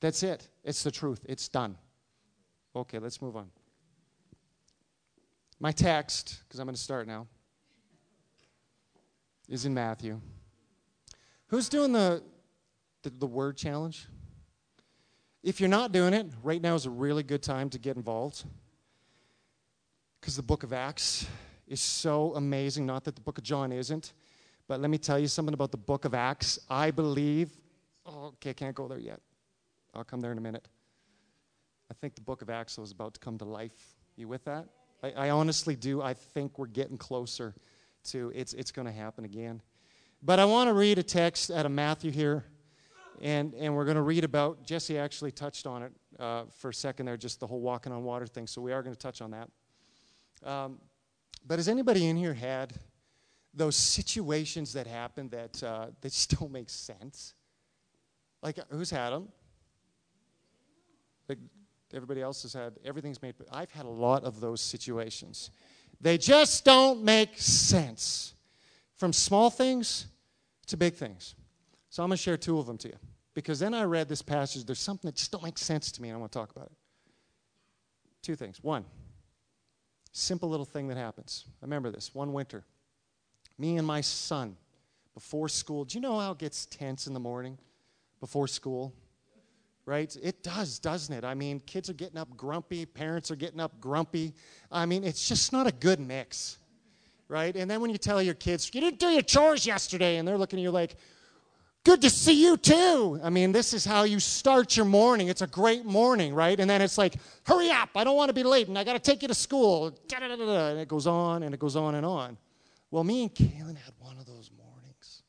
That's 0.00 0.22
it. 0.22 0.48
It's 0.62 0.84
the 0.84 0.90
truth. 0.92 1.24
It's 1.28 1.48
done. 1.48 1.76
Okay, 2.76 3.00
let's 3.00 3.20
move 3.20 3.36
on. 3.36 3.50
My 5.58 5.72
text, 5.72 6.42
because 6.44 6.60
I'm 6.60 6.66
going 6.66 6.76
to 6.76 6.80
start 6.80 7.08
now, 7.08 7.26
is 9.48 9.64
in 9.64 9.74
Matthew. 9.74 10.20
Who's 11.48 11.68
doing 11.68 11.92
the, 11.92 12.22
the, 13.02 13.10
the 13.10 13.26
word 13.26 13.56
challenge? 13.56 14.06
If 15.42 15.60
you're 15.60 15.68
not 15.68 15.92
doing 15.92 16.12
it, 16.12 16.26
right 16.42 16.60
now 16.60 16.74
is 16.74 16.84
a 16.84 16.90
really 16.90 17.22
good 17.22 17.42
time 17.42 17.70
to 17.70 17.78
get 17.78 17.96
involved. 17.96 18.44
Because 20.20 20.36
the 20.36 20.42
book 20.42 20.62
of 20.62 20.74
Acts 20.74 21.26
is 21.66 21.80
so 21.80 22.34
amazing. 22.34 22.84
Not 22.84 23.04
that 23.04 23.14
the 23.14 23.22
book 23.22 23.38
of 23.38 23.44
John 23.44 23.72
isn't, 23.72 24.12
but 24.66 24.80
let 24.80 24.90
me 24.90 24.98
tell 24.98 25.18
you 25.18 25.26
something 25.26 25.54
about 25.54 25.70
the 25.70 25.78
book 25.78 26.04
of 26.04 26.12
Acts. 26.12 26.58
I 26.68 26.90
believe, 26.90 27.50
oh, 28.04 28.26
okay, 28.26 28.50
I 28.50 28.54
can't 28.54 28.74
go 28.74 28.86
there 28.86 28.98
yet. 28.98 29.20
I'll 29.94 30.04
come 30.04 30.20
there 30.20 30.32
in 30.32 30.38
a 30.38 30.42
minute. 30.42 30.68
I 31.90 31.94
think 31.94 32.14
the 32.14 32.20
book 32.20 32.42
of 32.42 32.50
Acts 32.50 32.76
is 32.76 32.92
about 32.92 33.14
to 33.14 33.20
come 33.20 33.38
to 33.38 33.46
life. 33.46 33.96
You 34.16 34.28
with 34.28 34.44
that? 34.44 34.66
I, 35.02 35.12
I 35.12 35.30
honestly 35.30 35.76
do. 35.76 36.02
I 36.02 36.12
think 36.12 36.58
we're 36.58 36.66
getting 36.66 36.98
closer 36.98 37.54
to 38.04 38.32
it's, 38.34 38.52
it's 38.52 38.70
going 38.70 38.86
to 38.86 38.92
happen 38.92 39.24
again. 39.24 39.62
But 40.22 40.40
I 40.40 40.44
want 40.44 40.68
to 40.68 40.74
read 40.74 40.98
a 40.98 41.02
text 41.02 41.50
out 41.50 41.64
of 41.64 41.70
Matthew 41.70 42.10
here, 42.10 42.44
and, 43.20 43.54
and 43.54 43.74
we're 43.74 43.84
going 43.84 43.96
to 43.96 44.02
read 44.02 44.24
about, 44.24 44.66
Jesse 44.66 44.98
actually 44.98 45.30
touched 45.30 45.64
on 45.64 45.84
it 45.84 45.92
uh, 46.18 46.44
for 46.56 46.70
a 46.70 46.74
second 46.74 47.06
there, 47.06 47.16
just 47.16 47.38
the 47.38 47.46
whole 47.46 47.60
walking 47.60 47.92
on 47.92 48.02
water 48.02 48.26
thing, 48.26 48.46
so 48.48 48.60
we 48.60 48.72
are 48.72 48.82
going 48.82 48.94
to 48.94 48.98
touch 48.98 49.22
on 49.22 49.30
that. 49.30 49.48
Um, 50.44 50.78
but 51.46 51.60
has 51.60 51.68
anybody 51.68 52.06
in 52.06 52.16
here 52.16 52.34
had 52.34 52.74
those 53.54 53.76
situations 53.76 54.72
that 54.72 54.88
happen 54.88 55.28
that, 55.28 55.62
uh, 55.62 55.86
that 56.00 56.12
just 56.12 56.36
don't 56.36 56.50
make 56.50 56.68
sense? 56.68 57.34
Like, 58.42 58.58
who's 58.70 58.90
had 58.90 59.10
them? 59.10 59.28
Like, 61.28 61.38
everybody 61.94 62.22
else 62.22 62.42
has 62.42 62.54
had, 62.54 62.74
everything's 62.84 63.22
made, 63.22 63.34
I've 63.52 63.70
had 63.70 63.86
a 63.86 63.90
lot 63.90 64.24
of 64.24 64.40
those 64.40 64.60
situations. 64.60 65.52
They 66.00 66.18
just 66.18 66.64
don't 66.64 67.04
make 67.04 67.38
sense. 67.38 68.34
From 68.98 69.12
small 69.12 69.48
things 69.48 70.06
to 70.66 70.76
big 70.76 70.94
things. 70.94 71.34
So 71.88 72.02
I'm 72.02 72.10
going 72.10 72.16
to 72.16 72.22
share 72.22 72.36
two 72.36 72.58
of 72.58 72.66
them 72.66 72.76
to 72.78 72.88
you. 72.88 72.96
Because 73.32 73.58
then 73.58 73.72
I 73.72 73.84
read 73.84 74.08
this 74.08 74.20
passage, 74.20 74.64
there's 74.64 74.80
something 74.80 75.08
that 75.08 75.16
just 75.16 75.32
don't 75.32 75.42
make 75.42 75.58
sense 75.58 75.90
to 75.92 76.02
me, 76.02 76.08
and 76.08 76.16
I 76.16 76.20
want 76.20 76.32
to 76.32 76.38
talk 76.38 76.50
about 76.50 76.66
it. 76.66 76.76
Two 78.20 78.34
things. 78.34 78.58
One, 78.62 78.84
simple 80.12 80.48
little 80.48 80.66
thing 80.66 80.88
that 80.88 80.96
happens. 80.96 81.44
I 81.62 81.64
remember 81.64 81.90
this 81.90 82.14
one 82.14 82.32
winter. 82.32 82.64
Me 83.56 83.76
and 83.76 83.86
my 83.86 84.00
son, 84.00 84.56
before 85.14 85.48
school, 85.48 85.84
do 85.84 85.96
you 85.96 86.02
know 86.02 86.18
how 86.18 86.32
it 86.32 86.38
gets 86.38 86.66
tense 86.66 87.06
in 87.06 87.14
the 87.14 87.20
morning 87.20 87.58
before 88.20 88.48
school? 88.48 88.92
right? 89.88 90.14
It 90.22 90.42
does, 90.42 90.78
doesn't 90.78 91.14
it? 91.14 91.24
I 91.24 91.32
mean, 91.32 91.60
kids 91.60 91.88
are 91.88 91.94
getting 91.94 92.18
up 92.18 92.36
grumpy, 92.36 92.84
parents 92.84 93.30
are 93.30 93.36
getting 93.36 93.58
up 93.58 93.80
grumpy. 93.80 94.34
I 94.70 94.84
mean, 94.84 95.02
it's 95.02 95.26
just 95.26 95.50
not 95.50 95.66
a 95.66 95.72
good 95.72 95.98
mix, 95.98 96.58
right? 97.28 97.54
And 97.54 97.70
then 97.70 97.80
when 97.80 97.90
you 97.90 97.98
tell 97.98 98.22
your 98.22 98.34
kids, 98.34 98.70
you 98.72 98.80
didn't 98.80 98.98
do 98.98 99.08
your 99.08 99.22
chores 99.22 99.66
yesterday, 99.66 100.16
and 100.16 100.26
they're 100.26 100.38
looking 100.38 100.58
at 100.58 100.62
you 100.62 100.70
like, 100.70 100.96
good 101.84 102.02
to 102.02 102.10
see 102.10 102.42
you 102.44 102.56
too. 102.56 103.20
I 103.22 103.30
mean, 103.30 103.52
this 103.52 103.72
is 103.72 103.84
how 103.84 104.02
you 104.02 104.20
start 104.20 104.76
your 104.76 104.84
morning. 104.84 105.28
It's 105.28 105.42
a 105.42 105.46
great 105.46 105.84
morning, 105.84 106.34
right? 106.34 106.58
And 106.58 106.68
then 106.68 106.82
it's 106.82 106.98
like, 106.98 107.14
hurry 107.46 107.70
up, 107.70 107.90
I 107.94 108.04
don't 108.04 108.16
want 108.16 108.28
to 108.28 108.34
be 108.34 108.42
late, 108.42 108.68
and 108.68 108.78
I 108.78 108.84
got 108.84 108.94
to 108.94 108.98
take 108.98 109.22
you 109.22 109.28
to 109.28 109.34
school. 109.34 109.86
And 109.86 110.80
it 110.80 110.88
goes 110.88 111.06
on 111.06 111.42
and 111.42 111.54
it 111.54 111.60
goes 111.60 111.76
on 111.76 111.94
and 111.94 112.04
on. 112.04 112.36
Well, 112.90 113.04
me 113.04 113.22
and 113.22 113.34
Kaylin 113.34 113.76
had 113.76 113.94
one 113.98 114.18
of 114.18 114.26
those 114.26 114.50
mornings. 114.56 115.22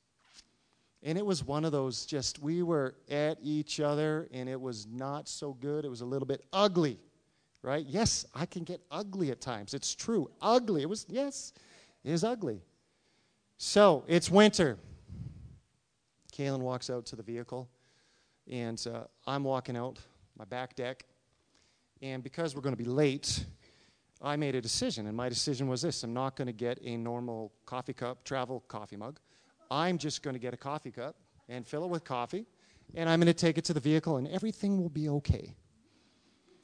And 1.02 1.18
it 1.18 1.26
was 1.26 1.46
one 1.46 1.64
of 1.64 1.72
those 1.72 2.06
just, 2.06 2.40
we 2.42 2.62
were 2.62 2.96
at 3.10 3.38
each 3.42 3.80
other, 3.80 4.28
and 4.34 4.50
it 4.50 4.60
was 4.60 4.86
not 4.86 5.30
so 5.30 5.54
good. 5.54 5.86
It 5.86 5.90
was 5.90 6.02
a 6.02 6.06
little 6.06 6.26
bit 6.26 6.44
ugly, 6.52 7.00
right? 7.62 7.86
Yes, 7.88 8.26
I 8.36 8.46
can 8.46 8.66
get 8.66 8.82
ugly 8.92 9.32
at 9.32 9.40
times. 9.40 9.74
It's 9.74 9.96
true. 9.96 10.30
Ugly. 10.42 10.82
It 10.82 10.90
was, 10.90 11.06
yes, 11.08 11.54
is 12.04 12.24
ugly. 12.24 12.62
So 13.58 14.04
it's 14.08 14.30
winter. 14.30 14.78
Kaylin 16.34 16.60
walks 16.60 16.90
out 16.90 17.06
to 17.08 17.16
the 17.16 17.24
vehicle, 17.24 17.70
and 18.50 18.82
uh, 18.92 19.04
I'm 19.28 19.44
walking 19.44 19.76
out 19.76 20.00
my 20.38 20.46
back 20.46 20.76
deck. 20.76 21.06
And 22.02 22.24
because 22.24 22.56
we're 22.56 22.62
going 22.62 22.76
to 22.76 22.82
be 22.82 22.90
late, 22.90 23.44
I 24.22 24.38
made 24.38 24.56
a 24.56 24.62
decision. 24.62 25.08
And 25.08 25.18
my 25.18 25.28
decision 25.28 25.68
was 25.68 25.82
this 25.82 26.04
I'm 26.04 26.14
not 26.14 26.36
going 26.36 26.48
to 26.48 26.54
get 26.54 26.80
a 26.84 26.96
normal 26.96 27.52
coffee 27.66 27.94
cup, 27.94 28.24
travel 28.24 28.64
coffee 28.68 28.96
mug. 28.96 29.20
I'm 29.70 29.98
just 29.98 30.24
going 30.24 30.36
to 30.36 30.40
get 30.40 30.54
a 30.54 30.58
coffee 30.58 30.92
cup 30.92 31.16
and 31.50 31.68
fill 31.68 31.84
it 31.84 31.90
with 31.90 32.04
coffee, 32.04 32.46
and 32.96 33.10
I'm 33.10 33.20
going 33.20 33.28
to 33.28 33.34
take 33.34 33.58
it 33.58 33.66
to 33.66 33.74
the 33.74 33.80
vehicle, 33.80 34.18
and 34.18 34.28
everything 34.28 34.82
will 34.82 34.90
be 34.90 35.10
okay. 35.10 35.56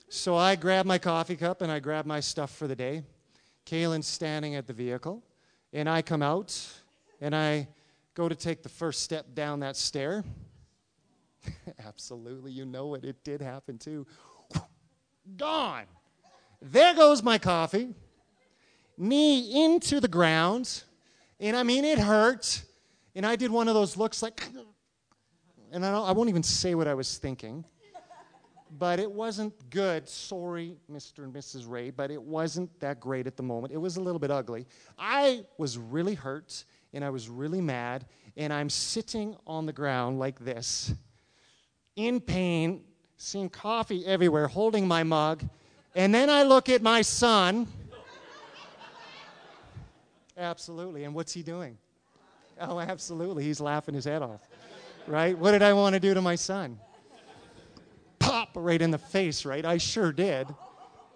So 0.08 0.36
I 0.36 0.56
grab 0.56 0.86
my 0.86 0.98
coffee 0.98 1.36
cup 1.36 1.62
and 1.62 1.72
I 1.72 1.80
grab 1.80 2.06
my 2.06 2.20
stuff 2.20 2.56
for 2.56 2.68
the 2.68 2.76
day. 2.76 3.04
Kaylin's 3.66 4.08
standing 4.08 4.56
at 4.56 4.68
the 4.68 4.74
vehicle, 4.74 5.24
and 5.74 5.90
I 5.90 6.02
come 6.02 6.22
out 6.22 6.56
and 7.20 7.36
I 7.36 7.68
go 8.14 8.30
to 8.30 8.36
take 8.36 8.64
the 8.64 8.70
first 8.70 9.02
step 9.02 9.34
down 9.34 9.60
that 9.62 9.76
stair. 9.76 10.24
Absolutely, 11.86 12.52
you 12.52 12.66
know 12.66 12.94
it. 12.96 13.04
It 13.04 13.24
did 13.24 13.42
happen 13.42 13.78
too. 13.78 14.06
Gone. 15.38 15.86
There 16.62 16.94
goes 16.94 17.24
my 17.24 17.38
coffee. 17.38 17.94
Knee 18.98 19.64
into 19.64 20.00
the 20.00 20.08
ground. 20.08 20.84
And 21.40 21.56
I 21.56 21.64
mean, 21.64 21.84
it 21.84 22.00
hurt. 22.00 22.64
And 23.16 23.26
I 23.26 23.36
did 23.36 23.52
one 23.52 23.68
of 23.68 23.74
those 23.74 23.98
looks 23.98 24.22
like, 24.22 24.44
and 25.72 25.86
I, 25.86 26.00
I 26.00 26.12
won't 26.12 26.30
even 26.30 26.44
say 26.44 26.76
what 26.76 26.88
I 26.88 26.94
was 26.94 27.18
thinking. 27.18 27.66
But 28.78 29.00
it 29.00 29.10
wasn't 29.10 29.54
good. 29.70 30.10
Sorry, 30.10 30.76
Mr. 30.92 31.20
and 31.20 31.34
Mrs. 31.34 31.64
Ray, 31.68 31.92
but 31.92 32.12
it 32.12 32.22
wasn't 32.22 32.78
that 32.80 33.00
great 33.00 33.26
at 33.26 33.38
the 33.38 33.44
moment. 33.44 33.74
It 33.74 33.78
was 33.78 33.98
a 33.98 34.02
little 34.02 34.20
bit 34.20 34.32
ugly. 34.32 34.66
I 34.98 35.46
was 35.58 35.78
really 35.78 36.14
hurt 36.14 36.66
and 36.94 37.04
I 37.04 37.10
was 37.10 37.30
really 37.30 37.62
mad, 37.62 38.06
and 38.38 38.54
I'm 38.54 38.70
sitting 38.70 39.36
on 39.46 39.66
the 39.66 39.74
ground 39.74 40.18
like 40.18 40.40
this, 40.40 40.94
in 41.98 42.22
pain, 42.22 42.86
seeing 43.18 43.50
coffee 43.50 44.06
everywhere, 44.06 44.48
holding 44.48 44.88
my 44.88 45.04
mug, 45.04 45.44
and 45.94 46.16
then 46.16 46.30
I 46.30 46.44
look 46.44 46.70
at 46.70 46.82
my 46.82 47.02
son. 47.02 47.68
Absolutely. 50.38 51.04
And 51.04 51.14
what's 51.14 51.34
he 51.34 51.44
doing? 51.44 51.78
Oh, 52.60 52.80
absolutely. 52.80 53.44
He's 53.44 53.60
laughing 53.60 53.94
his 53.96 54.06
head 54.06 54.22
off. 54.22 54.42
Right? 55.08 55.38
What 55.38 55.52
did 55.52 55.62
I 55.62 55.74
want 55.74 55.94
to 55.94 56.00
do 56.00 56.14
to 56.14 56.22
my 56.22 56.36
son? 56.36 56.80
Right 58.56 58.82
in 58.82 58.92
the 58.92 58.98
face, 58.98 59.46
right? 59.46 59.66
I 59.66 59.78
sure 59.78 60.12
did. 60.12 60.48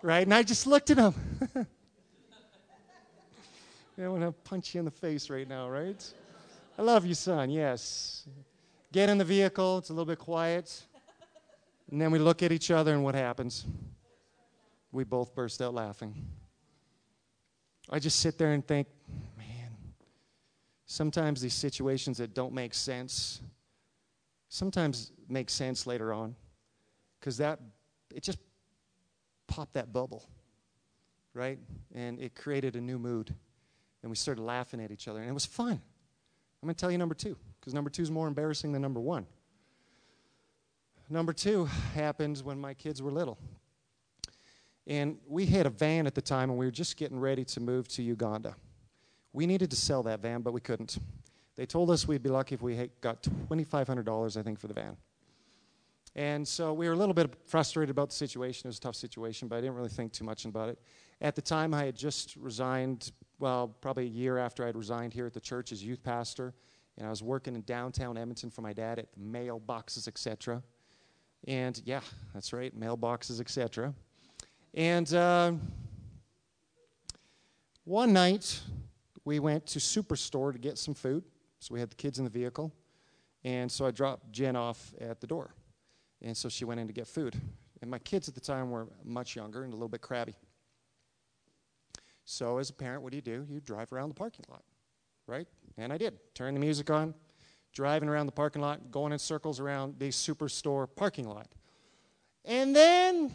Right? 0.02 0.24
And 0.24 0.34
I 0.34 0.44
just 0.44 0.66
looked 0.66 0.90
at 0.90 0.98
him. 0.98 1.14
I 4.02 4.08
want 4.08 4.22
to 4.22 4.32
punch 4.32 4.74
you 4.74 4.80
in 4.80 4.86
the 4.86 4.92
face 4.92 5.30
right 5.30 5.48
now, 5.48 5.70
right? 5.70 6.02
I 6.78 6.82
love 6.82 7.06
you, 7.06 7.14
son, 7.14 7.50
yes. 7.50 8.26
Get 8.94 9.10
in 9.10 9.18
the 9.18 9.26
vehicle, 9.26 9.80
it's 9.80 9.90
a 9.90 9.94
little 9.94 10.06
bit 10.06 10.20
quiet. 10.20 10.84
And 11.92 12.00
then 12.00 12.10
we 12.12 12.20
look 12.20 12.42
at 12.42 12.54
each 12.54 12.72
other, 12.72 12.94
and 12.94 13.04
what 13.04 13.16
happens? 13.16 13.66
We 14.92 15.04
both 15.04 15.36
burst 15.36 15.62
out 15.62 15.74
laughing. 15.74 16.16
I 17.90 18.00
just 18.00 18.20
sit 18.20 18.38
there 18.38 18.54
and 18.54 18.66
think, 18.66 18.88
man, 19.38 19.72
sometimes 20.86 21.42
these 21.42 21.54
situations 21.54 22.20
that 22.20 22.34
don't 22.34 22.54
make 22.54 22.74
sense, 22.74 23.42
sometimes 24.48 25.12
make 25.28 25.50
sense 25.50 25.86
later 25.86 26.14
on. 26.14 26.36
Because 27.20 27.38
that, 27.38 27.60
it 28.14 28.24
just 28.24 28.40
popped 29.48 29.74
that 29.74 29.92
bubble, 29.92 30.28
right? 31.34 31.60
And 31.94 32.20
it 32.20 32.36
created 32.36 32.76
a 32.76 32.82
new 32.82 32.98
mood 32.98 33.34
and 34.02 34.10
we 34.10 34.16
started 34.16 34.42
laughing 34.42 34.82
at 34.82 34.92
each 34.92 35.08
other, 35.08 35.20
and 35.20 35.30
it 35.30 35.34
was 35.34 35.46
fun. 35.46 35.72
I'm 35.72 36.68
going 36.68 36.76
to 36.76 36.80
tell 36.80 36.92
you 36.92 36.98
number 36.98 37.16
two, 37.16 37.36
because 37.60 37.74
number 37.74 37.90
two 37.90 38.02
is 38.02 38.12
more 38.12 38.28
embarrassing 38.28 38.72
than 38.72 38.82
number 38.82 39.00
one. 39.00 39.26
Number 41.10 41.34
two 41.34 41.66
happened 41.96 42.38
when 42.40 42.60
my 42.60 42.74
kids 42.74 43.02
were 43.02 43.12
little. 43.12 43.38
And 44.86 45.18
we 45.28 45.46
had 45.46 45.66
a 45.66 45.70
van 45.70 46.08
at 46.08 46.16
the 46.16 46.22
time, 46.22 46.50
and 46.50 46.58
we 46.58 46.66
were 46.66 46.72
just 46.72 46.98
getting 46.98 47.20
ready 47.20 47.44
to 47.46 47.60
move 47.60 47.88
to 47.90 48.04
Uganda. 48.04 48.56
We 49.34 49.46
needed 49.46 49.70
to 49.72 49.76
sell 49.76 50.04
that 50.04 50.22
van, 50.22 50.42
but 50.42 50.54
we 50.54 50.62
couldn't. 50.62 50.98
They 51.56 51.66
told 51.66 51.92
us 51.92 52.08
we'd 52.08 52.24
be 52.24 52.30
lucky 52.30 52.56
if 52.56 52.62
we 52.62 52.90
got 53.02 53.22
$2,500, 53.24 54.38
I 54.38 54.44
think, 54.44 54.60
for 54.60 54.68
the 54.68 54.74
van. 54.74 54.98
And 56.16 56.48
so 56.48 56.74
we 56.74 56.88
were 56.88 56.94
a 56.94 56.98
little 56.98 57.14
bit 57.14 57.34
frustrated 57.46 57.92
about 57.92 58.10
the 58.10 58.16
situation. 58.16 58.68
It 58.68 58.70
was 58.70 58.78
a 58.78 58.82
tough 58.82 58.96
situation, 58.96 59.48
but 59.48 59.58
I 59.58 59.62
didn't 59.62 59.76
really 59.76 59.90
think 59.90 60.12
too 60.12 60.26
much 60.26 60.46
about 60.46 60.70
it. 60.70 60.80
At 61.22 61.36
the 61.36 61.42
time, 61.42 61.74
I 61.74 61.86
had 61.86 61.96
just 61.96 62.36
resigned 62.36 63.12
well, 63.40 63.70
probably 63.80 64.04
a 64.06 64.10
year 64.10 64.38
after 64.38 64.68
I'd 64.68 64.76
resigned 64.76 65.14
here 65.14 65.26
at 65.26 65.34
the 65.34 65.40
church 65.40 65.72
as 65.72 65.84
youth 65.84 66.04
pastor, 66.04 66.54
and 66.98 67.08
I 67.08 67.10
was 67.10 67.24
working 67.24 67.56
in 67.56 67.62
downtown 67.62 68.18
Edmonton 68.18 68.50
for 68.50 68.62
my 68.62 68.74
dad 68.74 69.00
at 69.00 69.08
mailboxes, 69.18 70.08
etc. 70.08 70.62
And 71.48 71.82
yeah, 71.86 72.02
that's 72.34 72.52
right, 72.52 72.78
mailboxes, 72.78 73.40
etc. 73.40 73.94
And 74.74 75.12
uh, 75.14 75.54
one 77.86 78.12
night 78.12 78.62
we 79.24 79.40
went 79.40 79.66
to 79.68 79.80
Superstore 79.80 80.52
to 80.52 80.60
get 80.60 80.78
some 80.78 80.94
food. 80.94 81.24
So 81.60 81.74
we 81.74 81.80
had 81.80 81.90
the 81.90 81.96
kids 81.96 82.20
in 82.20 82.26
the 82.26 82.30
vehicle, 82.30 82.74
and 83.44 83.72
so 83.72 83.86
I 83.86 83.92
dropped 83.92 84.32
Jen 84.32 84.56
off 84.56 84.94
at 85.00 85.20
the 85.20 85.28
door, 85.28 85.54
and 86.22 86.36
so 86.36 86.50
she 86.50 86.66
went 86.66 86.80
in 86.80 86.88
to 86.88 86.94
get 86.94 87.08
food. 87.08 87.36
And 87.82 87.90
my 87.90 88.00
kids 88.00 88.28
at 88.28 88.36
the 88.36 88.42
time 88.42 88.72
were 88.72 88.88
much 89.04 89.36
younger 89.36 89.64
and 89.64 89.72
a 89.72 89.76
little 89.76 89.90
bit 89.90 90.02
crabby. 90.02 90.36
So, 92.26 92.58
as 92.58 92.70
a 92.70 92.74
parent, 92.74 93.02
what 93.02 93.12
do 93.12 93.16
you 93.16 93.22
do? 93.22 93.46
You 93.50 93.60
drive 93.60 93.92
around 93.92 94.10
the 94.10 94.16
parking 94.16 94.46
lot, 94.50 94.64
right? 95.26 95.48
And 95.78 95.92
I 95.92 95.98
did. 95.98 96.20
Turn 96.36 96.54
the 96.54 96.60
music 96.60 96.90
on, 96.92 97.16
driving 97.74 98.08
around 98.08 98.28
the 98.28 98.32
parking 98.32 98.62
lot, 98.62 98.92
going 98.92 99.14
in 99.14 99.20
circles 99.20 99.60
around 99.60 99.96
the 99.98 100.10
superstore 100.10 100.88
parking 100.96 101.28
lot. 101.28 101.48
And 102.46 102.76
then 102.76 103.32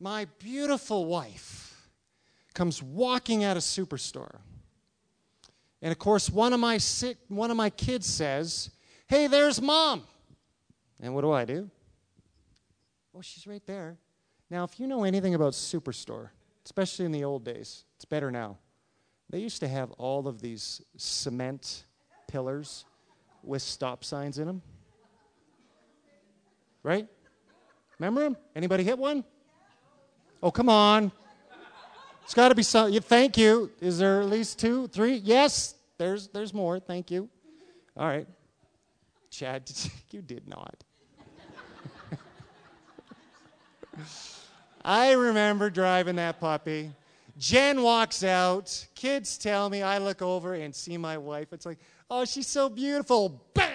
my 0.00 0.26
beautiful 0.38 1.06
wife 1.06 1.88
comes 2.54 2.82
walking 2.82 3.44
out 3.44 3.56
of 3.56 3.62
superstore. 3.62 4.40
And 5.80 5.92
of 5.92 5.98
course, 5.98 6.28
one 6.28 6.52
of 6.52 6.60
my 6.60 6.78
one 7.28 7.50
of 7.50 7.56
my 7.56 7.70
kids 7.70 8.06
says, 8.06 8.70
"Hey, 9.06 9.28
there's 9.28 9.62
mom." 9.62 10.06
And 11.00 11.14
what 11.14 11.22
do 11.22 11.30
I 11.30 11.44
do? 11.44 11.70
Oh, 13.16 13.20
she's 13.20 13.46
right 13.46 13.64
there. 13.66 13.96
Now, 14.50 14.64
if 14.64 14.80
you 14.80 14.86
know 14.86 15.04
anything 15.04 15.34
about 15.34 15.52
superstore, 15.52 16.30
especially 16.68 17.06
in 17.06 17.12
the 17.12 17.24
old 17.24 17.44
days. 17.44 17.84
It's 17.96 18.04
better 18.04 18.30
now. 18.30 18.58
They 19.30 19.38
used 19.38 19.60
to 19.60 19.68
have 19.68 19.90
all 19.92 20.28
of 20.28 20.42
these 20.42 20.82
cement 20.98 21.84
pillars 22.28 22.84
with 23.42 23.62
stop 23.62 24.04
signs 24.04 24.38
in 24.38 24.46
them. 24.46 24.60
Right? 26.82 27.08
Remember 27.98 28.20
them? 28.20 28.36
Anybody 28.54 28.84
hit 28.84 28.98
one? 28.98 29.24
Oh, 30.42 30.50
come 30.50 30.68
on. 30.68 31.10
It's 32.24 32.34
got 32.34 32.50
to 32.50 32.54
be 32.54 32.62
some. 32.62 32.92
Thank 32.92 33.38
you. 33.38 33.70
Is 33.80 33.98
there 33.98 34.20
at 34.20 34.28
least 34.28 34.58
two, 34.58 34.88
three? 34.88 35.14
Yes. 35.16 35.74
There's 35.96 36.28
there's 36.28 36.52
more. 36.52 36.78
Thank 36.78 37.10
you. 37.10 37.30
All 37.96 38.06
right. 38.06 38.28
Chad, 39.30 39.70
you 40.10 40.20
did 40.20 40.46
not. 40.46 40.84
I 44.84 45.12
remember 45.12 45.70
driving 45.70 46.16
that 46.16 46.40
puppy. 46.40 46.92
Jen 47.38 47.82
walks 47.82 48.24
out. 48.24 48.86
Kids 48.94 49.38
tell 49.38 49.70
me. 49.70 49.82
I 49.82 49.98
look 49.98 50.22
over 50.22 50.54
and 50.54 50.74
see 50.74 50.96
my 50.96 51.18
wife. 51.18 51.52
It's 51.52 51.66
like, 51.66 51.78
oh, 52.10 52.24
she's 52.24 52.46
so 52.46 52.68
beautiful. 52.68 53.42
Bang! 53.54 53.72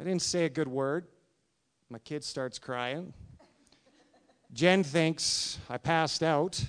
I 0.00 0.04
didn't 0.04 0.22
say 0.22 0.44
a 0.44 0.48
good 0.48 0.68
word. 0.68 1.06
My 1.90 1.98
kid 1.98 2.24
starts 2.24 2.58
crying. 2.58 3.12
Jen 4.52 4.82
thinks 4.82 5.58
I 5.68 5.76
passed 5.78 6.22
out. 6.22 6.64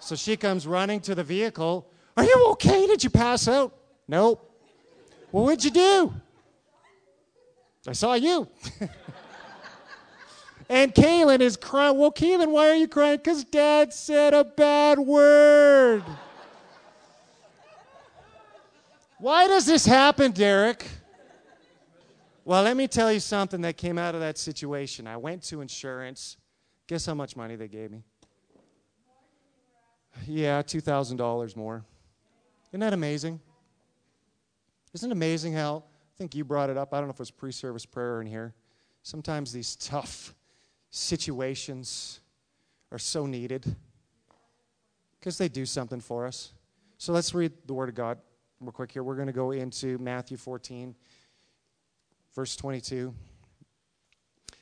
So 0.00 0.14
she 0.14 0.36
comes 0.36 0.66
running 0.66 1.00
to 1.00 1.14
the 1.14 1.24
vehicle. 1.24 1.90
Are 2.16 2.24
you 2.24 2.46
okay? 2.52 2.86
Did 2.86 3.04
you 3.04 3.10
pass 3.10 3.48
out? 3.48 3.76
Nope. 4.08 4.42
Well, 5.32 5.44
what'd 5.44 5.64
you 5.64 5.70
do? 5.70 6.14
I 7.88 7.92
saw 7.92 8.14
you. 8.14 8.48
and 10.68 10.94
Kaylin 10.94 11.40
is 11.40 11.56
crying. 11.56 11.96
Well, 11.96 12.12
Kaylin, 12.12 12.50
why 12.50 12.68
are 12.70 12.74
you 12.74 12.88
crying? 12.88 13.18
Because 13.18 13.44
dad 13.44 13.92
said 13.92 14.34
a 14.34 14.44
bad 14.44 14.98
word. 14.98 16.02
why 19.18 19.46
does 19.46 19.66
this 19.66 19.86
happen, 19.86 20.32
Derek? 20.32 20.84
Well, 22.44 22.62
let 22.62 22.76
me 22.76 22.86
tell 22.86 23.12
you 23.12 23.20
something 23.20 23.60
that 23.62 23.76
came 23.76 23.98
out 23.98 24.14
of 24.14 24.20
that 24.20 24.38
situation. 24.38 25.06
I 25.06 25.16
went 25.16 25.42
to 25.44 25.60
insurance. 25.60 26.36
Guess 26.86 27.06
how 27.06 27.14
much 27.14 27.36
money 27.36 27.56
they 27.56 27.68
gave 27.68 27.90
me? 27.90 28.04
Yeah, 30.26 30.62
$2,000 30.62 31.56
more. 31.56 31.84
Isn't 32.70 32.80
that 32.80 32.92
amazing? 32.92 33.40
Isn't 34.94 35.10
it 35.10 35.12
amazing 35.12 35.54
how, 35.54 35.78
I 35.78 36.12
think 36.16 36.34
you 36.34 36.44
brought 36.44 36.70
it 36.70 36.76
up, 36.76 36.94
I 36.94 36.98
don't 36.98 37.08
know 37.08 37.12
if 37.12 37.16
it 37.16 37.20
was 37.20 37.30
pre 37.30 37.52
service 37.52 37.84
prayer 37.84 38.20
in 38.20 38.26
here. 38.26 38.54
Sometimes 39.02 39.52
these 39.52 39.76
tough 39.76 40.34
situations 40.90 42.20
are 42.92 42.98
so 42.98 43.26
needed 43.26 43.76
because 45.18 45.38
they 45.38 45.48
do 45.48 45.66
something 45.66 46.00
for 46.00 46.26
us. 46.26 46.52
So 46.98 47.12
let's 47.12 47.34
read 47.34 47.52
the 47.66 47.74
Word 47.74 47.88
of 47.88 47.94
God 47.94 48.18
real 48.60 48.72
quick 48.72 48.92
here. 48.92 49.02
We're 49.02 49.16
going 49.16 49.26
to 49.26 49.32
go 49.32 49.50
into 49.50 49.98
Matthew 49.98 50.36
14, 50.36 50.94
verse 52.34 52.56
22. 52.56 53.12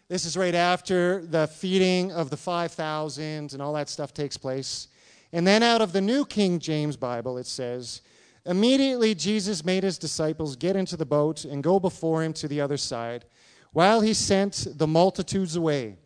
This 0.09 0.25
is 0.25 0.37
right 0.37 0.55
after 0.55 1.25
the 1.25 1.47
feeding 1.47 2.13
of 2.13 2.31
the 2.31 2.37
5,000 2.37 3.53
and 3.53 3.63
all 3.63 3.73
that 3.75 3.89
stuff 3.89 4.13
takes 4.13 4.37
place. 4.37 4.89
And 5.33 5.47
then 5.47 5.63
out 5.63 5.81
of 5.81 5.93
the 5.93 6.01
New 6.01 6.25
King 6.25 6.59
James 6.59 6.97
Bible, 6.97 7.39
it 7.39 7.47
says, 7.47 8.03
Immediately 8.47 9.15
Jesus 9.15 9.65
made 9.65 9.83
his 9.83 9.99
disciples 9.99 10.57
get 10.57 10.77
into 10.77 10.97
the 10.97 11.07
boat 11.07 11.45
and 11.45 11.63
go 11.63 11.81
before 11.81 12.23
him 12.23 12.33
to 12.35 12.49
the 12.49 12.61
other 12.61 12.77
side, 12.77 13.25
while 13.73 14.01
he 14.01 14.13
sent 14.13 14.67
the 14.77 14.87
multitudes 14.87 15.57
away. 15.57 15.97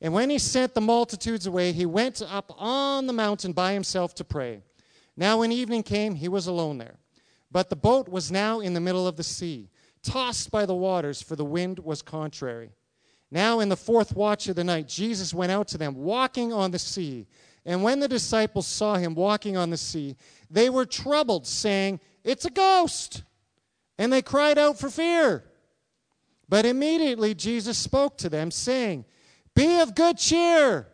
And 0.00 0.12
when 0.12 0.30
he 0.30 0.38
sent 0.38 0.74
the 0.74 0.80
multitudes 0.80 1.46
away, 1.46 1.72
he 1.72 1.86
went 1.86 2.22
up 2.22 2.52
on 2.58 3.06
the 3.06 3.12
mountain 3.12 3.52
by 3.52 3.72
himself 3.72 4.14
to 4.16 4.24
pray. 4.24 4.62
Now, 5.16 5.38
when 5.38 5.52
evening 5.52 5.82
came, 5.82 6.14
he 6.14 6.28
was 6.28 6.46
alone 6.46 6.78
there. 6.78 6.98
But 7.50 7.70
the 7.70 7.76
boat 7.76 8.08
was 8.08 8.30
now 8.30 8.60
in 8.60 8.74
the 8.74 8.80
middle 8.80 9.06
of 9.06 9.16
the 9.16 9.22
sea, 9.22 9.70
tossed 10.02 10.50
by 10.50 10.66
the 10.66 10.74
waters, 10.74 11.22
for 11.22 11.36
the 11.36 11.44
wind 11.44 11.78
was 11.78 12.02
contrary. 12.02 12.70
Now, 13.30 13.60
in 13.60 13.68
the 13.68 13.76
fourth 13.76 14.14
watch 14.14 14.48
of 14.48 14.56
the 14.56 14.64
night, 14.64 14.88
Jesus 14.88 15.32
went 15.32 15.52
out 15.52 15.68
to 15.68 15.78
them, 15.78 15.94
walking 15.94 16.52
on 16.52 16.70
the 16.70 16.78
sea. 16.78 17.26
And 17.64 17.82
when 17.82 17.98
the 17.98 18.08
disciples 18.08 18.66
saw 18.66 18.96
him 18.96 19.14
walking 19.14 19.56
on 19.56 19.70
the 19.70 19.76
sea, 19.76 20.16
they 20.50 20.70
were 20.70 20.86
troubled, 20.86 21.46
saying, 21.46 22.00
It's 22.22 22.44
a 22.44 22.50
ghost. 22.50 23.22
And 23.98 24.12
they 24.12 24.22
cried 24.22 24.58
out 24.58 24.78
for 24.78 24.90
fear. 24.90 25.44
But 26.48 26.66
immediately 26.66 27.34
Jesus 27.34 27.78
spoke 27.78 28.18
to 28.18 28.28
them, 28.28 28.50
saying, 28.50 29.04
Be 29.56 29.80
of 29.80 29.94
good 29.94 30.18
cheer. 30.18 30.86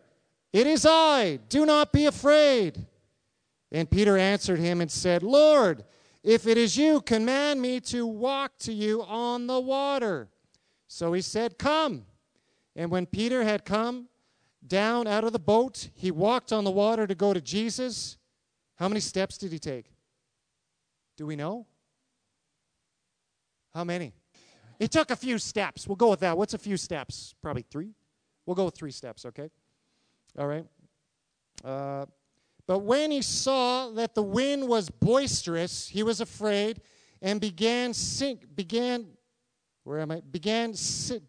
It 0.52 0.66
is 0.66 0.86
I. 0.88 1.40
Do 1.48 1.66
not 1.66 1.92
be 1.92 2.06
afraid. 2.06 2.78
And 3.72 3.90
Peter 3.90 4.16
answered 4.16 4.60
him 4.60 4.80
and 4.80 4.90
said, 4.90 5.22
Lord, 5.22 5.84
if 6.22 6.46
it 6.46 6.56
is 6.56 6.76
you, 6.76 7.00
command 7.00 7.60
me 7.60 7.80
to 7.80 8.06
walk 8.06 8.52
to 8.60 8.72
you 8.72 9.02
on 9.02 9.48
the 9.48 9.58
water. 9.58 10.28
So 10.86 11.12
he 11.12 11.22
said, 11.22 11.58
Come. 11.58 12.06
And 12.76 12.90
when 12.90 13.06
Peter 13.06 13.42
had 13.42 13.64
come 13.64 14.08
down 14.66 15.06
out 15.06 15.24
of 15.24 15.32
the 15.32 15.38
boat, 15.38 15.88
he 15.94 16.10
walked 16.10 16.52
on 16.52 16.64
the 16.64 16.70
water 16.70 17.06
to 17.06 17.14
go 17.14 17.34
to 17.34 17.40
Jesus. 17.40 18.16
How 18.76 18.88
many 18.88 19.00
steps 19.00 19.36
did 19.36 19.52
he 19.52 19.58
take? 19.58 19.86
Do 21.16 21.26
we 21.26 21.34
know? 21.34 21.66
How 23.74 23.84
many? 23.84 24.12
He 24.78 24.86
took 24.86 25.10
a 25.10 25.16
few 25.16 25.38
steps. 25.38 25.88
We'll 25.88 25.96
go 25.96 26.10
with 26.10 26.20
that. 26.20 26.38
What's 26.38 26.54
a 26.54 26.58
few 26.58 26.76
steps? 26.76 27.34
Probably 27.42 27.64
three. 27.68 27.94
We'll 28.46 28.54
go 28.54 28.64
with 28.64 28.74
three 28.74 28.90
steps, 28.90 29.24
okay? 29.26 29.50
All 30.38 30.46
right. 30.46 30.66
Uh, 31.64 32.06
but 32.66 32.80
when 32.80 33.10
he 33.10 33.22
saw 33.22 33.90
that 33.90 34.14
the 34.14 34.22
wind 34.22 34.68
was 34.68 34.88
boisterous, 34.88 35.88
he 35.88 36.02
was 36.02 36.20
afraid 36.20 36.80
and 37.20 37.40
began 37.40 37.92
sink, 37.94 38.54
began 38.54 39.06
where 39.84 40.00
am 40.00 40.12
I? 40.12 40.20
Began 40.20 40.74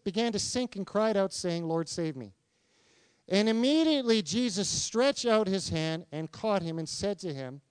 began 0.04 0.32
to 0.32 0.38
sink 0.38 0.76
and 0.76 0.86
cried 0.86 1.16
out, 1.16 1.32
saying, 1.32 1.66
"Lord, 1.66 1.88
save 1.88 2.14
me!" 2.14 2.34
And 3.28 3.48
immediately 3.48 4.22
Jesus 4.22 4.68
stretched 4.68 5.26
out 5.26 5.48
his 5.48 5.70
hand 5.70 6.06
and 6.12 6.30
caught 6.30 6.62
him 6.62 6.78
and 6.78 6.88
said 6.88 7.18
to 7.20 7.32
him, 7.32 7.62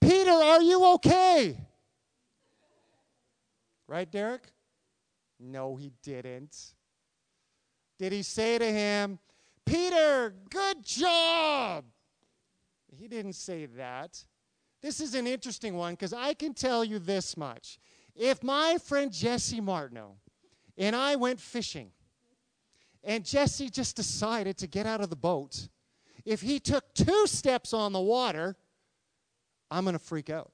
Peter, 0.00 0.30
are 0.30 0.62
you 0.62 0.84
okay? 0.94 1.58
Right, 3.86 4.10
Derek? 4.10 4.52
No, 5.40 5.76
he 5.76 5.92
didn't. 6.02 6.74
Did 7.98 8.12
he 8.12 8.22
say 8.22 8.58
to 8.58 8.64
him, 8.64 9.18
Peter, 9.64 10.34
good 10.50 10.84
job? 10.84 11.84
He 12.96 13.08
didn't 13.08 13.34
say 13.34 13.66
that. 13.66 14.24
This 14.80 15.00
is 15.00 15.14
an 15.14 15.26
interesting 15.26 15.74
one 15.76 15.94
because 15.94 16.12
I 16.12 16.34
can 16.34 16.54
tell 16.54 16.84
you 16.84 16.98
this 16.98 17.36
much. 17.36 17.78
If 18.14 18.42
my 18.42 18.78
friend 18.84 19.12
Jesse 19.12 19.60
Martineau 19.60 20.16
and 20.76 20.94
I 20.94 21.16
went 21.16 21.40
fishing, 21.40 21.90
and 23.04 23.24
Jesse 23.24 23.70
just 23.70 23.96
decided 23.96 24.56
to 24.58 24.66
get 24.66 24.86
out 24.86 25.00
of 25.00 25.10
the 25.10 25.16
boat, 25.16 25.68
if 26.24 26.40
he 26.40 26.60
took 26.60 26.94
two 26.94 27.26
steps 27.26 27.72
on 27.72 27.92
the 27.92 28.00
water, 28.00 28.56
I'm 29.70 29.84
going 29.84 29.94
to 29.94 29.98
freak 29.98 30.30
out. 30.30 30.52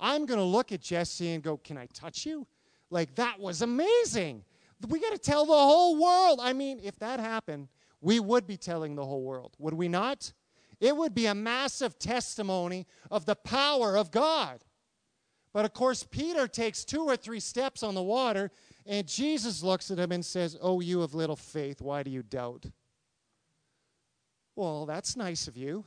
I'm 0.00 0.26
going 0.26 0.38
to 0.38 0.44
look 0.44 0.72
at 0.72 0.80
Jesse 0.80 1.30
and 1.30 1.42
go, 1.42 1.56
Can 1.56 1.76
I 1.76 1.86
touch 1.86 2.26
you? 2.26 2.46
Like, 2.90 3.14
that 3.16 3.38
was 3.38 3.62
amazing. 3.62 4.44
We 4.86 5.00
got 5.00 5.12
to 5.12 5.18
tell 5.18 5.44
the 5.44 5.52
whole 5.52 6.00
world. 6.00 6.38
I 6.40 6.52
mean, 6.52 6.80
if 6.82 6.98
that 7.00 7.18
happened, 7.18 7.68
we 8.00 8.20
would 8.20 8.46
be 8.46 8.56
telling 8.56 8.94
the 8.94 9.04
whole 9.04 9.22
world, 9.22 9.54
would 9.58 9.74
we 9.74 9.88
not? 9.88 10.32
It 10.80 10.96
would 10.96 11.14
be 11.14 11.26
a 11.26 11.34
massive 11.34 11.98
testimony 11.98 12.86
of 13.10 13.26
the 13.26 13.34
power 13.34 13.96
of 13.96 14.10
God. 14.12 14.64
But 15.52 15.64
of 15.64 15.72
course, 15.72 16.04
Peter 16.04 16.46
takes 16.46 16.84
two 16.84 17.02
or 17.02 17.16
three 17.16 17.40
steps 17.40 17.82
on 17.82 17.94
the 17.94 18.02
water, 18.02 18.52
and 18.86 19.06
Jesus 19.06 19.62
looks 19.62 19.90
at 19.90 19.98
him 19.98 20.12
and 20.12 20.24
says, 20.24 20.56
Oh, 20.60 20.80
you 20.80 21.02
of 21.02 21.14
little 21.14 21.36
faith, 21.36 21.80
why 21.80 22.04
do 22.04 22.10
you 22.10 22.22
doubt? 22.22 22.66
Well, 24.54 24.86
that's 24.86 25.16
nice 25.16 25.48
of 25.48 25.56
you. 25.56 25.84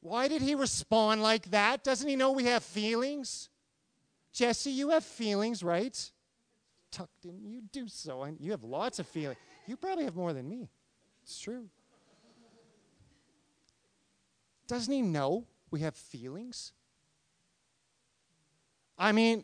Why 0.00 0.28
did 0.28 0.42
he 0.42 0.54
respond 0.54 1.22
like 1.22 1.50
that? 1.50 1.82
Doesn't 1.82 2.08
he 2.08 2.14
know 2.14 2.32
we 2.32 2.44
have 2.44 2.62
feelings? 2.62 3.48
Jesse, 4.32 4.70
you 4.70 4.90
have 4.90 5.04
feelings, 5.04 5.62
right? 5.62 6.10
Tucked 6.94 7.24
in, 7.24 7.44
you 7.44 7.60
do 7.72 7.88
so. 7.88 8.22
And 8.22 8.40
you 8.40 8.52
have 8.52 8.62
lots 8.62 9.00
of 9.00 9.08
feelings. 9.08 9.38
You 9.66 9.76
probably 9.76 10.04
have 10.04 10.14
more 10.14 10.32
than 10.32 10.48
me. 10.48 10.68
It's 11.24 11.40
true. 11.40 11.68
Doesn't 14.68 14.92
he 14.92 15.02
know 15.02 15.44
we 15.72 15.80
have 15.80 15.96
feelings? 15.96 16.72
I 18.96 19.10
mean, 19.10 19.42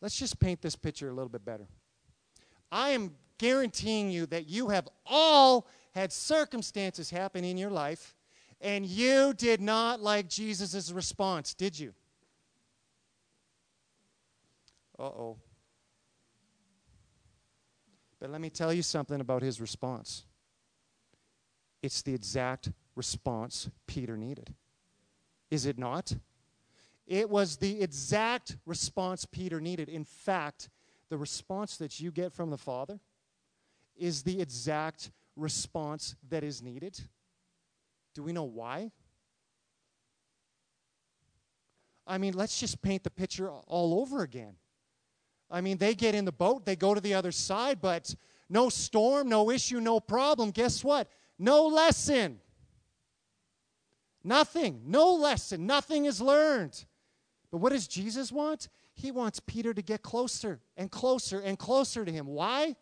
let's 0.00 0.16
just 0.16 0.38
paint 0.38 0.62
this 0.62 0.76
picture 0.76 1.08
a 1.08 1.12
little 1.12 1.28
bit 1.28 1.44
better. 1.44 1.66
I 2.70 2.90
am 2.90 3.16
guaranteeing 3.38 4.10
you 4.10 4.26
that 4.26 4.48
you 4.48 4.68
have 4.68 4.88
all 5.04 5.66
had 5.94 6.12
circumstances 6.12 7.10
happen 7.10 7.42
in 7.42 7.58
your 7.58 7.70
life 7.70 8.14
and 8.60 8.86
you 8.86 9.34
did 9.34 9.60
not 9.60 10.00
like 10.00 10.28
Jesus' 10.28 10.92
response, 10.92 11.54
did 11.54 11.76
you? 11.76 11.92
Uh 14.96 15.02
oh. 15.02 15.36
But 18.24 18.30
let 18.30 18.40
me 18.40 18.48
tell 18.48 18.72
you 18.72 18.80
something 18.80 19.20
about 19.20 19.42
his 19.42 19.60
response. 19.60 20.24
It's 21.82 22.00
the 22.00 22.14
exact 22.14 22.70
response 22.96 23.68
Peter 23.86 24.16
needed. 24.16 24.54
Is 25.50 25.66
it 25.66 25.78
not? 25.78 26.16
It 27.06 27.28
was 27.28 27.58
the 27.58 27.82
exact 27.82 28.56
response 28.64 29.26
Peter 29.26 29.60
needed. 29.60 29.90
In 29.90 30.06
fact, 30.06 30.70
the 31.10 31.18
response 31.18 31.76
that 31.76 32.00
you 32.00 32.10
get 32.10 32.32
from 32.32 32.48
the 32.48 32.56
Father 32.56 32.98
is 33.94 34.22
the 34.22 34.40
exact 34.40 35.10
response 35.36 36.16
that 36.30 36.42
is 36.42 36.62
needed. 36.62 36.98
Do 38.14 38.22
we 38.22 38.32
know 38.32 38.44
why? 38.44 38.90
I 42.06 42.16
mean, 42.16 42.32
let's 42.32 42.58
just 42.58 42.80
paint 42.80 43.04
the 43.04 43.10
picture 43.10 43.50
all 43.50 44.00
over 44.00 44.22
again. 44.22 44.54
I 45.54 45.60
mean, 45.60 45.78
they 45.78 45.94
get 45.94 46.16
in 46.16 46.24
the 46.24 46.32
boat, 46.32 46.66
they 46.66 46.74
go 46.74 46.94
to 46.94 47.00
the 47.00 47.14
other 47.14 47.30
side, 47.30 47.80
but 47.80 48.12
no 48.50 48.68
storm, 48.68 49.28
no 49.28 49.52
issue, 49.52 49.78
no 49.78 50.00
problem. 50.00 50.50
Guess 50.50 50.82
what? 50.82 51.08
No 51.38 51.66
lesson. 51.68 52.40
Nothing. 54.24 54.82
No 54.84 55.14
lesson. 55.14 55.64
Nothing 55.64 56.06
is 56.06 56.20
learned. 56.20 56.84
But 57.52 57.58
what 57.58 57.70
does 57.70 57.86
Jesus 57.86 58.32
want? 58.32 58.68
He 58.94 59.12
wants 59.12 59.38
Peter 59.38 59.72
to 59.72 59.80
get 59.80 60.02
closer 60.02 60.60
and 60.76 60.90
closer 60.90 61.38
and 61.38 61.56
closer 61.56 62.04
to 62.04 62.10
him. 62.10 62.26
Why? 62.26 62.74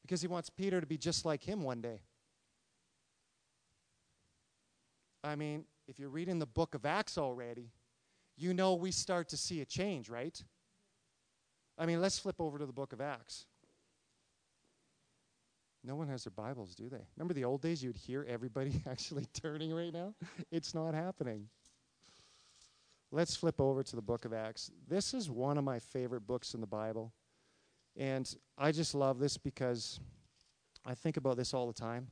Because 0.00 0.22
he 0.22 0.26
wants 0.26 0.48
Peter 0.48 0.80
to 0.80 0.86
be 0.86 0.96
just 0.96 1.26
like 1.26 1.42
him 1.44 1.62
one 1.62 1.82
day. 1.82 2.00
I 5.22 5.36
mean, 5.36 5.66
if 5.86 5.98
you're 5.98 6.08
reading 6.08 6.38
the 6.38 6.46
book 6.46 6.74
of 6.74 6.86
Acts 6.86 7.18
already, 7.18 7.72
you 8.38 8.54
know 8.54 8.74
we 8.74 8.90
start 8.90 9.28
to 9.28 9.36
see 9.36 9.60
a 9.60 9.66
change, 9.66 10.08
right? 10.08 10.42
I 11.78 11.86
mean, 11.86 12.00
let's 12.00 12.18
flip 12.18 12.36
over 12.38 12.58
to 12.58 12.66
the 12.66 12.72
book 12.72 12.92
of 12.92 13.00
Acts. 13.00 13.46
No 15.82 15.96
one 15.96 16.08
has 16.08 16.24
their 16.24 16.32
Bibles, 16.32 16.74
do 16.74 16.88
they? 16.88 17.06
Remember 17.16 17.32
the 17.32 17.44
old 17.44 17.62
days? 17.62 17.82
You'd 17.82 17.96
hear 17.96 18.26
everybody 18.28 18.82
actually 18.90 19.24
turning 19.32 19.72
right 19.72 19.92
now? 19.92 20.14
It's 20.50 20.74
not 20.74 20.94
happening. 20.94 21.48
Let's 23.10 23.34
flip 23.34 23.60
over 23.60 23.82
to 23.82 23.96
the 23.96 24.02
book 24.02 24.24
of 24.24 24.32
Acts. 24.32 24.70
This 24.86 25.14
is 25.14 25.30
one 25.30 25.58
of 25.58 25.64
my 25.64 25.78
favorite 25.78 26.26
books 26.26 26.54
in 26.54 26.60
the 26.60 26.66
Bible. 26.66 27.12
And 27.96 28.32
I 28.56 28.72
just 28.72 28.94
love 28.94 29.18
this 29.18 29.36
because 29.36 29.98
I 30.84 30.94
think 30.94 31.16
about 31.16 31.36
this 31.36 31.52
all 31.52 31.66
the 31.66 31.72
time. 31.72 32.08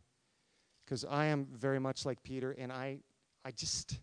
Because 0.85 1.05
I 1.05 1.27
am 1.27 1.47
very 1.53 1.79
much 1.79 2.07
like 2.07 2.23
Peter, 2.23 2.53
and 2.53 2.73
I, 2.73 3.01
I 3.45 3.51
just, 3.51 3.99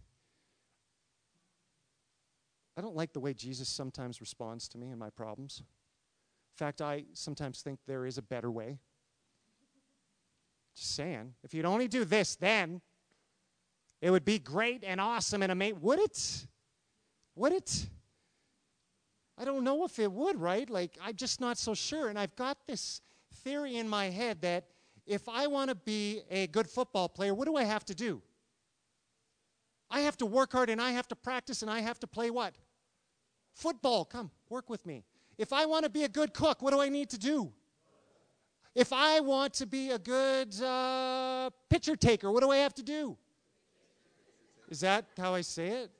I 2.77 2.81
don't 2.81 2.95
like 2.95 3.13
the 3.13 3.19
way 3.19 3.33
Jesus 3.33 3.69
sometimes 3.69 4.19
responds 4.19 4.67
to 4.69 4.77
me 4.77 4.89
and 4.89 4.99
my 4.99 5.09
problems. 5.09 5.59
In 5.59 6.57
fact, 6.57 6.81
I 6.81 7.05
sometimes 7.13 7.61
think 7.61 7.79
there 7.87 8.05
is 8.05 8.17
a 8.17 8.21
better 8.21 8.51
way. 8.51 8.79
Just 10.75 10.95
saying. 10.95 11.33
If 11.43 11.53
you'd 11.53 11.65
only 11.65 11.87
do 11.87 12.03
this, 12.03 12.35
then 12.35 12.81
it 14.01 14.11
would 14.11 14.25
be 14.25 14.39
great 14.39 14.83
and 14.85 14.99
awesome 14.99 15.41
and 15.41 15.51
amazing. 15.51 15.79
Would 15.81 15.99
it? 15.99 16.47
Would 17.35 17.53
it? 17.53 17.87
I 19.37 19.45
don't 19.45 19.63
know 19.63 19.83
if 19.85 19.99
it 19.99 20.11
would, 20.11 20.39
right? 20.39 20.69
Like, 20.69 20.97
I'm 21.01 21.15
just 21.15 21.41
not 21.41 21.57
so 21.57 21.73
sure. 21.73 22.09
And 22.09 22.17
I've 22.17 22.35
got 22.35 22.57
this 22.67 23.01
theory 23.43 23.77
in 23.77 23.87
my 23.87 24.09
head 24.09 24.41
that 24.41 24.65
if 25.05 25.27
I 25.29 25.47
want 25.47 25.69
to 25.69 25.75
be 25.75 26.21
a 26.29 26.47
good 26.47 26.69
football 26.69 27.07
player, 27.09 27.33
what 27.33 27.45
do 27.45 27.55
I 27.55 27.63
have 27.63 27.85
to 27.85 27.95
do? 27.95 28.21
I 29.89 30.01
have 30.01 30.17
to 30.17 30.25
work 30.25 30.53
hard 30.53 30.69
and 30.69 30.81
I 30.81 30.91
have 30.91 31.07
to 31.09 31.15
practice 31.15 31.61
and 31.61 31.69
I 31.69 31.79
have 31.81 31.99
to 31.99 32.07
play 32.07 32.29
what? 32.29 32.55
Football. 33.55 34.05
Come, 34.05 34.29
work 34.49 34.69
with 34.69 34.85
me. 34.85 35.03
If 35.37 35.51
I 35.51 35.65
want 35.65 35.83
to 35.85 35.89
be 35.89 36.03
a 36.03 36.09
good 36.09 36.33
cook, 36.33 36.61
what 36.61 36.71
do 36.71 36.81
I 36.81 36.89
need 36.89 37.09
to 37.09 37.17
do? 37.17 37.51
If 38.75 38.91
I 38.91 39.21
want 39.21 39.53
to 39.55 39.65
be 39.65 39.91
a 39.91 39.97
good 39.97 40.61
uh, 40.61 41.49
picture 41.69 41.95
taker, 41.95 42.29
what 42.31 42.43
do 42.43 42.51
I 42.51 42.57
have 42.57 42.73
to 42.75 42.83
do? 42.83 43.17
Is 44.69 44.81
that 44.81 45.05
how 45.17 45.33
I 45.33 45.41
say 45.41 45.67
it? 45.67 45.91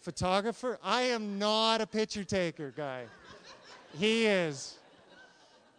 Photographer? 0.00 0.78
I 0.82 1.02
am 1.02 1.38
not 1.38 1.80
a 1.80 1.86
picture 1.86 2.24
taker 2.24 2.72
guy. 2.76 3.04
He 3.96 4.26
is. 4.26 4.76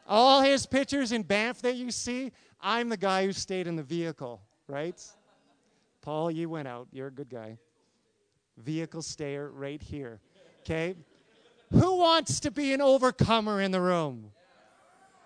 All 0.08 0.42
his 0.42 0.66
pictures 0.66 1.12
in 1.12 1.24
Banff 1.24 1.62
that 1.64 1.76
you 1.76 1.92
see, 1.92 2.32
I'm 2.62 2.88
the 2.90 2.98
guy 2.98 3.26
who 3.26 3.34
stayed 3.34 3.68
in 3.68 3.76
the 3.76 3.84
vehicle, 3.84 4.42
right? 4.68 5.02
Paul, 6.02 6.32
you 6.32 6.48
went 6.48 6.68
out. 6.68 6.88
You're 6.92 7.08
a 7.08 7.12
good 7.12 7.30
guy. 7.30 7.58
Vehicle 8.58 9.02
stayer 9.02 9.52
right 9.52 9.82
here. 9.82 10.22
Okay? 10.66 10.96
Who 11.72 11.98
wants 11.98 12.40
to 12.42 12.52
be 12.52 12.74
an 12.74 12.82
overcomer 12.82 13.62
in 13.62 13.72
the 13.72 13.82
room? 13.82 14.32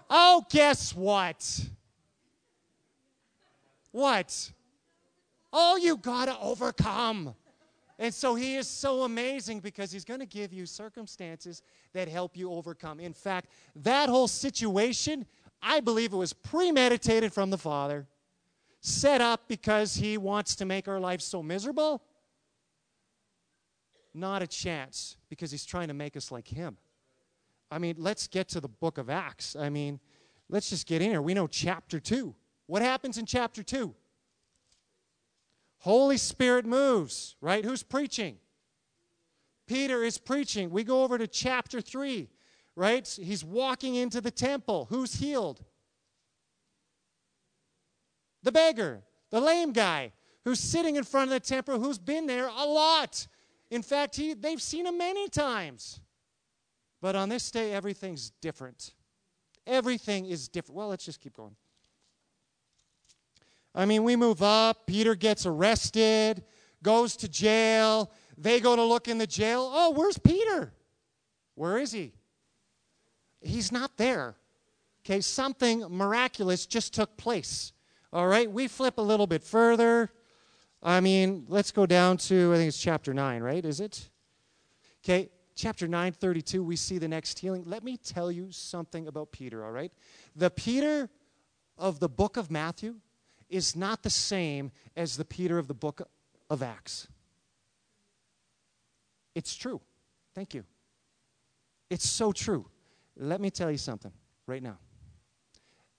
Oh, 0.10 0.46
guess 0.50 0.94
what? 0.94 1.62
What? 3.92 4.52
Oh, 5.54 5.78
you 5.78 5.96
got 5.98 6.26
to 6.26 6.38
overcome. 6.40 7.36
And 7.98 8.14
so 8.14 8.36
he 8.36 8.56
is 8.56 8.68
so 8.68 9.04
amazing 9.04 9.60
because 9.60 9.92
he's 9.92 10.06
going 10.06 10.20
to 10.20 10.26
give 10.26 10.52
you 10.52 10.66
circumstances 10.66 11.62
that 11.94 12.08
help 12.08 12.36
you 12.36 12.52
overcome. 12.52 13.00
In 13.00 13.14
fact, 13.14 13.50
that 13.78 14.10
whole 14.10 14.28
situation, 14.28 15.26
I 15.62 15.80
believe 15.80 16.14
it 16.14 16.18
was 16.18 16.34
premeditated 16.34 17.34
from 17.34 17.50
the 17.50 17.58
Father, 17.58 18.08
set 18.82 19.22
up 19.22 19.48
because 19.48 19.96
he 19.96 20.18
wants 20.18 20.56
to 20.56 20.66
make 20.66 20.88
our 20.88 21.00
life 21.00 21.22
so 21.22 21.44
miserable. 21.44 22.02
Not 24.14 24.41
a 24.41 24.47
chance 24.47 25.18
because 25.30 25.51
he's 25.51 25.66
trying 25.66 25.88
to 25.88 25.93
make 25.93 26.18
us 26.18 26.32
like 26.32 26.47
him. 26.47 26.78
I 27.72 27.78
mean, 27.78 27.95
let's 27.97 28.28
get 28.28 28.47
to 28.49 28.60
the 28.60 28.68
book 28.68 28.97
of 28.97 29.10
Acts. 29.10 29.55
I 29.55 29.70
mean, 29.70 29.99
let's 30.49 30.70
just 30.70 30.88
get 30.88 31.01
in 31.01 31.12
here. 31.12 31.22
We 31.22 31.34
know 31.34 31.47
chapter 31.47 31.99
2. 31.99 32.34
What 32.66 32.82
happens 32.82 33.18
in 33.18 33.26
chapter 33.26 33.64
2? 33.64 33.93
Holy 35.80 36.18
Spirit 36.18 36.66
moves, 36.66 37.36
right? 37.41 37.64
Who's 37.64 37.84
preaching? 37.84 38.38
Peter 39.68 40.03
is 40.03 40.18
preaching. 40.18 40.72
We 40.72 40.84
go 40.84 41.03
over 41.03 41.18
to 41.18 41.28
chapter 41.28 41.80
3, 41.80 42.28
right? 42.76 43.07
He's 43.22 43.45
walking 43.45 43.95
into 43.95 44.20
the 44.20 44.32
temple. 44.32 44.88
Who's 44.89 45.16
healed? 45.16 45.64
The 48.41 48.51
beggar, 48.51 49.03
the 49.30 49.39
lame 49.39 49.74
guy 49.74 50.12
who's 50.43 50.60
sitting 50.60 50.95
in 50.95 51.03
front 51.03 51.30
of 51.30 51.34
the 51.34 51.47
temple, 51.47 51.80
who's 51.80 51.99
been 51.99 52.26
there 52.26 52.47
a 52.47 52.66
lot. 52.66 53.28
In 53.70 53.82
fact, 53.82 54.16
he, 54.16 54.34
they've 54.34 54.62
seen 54.62 54.86
him 54.86 54.98
many 54.98 55.30
times. 55.30 56.00
But 57.02 57.16
on 57.16 57.30
this 57.30 57.50
day, 57.52 57.74
everything's 57.74 58.32
different. 58.42 58.94
Everything 59.66 60.26
is 60.26 60.48
different. 60.48 60.78
Well, 60.78 60.88
let's 60.90 61.06
just 61.06 61.22
keep 61.22 61.36
going. 61.36 61.56
I 63.76 63.86
mean, 63.86 64.04
we 64.04 64.16
move 64.16 64.42
up. 64.42 64.88
Peter 64.88 65.16
gets 65.16 65.46
arrested, 65.46 66.44
goes 66.82 67.16
to 67.18 67.30
jail. 67.30 68.12
They 68.38 68.60
go 68.60 68.76
to 68.76 68.84
look 68.84 69.08
in 69.08 69.18
the 69.18 69.28
jail. 69.28 69.70
Oh, 69.72 69.92
where's 69.92 70.18
Peter? 70.18 70.74
Where 71.56 71.78
is 71.78 71.92
he? 71.92 72.14
He's 73.42 73.72
not 73.72 73.98
there. 73.98 74.36
Okay, 75.06 75.22
something 75.22 75.86
miraculous 75.90 76.66
just 76.66 76.94
took 76.94 77.16
place. 77.18 77.72
All 78.12 78.28
right, 78.28 78.52
we 78.52 78.68
flip 78.68 78.98
a 78.98 79.02
little 79.02 79.28
bit 79.28 79.44
further. 79.44 80.12
I 80.82 81.02
mean, 81.02 81.46
let's 81.50 81.72
go 81.72 81.86
down 81.86 82.18
to, 82.18 82.54
I 82.54 82.58
think 82.58 82.70
it's 82.70 82.80
chapter 82.80 83.14
9, 83.14 83.42
right? 83.42 83.64
Is 83.66 83.80
it? 83.80 84.10
Okay, 85.04 85.30
chapter 85.56 85.88
9, 85.88 86.14
32, 86.14 86.64
we 86.64 86.76
see 86.76 86.98
the 86.98 87.08
next 87.08 87.40
healing. 87.40 87.64
Let 87.66 87.84
me 87.84 87.98
tell 87.98 88.32
you 88.32 88.52
something 88.52 89.08
about 89.08 89.32
Peter, 89.32 89.66
all 89.66 89.72
right? 89.72 89.92
The 90.36 90.50
Peter 90.50 91.10
of 91.78 92.00
the 92.00 92.10
book 92.10 92.38
of 92.38 92.50
Matthew 92.50 92.96
is 93.50 93.76
not 93.76 94.04
the 94.04 94.10
same 94.10 94.72
as 94.96 95.18
the 95.18 95.26
Peter 95.26 95.58
of 95.58 95.68
the 95.68 95.74
book 95.74 96.08
of 96.50 96.64
Acts. 96.64 97.08
It's 99.36 99.56
true. 99.56 99.82
Thank 100.34 100.54
you. 100.54 100.64
It's 101.90 102.08
so 102.08 102.32
true. 102.32 102.68
Let 103.18 103.42
me 103.42 103.50
tell 103.50 103.72
you 103.72 103.78
something 103.78 104.12
right 104.48 104.64
now. 104.64 104.78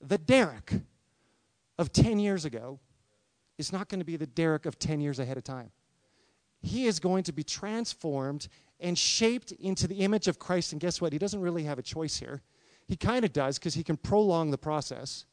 The 0.01 0.19
Derek 0.19 0.73
of 1.79 1.93
10 1.93 2.19
years 2.19 2.45
ago 2.45 2.79
is 3.61 3.73
not 3.73 3.89
going 3.89 4.01
to 4.01 4.05
be 4.05 4.17
the 4.17 4.27
Derek 4.27 4.67
of 4.67 4.79
10 4.79 5.01
years 5.01 5.21
ahead 5.21 5.37
of 5.37 5.45
time. 5.45 5.71
He 6.63 6.87
is 6.87 6.99
going 6.99 7.23
to 7.25 7.33
be 7.33 7.45
transformed 7.45 8.49
and 8.81 8.99
shaped 8.99 9.53
into 9.53 9.87
the 9.87 9.97
image 9.97 10.27
of 10.27 10.39
Christ. 10.39 10.73
And 10.73 10.81
guess 10.81 11.01
what? 11.01 11.13
He 11.13 11.19
doesn't 11.19 11.41
really 11.41 11.65
have 11.65 11.79
a 11.79 11.83
choice 11.83 12.17
here. 12.17 12.43
He 12.89 12.97
kind 12.97 13.25
of 13.25 13.33
does 13.33 13.59
because 13.59 13.75
he 13.75 13.85
can 13.85 13.97
prolong 13.97 14.51
the 14.51 14.59
process. 14.59 15.27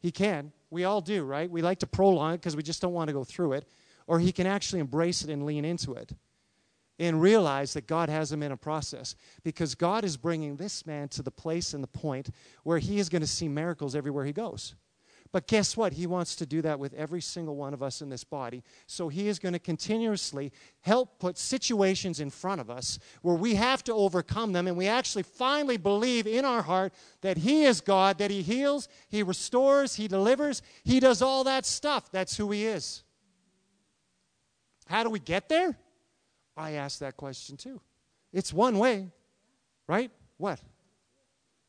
He 0.00 0.10
can. 0.10 0.52
We 0.70 0.84
all 0.84 1.00
do, 1.00 1.24
right? 1.24 1.50
We 1.50 1.62
like 1.62 1.78
to 1.80 1.86
prolong 1.86 2.34
it 2.34 2.38
because 2.38 2.56
we 2.56 2.62
just 2.62 2.82
don't 2.82 2.92
want 2.92 3.08
to 3.08 3.14
go 3.14 3.24
through 3.24 3.52
it. 3.52 3.66
Or 4.06 4.18
he 4.18 4.32
can 4.32 4.46
actually 4.46 4.80
embrace 4.80 5.22
it 5.22 5.30
and 5.30 5.46
lean 5.46 5.64
into 5.64 5.94
it 5.94 6.12
and 6.98 7.20
realize 7.20 7.72
that 7.72 7.86
God 7.86 8.08
has 8.08 8.30
him 8.30 8.42
in 8.42 8.52
a 8.52 8.56
process 8.56 9.14
because 9.42 9.74
God 9.74 10.04
is 10.04 10.16
bringing 10.16 10.56
this 10.56 10.84
man 10.84 11.08
to 11.08 11.22
the 11.22 11.30
place 11.30 11.72
and 11.72 11.82
the 11.82 11.88
point 11.88 12.30
where 12.62 12.78
he 12.78 12.98
is 12.98 13.08
going 13.08 13.22
to 13.22 13.28
see 13.28 13.48
miracles 13.48 13.94
everywhere 13.94 14.24
he 14.24 14.32
goes. 14.32 14.74
But 15.32 15.46
guess 15.46 15.76
what? 15.76 15.92
He 15.92 16.08
wants 16.08 16.34
to 16.36 16.46
do 16.46 16.60
that 16.62 16.80
with 16.80 16.92
every 16.94 17.20
single 17.20 17.54
one 17.54 17.72
of 17.72 17.82
us 17.82 18.02
in 18.02 18.08
this 18.08 18.24
body. 18.24 18.64
So 18.86 19.08
he 19.08 19.28
is 19.28 19.38
going 19.38 19.52
to 19.52 19.60
continuously 19.60 20.50
help 20.80 21.20
put 21.20 21.38
situations 21.38 22.18
in 22.18 22.30
front 22.30 22.60
of 22.60 22.68
us 22.68 22.98
where 23.22 23.36
we 23.36 23.54
have 23.54 23.84
to 23.84 23.94
overcome 23.94 24.52
them 24.52 24.66
and 24.66 24.76
we 24.76 24.88
actually 24.88 25.22
finally 25.22 25.76
believe 25.76 26.26
in 26.26 26.44
our 26.44 26.62
heart 26.62 26.92
that 27.20 27.36
he 27.36 27.62
is 27.62 27.80
God, 27.80 28.18
that 28.18 28.32
he 28.32 28.42
heals, 28.42 28.88
he 29.08 29.22
restores, 29.22 29.94
he 29.94 30.08
delivers, 30.08 30.62
he 30.82 30.98
does 30.98 31.22
all 31.22 31.44
that 31.44 31.64
stuff. 31.64 32.10
That's 32.10 32.36
who 32.36 32.50
he 32.50 32.66
is. 32.66 33.04
How 34.86 35.04
do 35.04 35.10
we 35.10 35.20
get 35.20 35.48
there? 35.48 35.78
I 36.56 36.72
ask 36.72 36.98
that 36.98 37.16
question 37.16 37.56
too. 37.56 37.80
It's 38.32 38.52
one 38.52 38.78
way, 38.78 39.08
right? 39.86 40.10
What? 40.38 40.60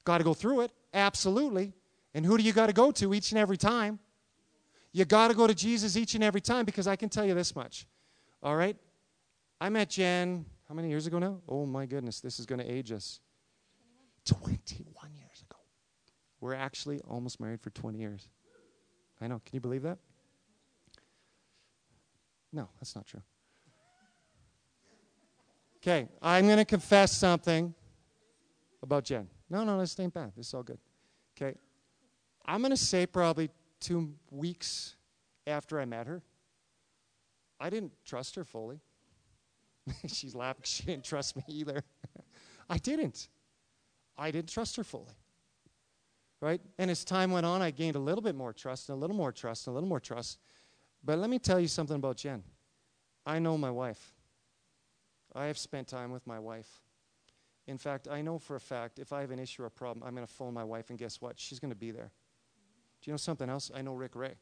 Got 0.03 0.17
to 0.17 0.23
go 0.23 0.33
through 0.33 0.61
it. 0.61 0.71
Absolutely. 0.93 1.73
And 2.13 2.25
who 2.25 2.37
do 2.37 2.43
you 2.43 2.53
got 2.53 2.67
to 2.67 2.73
go 2.73 2.91
to 2.91 3.13
each 3.13 3.31
and 3.31 3.39
every 3.39 3.57
time? 3.57 3.99
You 4.91 5.05
got 5.05 5.29
to 5.29 5.33
go 5.33 5.47
to 5.47 5.55
Jesus 5.55 5.95
each 5.95 6.15
and 6.15 6.23
every 6.23 6.41
time 6.41 6.65
because 6.65 6.87
I 6.87 6.95
can 6.95 7.09
tell 7.09 7.25
you 7.25 7.33
this 7.33 7.55
much. 7.55 7.87
All 8.43 8.55
right? 8.55 8.75
I 9.59 9.69
met 9.69 9.89
Jen, 9.89 10.45
how 10.67 10.75
many 10.75 10.89
years 10.89 11.07
ago 11.07 11.19
now? 11.19 11.39
Oh 11.47 11.65
my 11.65 11.85
goodness, 11.85 12.19
this 12.19 12.39
is 12.39 12.45
going 12.45 12.59
to 12.59 12.69
age 12.69 12.91
us. 12.91 13.19
21 14.25 15.13
years 15.15 15.43
ago. 15.49 15.59
We're 16.39 16.53
actually 16.53 16.99
almost 17.07 17.39
married 17.39 17.61
for 17.61 17.69
20 17.69 17.97
years. 17.97 18.27
I 19.21 19.27
know. 19.27 19.41
Can 19.45 19.55
you 19.55 19.61
believe 19.61 19.83
that? 19.83 19.99
No, 22.51 22.67
that's 22.79 22.95
not 22.95 23.05
true. 23.05 23.21
Okay, 25.77 26.07
I'm 26.21 26.45
going 26.45 26.57
to 26.57 26.65
confess 26.65 27.11
something 27.11 27.73
about 28.83 29.05
Jen. 29.05 29.27
No, 29.49 29.63
no, 29.63 29.79
this 29.79 29.99
ain't 29.99 30.13
bad. 30.13 30.31
This 30.35 30.47
is 30.47 30.53
all 30.53 30.63
good. 30.63 30.77
I'm 32.45 32.61
going 32.61 32.71
to 32.71 32.77
say 32.77 33.05
probably 33.05 33.49
two 33.79 34.13
weeks 34.29 34.95
after 35.47 35.79
I 35.79 35.85
met 35.85 36.07
her, 36.07 36.21
I 37.59 37.69
didn't 37.69 37.93
trust 38.05 38.35
her 38.35 38.43
fully. 38.43 38.79
She's 40.07 40.35
laughing. 40.35 40.63
She 40.65 40.83
didn't 40.83 41.03
trust 41.03 41.35
me 41.35 41.43
either. 41.47 41.83
I 42.69 42.77
didn't. 42.77 43.29
I 44.17 44.31
didn't 44.31 44.49
trust 44.49 44.75
her 44.77 44.83
fully. 44.83 45.13
Right? 46.41 46.61
And 46.79 46.89
as 46.89 47.03
time 47.03 47.31
went 47.31 47.45
on, 47.45 47.61
I 47.61 47.69
gained 47.69 47.95
a 47.95 47.99
little 47.99 48.21
bit 48.21 48.35
more 48.35 48.53
trust 48.53 48.89
and 48.89 48.97
a 48.97 48.99
little 48.99 49.15
more 49.15 49.31
trust 49.31 49.67
and 49.67 49.73
a 49.73 49.75
little 49.75 49.89
more 49.89 49.99
trust. 49.99 50.39
But 51.03 51.19
let 51.19 51.29
me 51.29 51.39
tell 51.39 51.59
you 51.59 51.67
something 51.67 51.95
about 51.95 52.17
Jen. 52.17 52.43
I 53.25 53.39
know 53.39 53.57
my 53.57 53.69
wife. 53.69 54.13
I 55.33 55.45
have 55.45 55.57
spent 55.57 55.87
time 55.87 56.11
with 56.11 56.25
my 56.25 56.39
wife. 56.39 56.81
In 57.67 57.77
fact, 57.77 58.07
I 58.09 58.21
know 58.21 58.39
for 58.39 58.55
a 58.55 58.59
fact 58.59 58.99
if 58.99 59.13
I 59.13 59.21
have 59.21 59.31
an 59.31 59.39
issue 59.39 59.63
or 59.63 59.67
a 59.67 59.71
problem, 59.71 60.03
I'm 60.05 60.15
going 60.15 60.25
to 60.25 60.33
phone 60.33 60.53
my 60.53 60.63
wife, 60.63 60.89
and 60.89 60.97
guess 60.97 61.21
what? 61.21 61.39
She's 61.39 61.59
going 61.59 61.71
to 61.71 61.77
be 61.77 61.91
there. 61.91 62.11
Do 63.01 63.09
you 63.09 63.13
know 63.13 63.17
something 63.17 63.49
else? 63.49 63.71
I 63.73 63.81
know 63.81 63.93
Rick 63.93 64.15
Ray. 64.15 64.35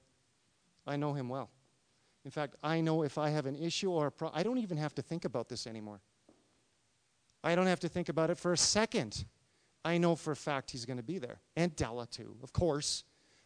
I 0.86 0.96
know 0.96 1.14
him 1.14 1.30
well. 1.30 1.50
In 2.26 2.32
fact, 2.32 2.56
I 2.62 2.82
know 2.82 3.04
if 3.04 3.18
I 3.18 3.30
have 3.30 3.46
an 3.46 3.56
issue 3.56 3.92
or 3.92 4.08
a 4.08 4.12
problem, 4.12 4.40
I 4.40 4.44
don't 4.44 4.58
even 4.58 4.78
have 4.78 4.94
to 4.96 5.02
think 5.02 5.26
about 5.26 5.48
this 5.48 5.66
anymore. 5.66 6.02
I 7.44 7.56
don't 7.56 7.68
have 7.68 7.80
to 7.82 7.90
think 7.90 8.10
about 8.10 8.30
it 8.30 8.38
for 8.38 8.52
a 8.52 8.58
second. 8.58 9.26
I 9.86 9.98
know 9.98 10.16
for 10.16 10.32
a 10.32 10.36
fact 10.36 10.72
he's 10.72 10.86
going 10.86 10.98
to 10.98 11.04
be 11.04 11.20
there. 11.20 11.40
And 11.56 11.74
Della, 11.76 12.06
too, 12.06 12.36
of 12.44 12.52
course. 12.52 13.06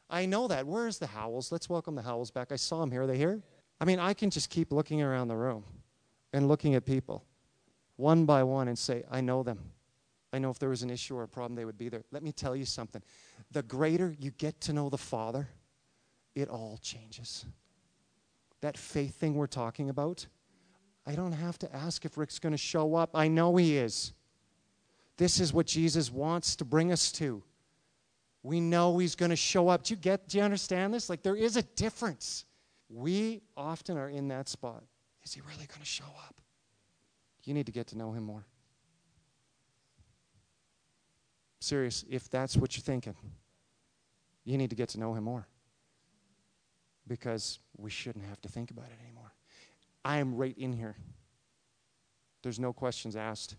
I 0.09 0.25
know 0.25 0.47
that. 0.47 0.65
Where's 0.65 0.97
the 0.97 1.07
Howells? 1.07 1.51
Let's 1.51 1.69
welcome 1.69 1.95
the 1.95 2.01
Howells 2.01 2.31
back. 2.31 2.51
I 2.51 2.55
saw 2.55 2.79
them 2.79 2.91
here. 2.91 3.03
Are 3.03 3.07
they 3.07 3.17
here? 3.17 3.41
I 3.79 3.85
mean, 3.85 3.99
I 3.99 4.13
can 4.13 4.31
just 4.31 4.49
keep 4.49 4.71
looking 4.71 5.01
around 5.01 5.27
the 5.27 5.35
room 5.35 5.63
and 6.31 6.47
looking 6.47 6.73
at 6.73 6.85
people 6.85 7.23
one 7.95 8.25
by 8.25 8.43
one 8.43 8.67
and 8.67 8.77
say, 8.77 9.03
I 9.11 9.21
know 9.21 9.43
them. 9.43 9.59
I 10.33 10.39
know 10.39 10.49
if 10.49 10.57
there 10.57 10.69
was 10.69 10.81
an 10.81 10.89
issue 10.89 11.15
or 11.15 11.23
a 11.23 11.27
problem, 11.27 11.55
they 11.55 11.63
would 11.63 11.77
be 11.77 11.89
there. 11.89 12.03
Let 12.11 12.23
me 12.23 12.31
tell 12.31 12.55
you 12.55 12.65
something. 12.65 13.03
The 13.51 13.61
greater 13.61 14.15
you 14.19 14.31
get 14.31 14.59
to 14.61 14.73
know 14.73 14.89
the 14.89 14.97
Father, 14.97 15.47
it 16.33 16.49
all 16.49 16.79
changes. 16.81 17.45
That 18.61 18.75
faith 18.75 19.15
thing 19.15 19.35
we're 19.35 19.45
talking 19.45 19.89
about, 19.89 20.25
I 21.05 21.13
don't 21.13 21.33
have 21.33 21.59
to 21.59 21.75
ask 21.75 22.03
if 22.03 22.17
Rick's 22.17 22.39
going 22.39 22.51
to 22.51 22.57
show 22.57 22.95
up. 22.95 23.11
I 23.13 23.27
know 23.27 23.55
he 23.57 23.77
is. 23.77 24.13
This 25.17 25.39
is 25.39 25.53
what 25.53 25.67
Jesus 25.67 26.11
wants 26.11 26.55
to 26.55 26.65
bring 26.65 26.91
us 26.91 27.11
to. 27.13 27.43
We 28.41 28.59
know 28.59 28.97
he's 28.97 29.15
going 29.15 29.29
to 29.29 29.35
show 29.35 29.69
up. 29.69 29.83
Do 29.83 29.93
you 29.93 29.99
get 29.99 30.27
do 30.27 30.39
you 30.39 30.43
understand 30.43 30.93
this? 30.93 31.09
Like 31.09 31.21
there 31.21 31.35
is 31.35 31.57
a 31.57 31.61
difference. 31.61 32.45
We 32.89 33.41
often 33.55 33.97
are 33.97 34.09
in 34.09 34.27
that 34.29 34.49
spot. 34.49 34.83
Is 35.23 35.33
he 35.33 35.41
really 35.41 35.67
going 35.67 35.79
to 35.79 35.85
show 35.85 36.11
up? 36.27 36.41
You 37.43 37.53
need 37.53 37.67
to 37.67 37.71
get 37.71 37.87
to 37.87 37.97
know 37.97 38.11
him 38.11 38.23
more. 38.23 38.45
Serious, 41.63 42.03
if 42.09 42.29
that's 42.29 42.57
what 42.57 42.75
you're 42.75 42.83
thinking, 42.83 43.15
you 44.43 44.57
need 44.57 44.69
to 44.71 44.75
get 44.75 44.89
to 44.89 44.99
know 44.99 45.13
him 45.13 45.23
more. 45.23 45.47
Because 47.07 47.59
we 47.77 47.89
shouldn't 47.89 48.25
have 48.25 48.41
to 48.41 48.49
think 48.49 48.69
about 48.69 48.87
it 48.87 49.01
anymore. 49.01 49.31
I 50.03 50.17
am 50.17 50.35
right 50.35 50.57
in 50.57 50.73
here. 50.73 50.97
There's 52.41 52.59
no 52.59 52.73
questions 52.73 53.15
asked. 53.15 53.55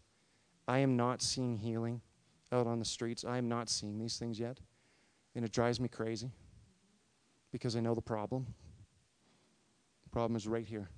I 0.68 0.80
am 0.80 0.98
not 0.98 1.22
seeing 1.22 1.56
healing 1.56 2.02
out 2.52 2.66
on 2.66 2.78
the 2.78 2.84
streets. 2.84 3.24
I 3.24 3.38
am 3.38 3.48
not 3.48 3.70
seeing 3.70 3.98
these 3.98 4.18
things 4.18 4.38
yet. 4.38 4.60
And 5.34 5.42
it 5.42 5.50
drives 5.50 5.80
me 5.80 5.88
crazy 5.88 6.30
because 7.52 7.74
I 7.74 7.80
know 7.80 7.94
the 7.94 8.02
problem. 8.02 8.46
The 10.02 10.10
problem 10.10 10.36
is 10.36 10.46
right 10.46 10.66
here. 10.66 10.90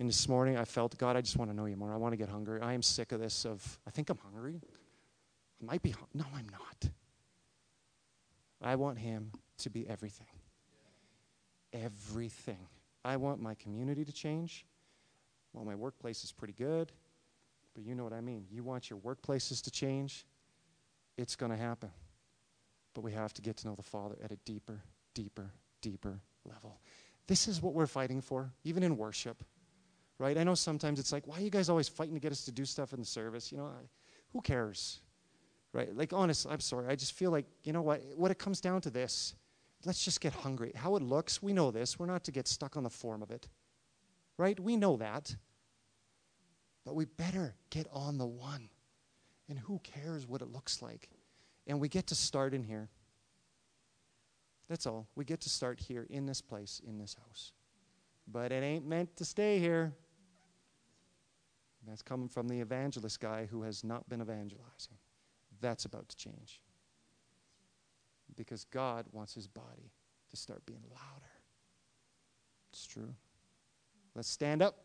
And 0.00 0.08
this 0.08 0.28
morning 0.28 0.58
I 0.58 0.64
felt, 0.64 0.98
God, 0.98 1.14
I 1.14 1.20
just 1.20 1.36
want 1.36 1.52
to 1.52 1.56
know 1.56 1.66
you 1.66 1.76
more. 1.76 1.94
I 1.94 1.98
want 1.98 2.14
to 2.14 2.16
get 2.16 2.28
hungry. 2.28 2.60
I 2.60 2.72
am 2.72 2.82
sick 2.82 3.12
of 3.12 3.20
this 3.20 3.44
of 3.44 3.78
I 3.86 3.90
think 3.90 4.10
I'm 4.10 4.18
hungry. 4.18 4.60
Might 5.60 5.82
be 5.82 5.94
no, 6.14 6.24
I'm 6.34 6.48
not. 6.48 6.90
I 8.62 8.76
want 8.76 8.98
him 8.98 9.32
to 9.58 9.70
be 9.70 9.88
everything. 9.88 10.26
Everything. 11.72 12.66
I 13.04 13.16
want 13.16 13.40
my 13.40 13.54
community 13.54 14.04
to 14.04 14.12
change. 14.12 14.66
Well, 15.52 15.64
my 15.64 15.74
workplace 15.74 16.24
is 16.24 16.32
pretty 16.32 16.52
good, 16.52 16.92
but 17.74 17.84
you 17.84 17.94
know 17.94 18.04
what 18.04 18.12
I 18.12 18.20
mean. 18.20 18.46
You 18.50 18.62
want 18.62 18.90
your 18.90 18.98
workplaces 18.98 19.62
to 19.64 19.70
change, 19.70 20.26
it's 21.16 21.36
going 21.36 21.50
to 21.50 21.58
happen. 21.58 21.90
But 22.94 23.02
we 23.02 23.12
have 23.12 23.32
to 23.34 23.42
get 23.42 23.56
to 23.58 23.68
know 23.68 23.74
the 23.74 23.82
Father 23.82 24.16
at 24.22 24.32
a 24.32 24.36
deeper, 24.44 24.82
deeper, 25.14 25.50
deeper 25.80 26.20
level. 26.44 26.80
This 27.26 27.48
is 27.48 27.62
what 27.62 27.74
we're 27.74 27.86
fighting 27.86 28.20
for, 28.20 28.52
even 28.64 28.82
in 28.82 28.96
worship, 28.96 29.44
right? 30.18 30.36
I 30.36 30.44
know 30.44 30.54
sometimes 30.54 30.98
it's 30.98 31.12
like, 31.12 31.26
why 31.26 31.38
are 31.38 31.42
you 31.42 31.50
guys 31.50 31.68
always 31.68 31.88
fighting 31.88 32.14
to 32.14 32.20
get 32.20 32.32
us 32.32 32.44
to 32.46 32.52
do 32.52 32.64
stuff 32.64 32.92
in 32.92 33.00
the 33.00 33.06
service? 33.06 33.52
You 33.52 33.58
know, 33.58 33.66
I, 33.66 33.88
who 34.32 34.40
cares, 34.40 35.00
right? 35.72 35.94
Like, 35.94 36.12
honestly, 36.12 36.52
I'm 36.52 36.60
sorry. 36.60 36.88
I 36.88 36.96
just 36.96 37.12
feel 37.12 37.30
like, 37.30 37.46
you 37.64 37.72
know 37.72 37.82
what? 37.82 38.02
What 38.16 38.30
it 38.30 38.38
comes 38.38 38.60
down 38.60 38.80
to 38.82 38.90
this 38.90 39.34
let's 39.84 40.04
just 40.04 40.20
get 40.20 40.32
hungry. 40.32 40.72
How 40.74 40.96
it 40.96 41.02
looks, 41.02 41.42
we 41.42 41.52
know 41.52 41.70
this. 41.70 41.98
We're 41.98 42.06
not 42.06 42.24
to 42.24 42.32
get 42.32 42.48
stuck 42.48 42.76
on 42.76 42.82
the 42.82 42.90
form 42.90 43.22
of 43.22 43.30
it, 43.30 43.48
right? 44.36 44.58
We 44.58 44.76
know 44.76 44.96
that. 44.96 45.34
But 46.84 46.94
we 46.94 47.04
better 47.04 47.54
get 47.70 47.86
on 47.92 48.18
the 48.18 48.26
one. 48.26 48.68
And 49.48 49.58
who 49.58 49.80
cares 49.80 50.26
what 50.26 50.42
it 50.42 50.48
looks 50.48 50.80
like? 50.80 51.08
And 51.66 51.80
we 51.80 51.88
get 51.88 52.06
to 52.08 52.14
start 52.14 52.54
in 52.54 52.62
here. 52.62 52.88
That's 54.68 54.86
all. 54.86 55.08
We 55.16 55.24
get 55.24 55.40
to 55.42 55.50
start 55.50 55.80
here 55.80 56.06
in 56.08 56.26
this 56.26 56.40
place, 56.40 56.80
in 56.86 56.98
this 56.98 57.16
house. 57.26 57.52
But 58.26 58.52
it 58.52 58.62
ain't 58.62 58.86
meant 58.86 59.16
to 59.16 59.24
stay 59.24 59.58
here. 59.58 59.92
That's 61.86 62.02
coming 62.02 62.28
from 62.28 62.46
the 62.46 62.60
evangelist 62.60 63.18
guy 63.20 63.46
who 63.50 63.62
has 63.62 63.82
not 63.82 64.08
been 64.08 64.20
evangelizing. 64.20 64.96
That's 65.60 65.84
about 65.84 66.08
to 66.08 66.16
change 66.16 66.60
because 68.36 68.64
God 68.64 69.06
wants 69.12 69.34
his 69.34 69.46
body 69.46 69.92
to 70.30 70.36
start 70.36 70.64
being 70.64 70.82
louder. 70.90 71.30
It's 72.72 72.86
true. 72.86 73.14
Let's 74.14 74.28
stand 74.28 74.62
up. 74.62 74.76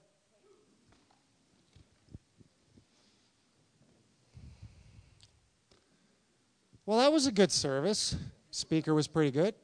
Well, 6.86 7.00
that 7.00 7.12
was 7.12 7.26
a 7.26 7.32
good 7.32 7.52
service. 7.52 8.16
Speaker 8.52 8.94
was 8.94 9.08
pretty 9.08 9.32
good. 9.32 9.56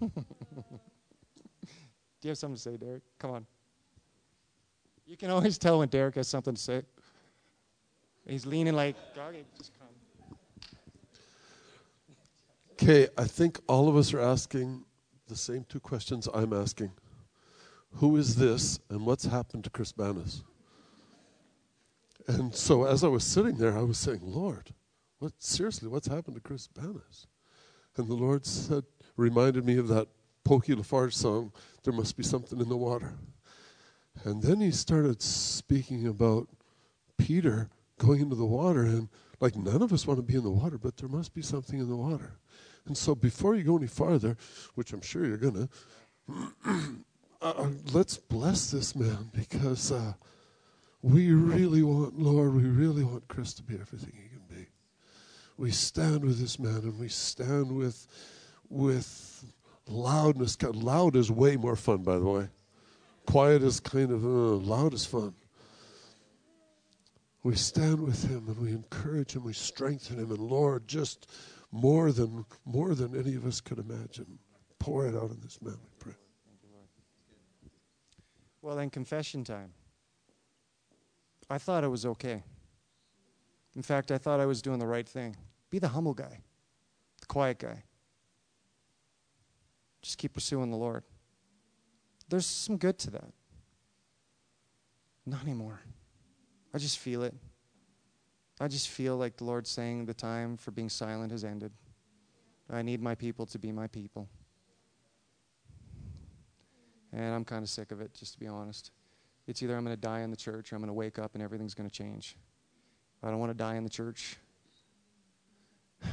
Do 0.00 0.10
you 2.22 2.30
have 2.30 2.38
something 2.38 2.56
to 2.56 2.62
say, 2.62 2.76
Derek? 2.76 3.02
Come 3.18 3.32
on. 3.32 3.46
You 5.06 5.16
can 5.16 5.30
always 5.30 5.58
tell 5.58 5.78
when 5.80 5.88
Derek 5.88 6.14
has 6.14 6.28
something 6.28 6.54
to 6.54 6.60
say. 6.60 6.82
He's 8.28 8.44
leaning 8.44 8.74
like, 8.74 8.94
doggy, 9.14 9.44
just 9.56 9.72
come. 9.78 9.88
Okay, 12.72 13.08
I 13.16 13.24
think 13.24 13.58
all 13.66 13.88
of 13.88 13.96
us 13.96 14.12
are 14.12 14.20
asking 14.20 14.84
the 15.26 15.34
same 15.34 15.64
two 15.68 15.80
questions 15.80 16.28
I'm 16.32 16.52
asking. 16.52 16.92
Who 17.94 18.16
is 18.16 18.36
this 18.36 18.78
and 18.90 19.06
what's 19.06 19.24
happened 19.24 19.64
to 19.64 19.70
Chris 19.70 19.92
Banas? 19.92 20.42
And 22.26 22.54
so 22.54 22.84
as 22.84 23.02
I 23.02 23.08
was 23.08 23.24
sitting 23.24 23.56
there, 23.56 23.76
I 23.76 23.82
was 23.82 23.96
saying, 23.96 24.20
Lord, 24.22 24.74
what 25.18 25.32
seriously, 25.38 25.88
what's 25.88 26.06
happened 26.06 26.36
to 26.36 26.42
Chris 26.42 26.68
Banas? 26.68 27.26
And 27.96 28.06
the 28.06 28.14
Lord 28.14 28.44
said, 28.44 28.84
reminded 29.16 29.64
me 29.64 29.78
of 29.78 29.88
that 29.88 30.06
Pokey 30.44 30.74
Lafarge 30.74 31.16
song, 31.16 31.50
There 31.82 31.94
Must 31.94 32.16
Be 32.16 32.22
Something 32.22 32.60
in 32.60 32.68
the 32.68 32.76
Water. 32.76 33.14
And 34.24 34.42
then 34.42 34.60
he 34.60 34.70
started 34.70 35.22
speaking 35.22 36.06
about 36.06 36.48
Peter 37.16 37.70
going 37.98 38.20
into 38.20 38.36
the 38.36 38.46
water 38.46 38.82
and 38.82 39.08
like 39.40 39.56
none 39.56 39.82
of 39.82 39.92
us 39.92 40.06
want 40.06 40.18
to 40.18 40.22
be 40.22 40.36
in 40.36 40.42
the 40.42 40.50
water, 40.50 40.78
but 40.78 40.96
there 40.96 41.08
must 41.08 41.34
be 41.34 41.42
something 41.42 41.78
in 41.78 41.88
the 41.88 41.96
water. 41.96 42.38
And 42.86 42.96
so 42.96 43.14
before 43.14 43.54
you 43.54 43.64
go 43.64 43.76
any 43.76 43.86
farther, 43.86 44.36
which 44.74 44.92
I'm 44.92 45.02
sure 45.02 45.26
you're 45.26 45.36
to, 45.36 45.68
uh, 47.42 47.68
let's 47.92 48.16
bless 48.16 48.70
this 48.70 48.96
man 48.96 49.30
because 49.32 49.92
uh, 49.92 50.14
we 51.02 51.32
really 51.32 51.82
want, 51.82 52.18
Lord, 52.18 52.54
we 52.54 52.64
really 52.64 53.04
want 53.04 53.28
Chris 53.28 53.54
to 53.54 53.62
be 53.62 53.74
everything 53.74 54.12
he 54.14 54.28
can 54.28 54.56
be. 54.56 54.66
We 55.56 55.70
stand 55.70 56.24
with 56.24 56.40
this 56.40 56.58
man 56.58 56.78
and 56.78 56.98
we 56.98 57.08
stand 57.08 57.70
with, 57.70 58.06
with 58.68 59.44
loudness. 59.86 60.56
Loud 60.62 61.14
is 61.14 61.30
way 61.30 61.56
more 61.56 61.76
fun, 61.76 61.98
by 61.98 62.18
the 62.18 62.24
way. 62.24 62.48
Quiet 63.26 63.62
is 63.62 63.80
kind 63.80 64.10
of, 64.10 64.24
uh, 64.24 64.28
loud 64.28 64.94
is 64.94 65.04
fun. 65.04 65.34
We 67.48 67.56
stand 67.56 68.02
with 68.02 68.28
him 68.28 68.44
and 68.46 68.58
we 68.58 68.72
encourage 68.72 69.34
him, 69.34 69.42
we 69.42 69.54
strengthen 69.54 70.18
him, 70.18 70.30
and 70.30 70.38
Lord, 70.38 70.86
just 70.86 71.30
more 71.72 72.12
than 72.12 72.44
more 72.66 72.94
than 72.94 73.18
any 73.18 73.36
of 73.36 73.46
us 73.46 73.62
could 73.62 73.78
imagine. 73.78 74.38
Pour 74.78 75.06
it 75.06 75.14
out 75.14 75.30
on 75.30 75.38
this 75.42 75.58
man, 75.62 75.78
we 75.82 75.88
pray. 75.98 76.12
Well, 78.60 78.76
then, 78.76 78.90
confession 78.90 79.44
time. 79.44 79.72
I 81.48 81.56
thought 81.56 81.84
it 81.84 81.88
was 81.88 82.04
okay. 82.04 82.42
In 83.74 83.82
fact, 83.82 84.10
I 84.10 84.18
thought 84.18 84.40
I 84.40 84.46
was 84.46 84.60
doing 84.60 84.78
the 84.78 84.86
right 84.86 85.08
thing. 85.08 85.34
Be 85.70 85.78
the 85.78 85.88
humble 85.88 86.12
guy, 86.12 86.42
the 87.22 87.26
quiet 87.28 87.60
guy. 87.60 87.82
Just 90.02 90.18
keep 90.18 90.34
pursuing 90.34 90.70
the 90.70 90.76
Lord. 90.76 91.02
There's 92.28 92.44
some 92.44 92.76
good 92.76 92.98
to 92.98 93.10
that. 93.12 93.32
Not 95.24 95.44
anymore. 95.44 95.80
I 96.74 96.78
just 96.78 96.98
feel 96.98 97.22
it. 97.22 97.34
I 98.60 98.68
just 98.68 98.88
feel 98.88 99.16
like 99.16 99.36
the 99.36 99.44
Lord 99.44 99.66
saying 99.66 100.06
the 100.06 100.14
time 100.14 100.56
for 100.56 100.70
being 100.70 100.88
silent 100.88 101.30
has 101.32 101.44
ended. 101.44 101.72
I 102.70 102.82
need 102.82 103.00
my 103.00 103.14
people 103.14 103.46
to 103.46 103.58
be 103.58 103.72
my 103.72 103.86
people. 103.86 104.28
And 107.12 107.34
I'm 107.34 107.44
kind 107.44 107.62
of 107.62 107.70
sick 107.70 107.92
of 107.92 108.00
it, 108.00 108.12
just 108.14 108.34
to 108.34 108.38
be 108.38 108.46
honest. 108.46 108.90
It's 109.46 109.62
either 109.62 109.76
I'm 109.76 109.84
going 109.84 109.96
to 109.96 110.00
die 110.00 110.20
in 110.20 110.30
the 110.30 110.36
church 110.36 110.72
or 110.72 110.76
I'm 110.76 110.82
going 110.82 110.88
to 110.88 110.94
wake 110.94 111.18
up 111.18 111.34
and 111.34 111.42
everything's 111.42 111.74
going 111.74 111.88
to 111.88 111.94
change. 111.94 112.36
I 113.22 113.30
don't 113.30 113.38
want 113.38 113.50
to 113.50 113.56
die 113.56 113.76
in 113.76 113.84
the 113.84 113.90
church. 113.90 114.36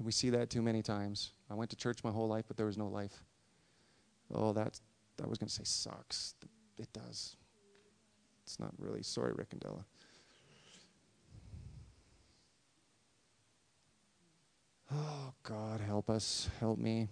We 0.00 0.12
see 0.12 0.30
that 0.30 0.48
too 0.48 0.62
many 0.62 0.80
times. 0.80 1.32
I 1.50 1.54
went 1.54 1.70
to 1.70 1.76
church 1.76 2.04
my 2.04 2.12
whole 2.12 2.28
life, 2.28 2.44
but 2.46 2.56
there 2.56 2.66
was 2.66 2.78
no 2.78 2.86
life. 2.86 3.24
Oh, 4.32 4.52
that 4.52 4.78
I 5.20 5.26
was 5.26 5.38
going 5.38 5.48
to 5.48 5.52
say 5.52 5.64
sucks. 5.64 6.36
It 6.78 6.92
does. 6.92 7.34
It's 8.48 8.58
not 8.58 8.72
really. 8.78 9.02
Sorry, 9.02 9.34
Rick 9.34 9.48
and 9.52 9.60
Della. 9.60 9.84
Oh, 14.90 15.34
God, 15.42 15.82
help 15.82 16.08
us. 16.08 16.48
Help 16.58 16.78
me. 16.78 17.08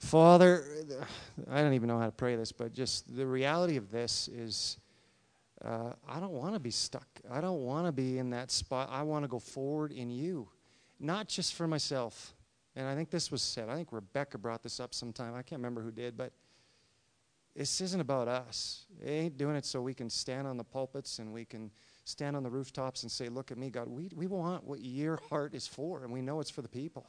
Father, 0.00 0.64
I 1.48 1.62
don't 1.62 1.74
even 1.74 1.86
know 1.86 2.00
how 2.00 2.06
to 2.06 2.12
pray 2.12 2.34
this, 2.34 2.50
but 2.50 2.72
just 2.72 3.16
the 3.16 3.24
reality 3.24 3.76
of 3.76 3.92
this 3.92 4.26
is 4.26 4.78
uh, 5.64 5.92
I 6.08 6.18
don't 6.18 6.32
want 6.32 6.54
to 6.54 6.60
be 6.60 6.72
stuck. 6.72 7.06
I 7.30 7.40
don't 7.40 7.62
want 7.62 7.86
to 7.86 7.92
be 7.92 8.18
in 8.18 8.30
that 8.30 8.50
spot. 8.50 8.88
I 8.90 9.04
want 9.04 9.22
to 9.22 9.28
go 9.28 9.38
forward 9.38 9.92
in 9.92 10.10
you, 10.10 10.48
not 10.98 11.28
just 11.28 11.54
for 11.54 11.68
myself. 11.68 12.34
And 12.74 12.88
I 12.88 12.96
think 12.96 13.10
this 13.10 13.30
was 13.30 13.42
said. 13.42 13.68
I 13.68 13.76
think 13.76 13.92
Rebecca 13.92 14.38
brought 14.38 14.64
this 14.64 14.80
up 14.80 14.92
sometime. 14.92 15.34
I 15.34 15.42
can't 15.42 15.60
remember 15.60 15.82
who 15.82 15.92
did, 15.92 16.16
but 16.16 16.32
this 17.56 17.80
isn't 17.80 18.00
about 18.00 18.28
us. 18.28 18.84
It 19.02 19.08
ain't 19.08 19.38
doing 19.38 19.56
it 19.56 19.64
so 19.64 19.80
we 19.80 19.94
can 19.94 20.10
stand 20.10 20.46
on 20.46 20.56
the 20.56 20.64
pulpits 20.64 21.18
and 21.18 21.32
we 21.32 21.44
can 21.44 21.70
stand 22.04 22.36
on 22.36 22.42
the 22.42 22.50
rooftops 22.50 23.02
and 23.02 23.10
say, 23.10 23.28
Look 23.28 23.50
at 23.50 23.56
me, 23.56 23.70
God. 23.70 23.88
We, 23.88 24.10
we 24.14 24.26
want 24.26 24.64
what 24.64 24.80
your 24.80 25.18
heart 25.30 25.54
is 25.54 25.66
for, 25.66 26.04
and 26.04 26.12
we 26.12 26.20
know 26.20 26.40
it's 26.40 26.50
for 26.50 26.62
the 26.62 26.68
people. 26.68 27.06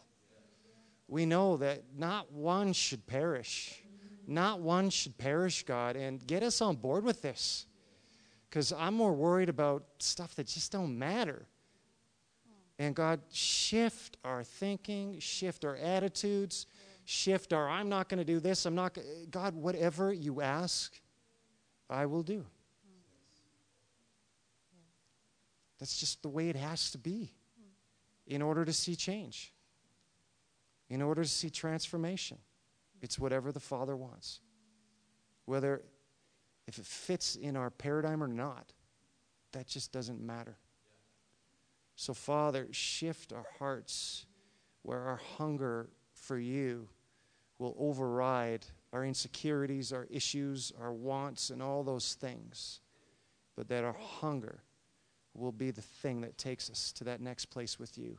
We 1.08 1.26
know 1.26 1.58
that 1.58 1.84
not 1.98 2.32
one 2.32 2.74
should 2.74 3.06
perish. 3.08 3.82
Not 4.26 4.60
one 4.60 4.90
should 4.90 5.18
perish, 5.18 5.64
God. 5.64 5.96
And 5.96 6.26
get 6.26 6.44
us 6.44 6.62
on 6.62 6.76
board 6.76 7.04
with 7.04 7.22
this. 7.22 7.66
Because 8.50 8.74
I'm 8.74 8.94
more 8.94 9.14
worried 9.14 9.50
about 9.50 9.84
stuff 10.00 10.36
that 10.36 10.48
just 10.48 10.72
don't 10.72 10.98
matter. 10.98 11.46
And 12.80 12.94
God, 12.94 13.22
shift 13.32 14.18
our 14.24 14.44
thinking, 14.44 15.20
shift 15.20 15.66
our 15.66 15.76
attitudes, 15.76 16.68
shift 17.10 17.54
our, 17.54 17.70
I'm 17.70 17.88
not 17.88 18.10
going 18.10 18.18
to 18.18 18.26
do 18.26 18.42
this, 18.42 18.66
I'm 18.66 18.76
not, 18.76 18.98
God, 19.32 19.56
whatever 19.56 20.12
you 20.12 20.42
ask, 20.42 21.00
I 21.90 22.06
will 22.06 22.22
do. 22.22 22.46
That's 25.80 25.98
just 25.98 26.22
the 26.22 26.28
way 26.28 26.50
it 26.50 26.58
has 26.58 26.92
to 26.92 26.98
be 26.98 27.32
in 28.26 28.42
order 28.42 28.66
to 28.66 28.74
see 28.74 28.98
change, 28.98 29.54
in 30.90 31.02
order 31.02 31.24
to 31.24 31.30
see 31.30 31.50
transformation. 31.50 32.40
It's 33.02 33.18
whatever 33.18 33.54
the 33.54 33.62
Father 33.62 33.96
wants. 33.96 34.42
Whether 35.46 35.84
if 36.68 36.78
it 36.78 36.86
fits 36.86 37.38
in 37.38 37.56
our 37.56 37.70
paradigm 37.70 38.22
or 38.22 38.28
not, 38.28 38.74
that 39.54 39.66
just 39.66 39.94
doesn't 39.94 40.20
matter. 40.20 40.58
So, 41.96 42.14
Father, 42.14 42.68
shift 42.72 43.32
our 43.32 43.46
hearts 43.60 44.26
where 44.82 45.04
our 45.04 45.22
hunger 45.38 45.88
for 46.12 46.38
you 46.38 46.90
will 47.60 47.76
override 47.80 48.66
our 48.94 49.06
insecurities, 49.06 49.92
our 49.92 50.08
issues, 50.10 50.72
our 50.80 50.94
wants, 50.94 51.50
and 51.50 51.62
all 51.62 51.84
those 51.84 52.14
things, 52.14 52.82
but 53.56 53.68
that 53.70 53.84
our 53.84 53.96
hunger 54.00 54.64
will 55.34 55.52
be 55.52 55.72
the 55.72 55.82
thing 55.82 56.22
that 56.22 56.38
takes 56.38 56.70
us 56.70 56.92
to 56.94 57.04
that 57.04 57.22
next 57.22 57.46
place 57.46 57.80
with 57.80 57.98
you. 57.98 58.18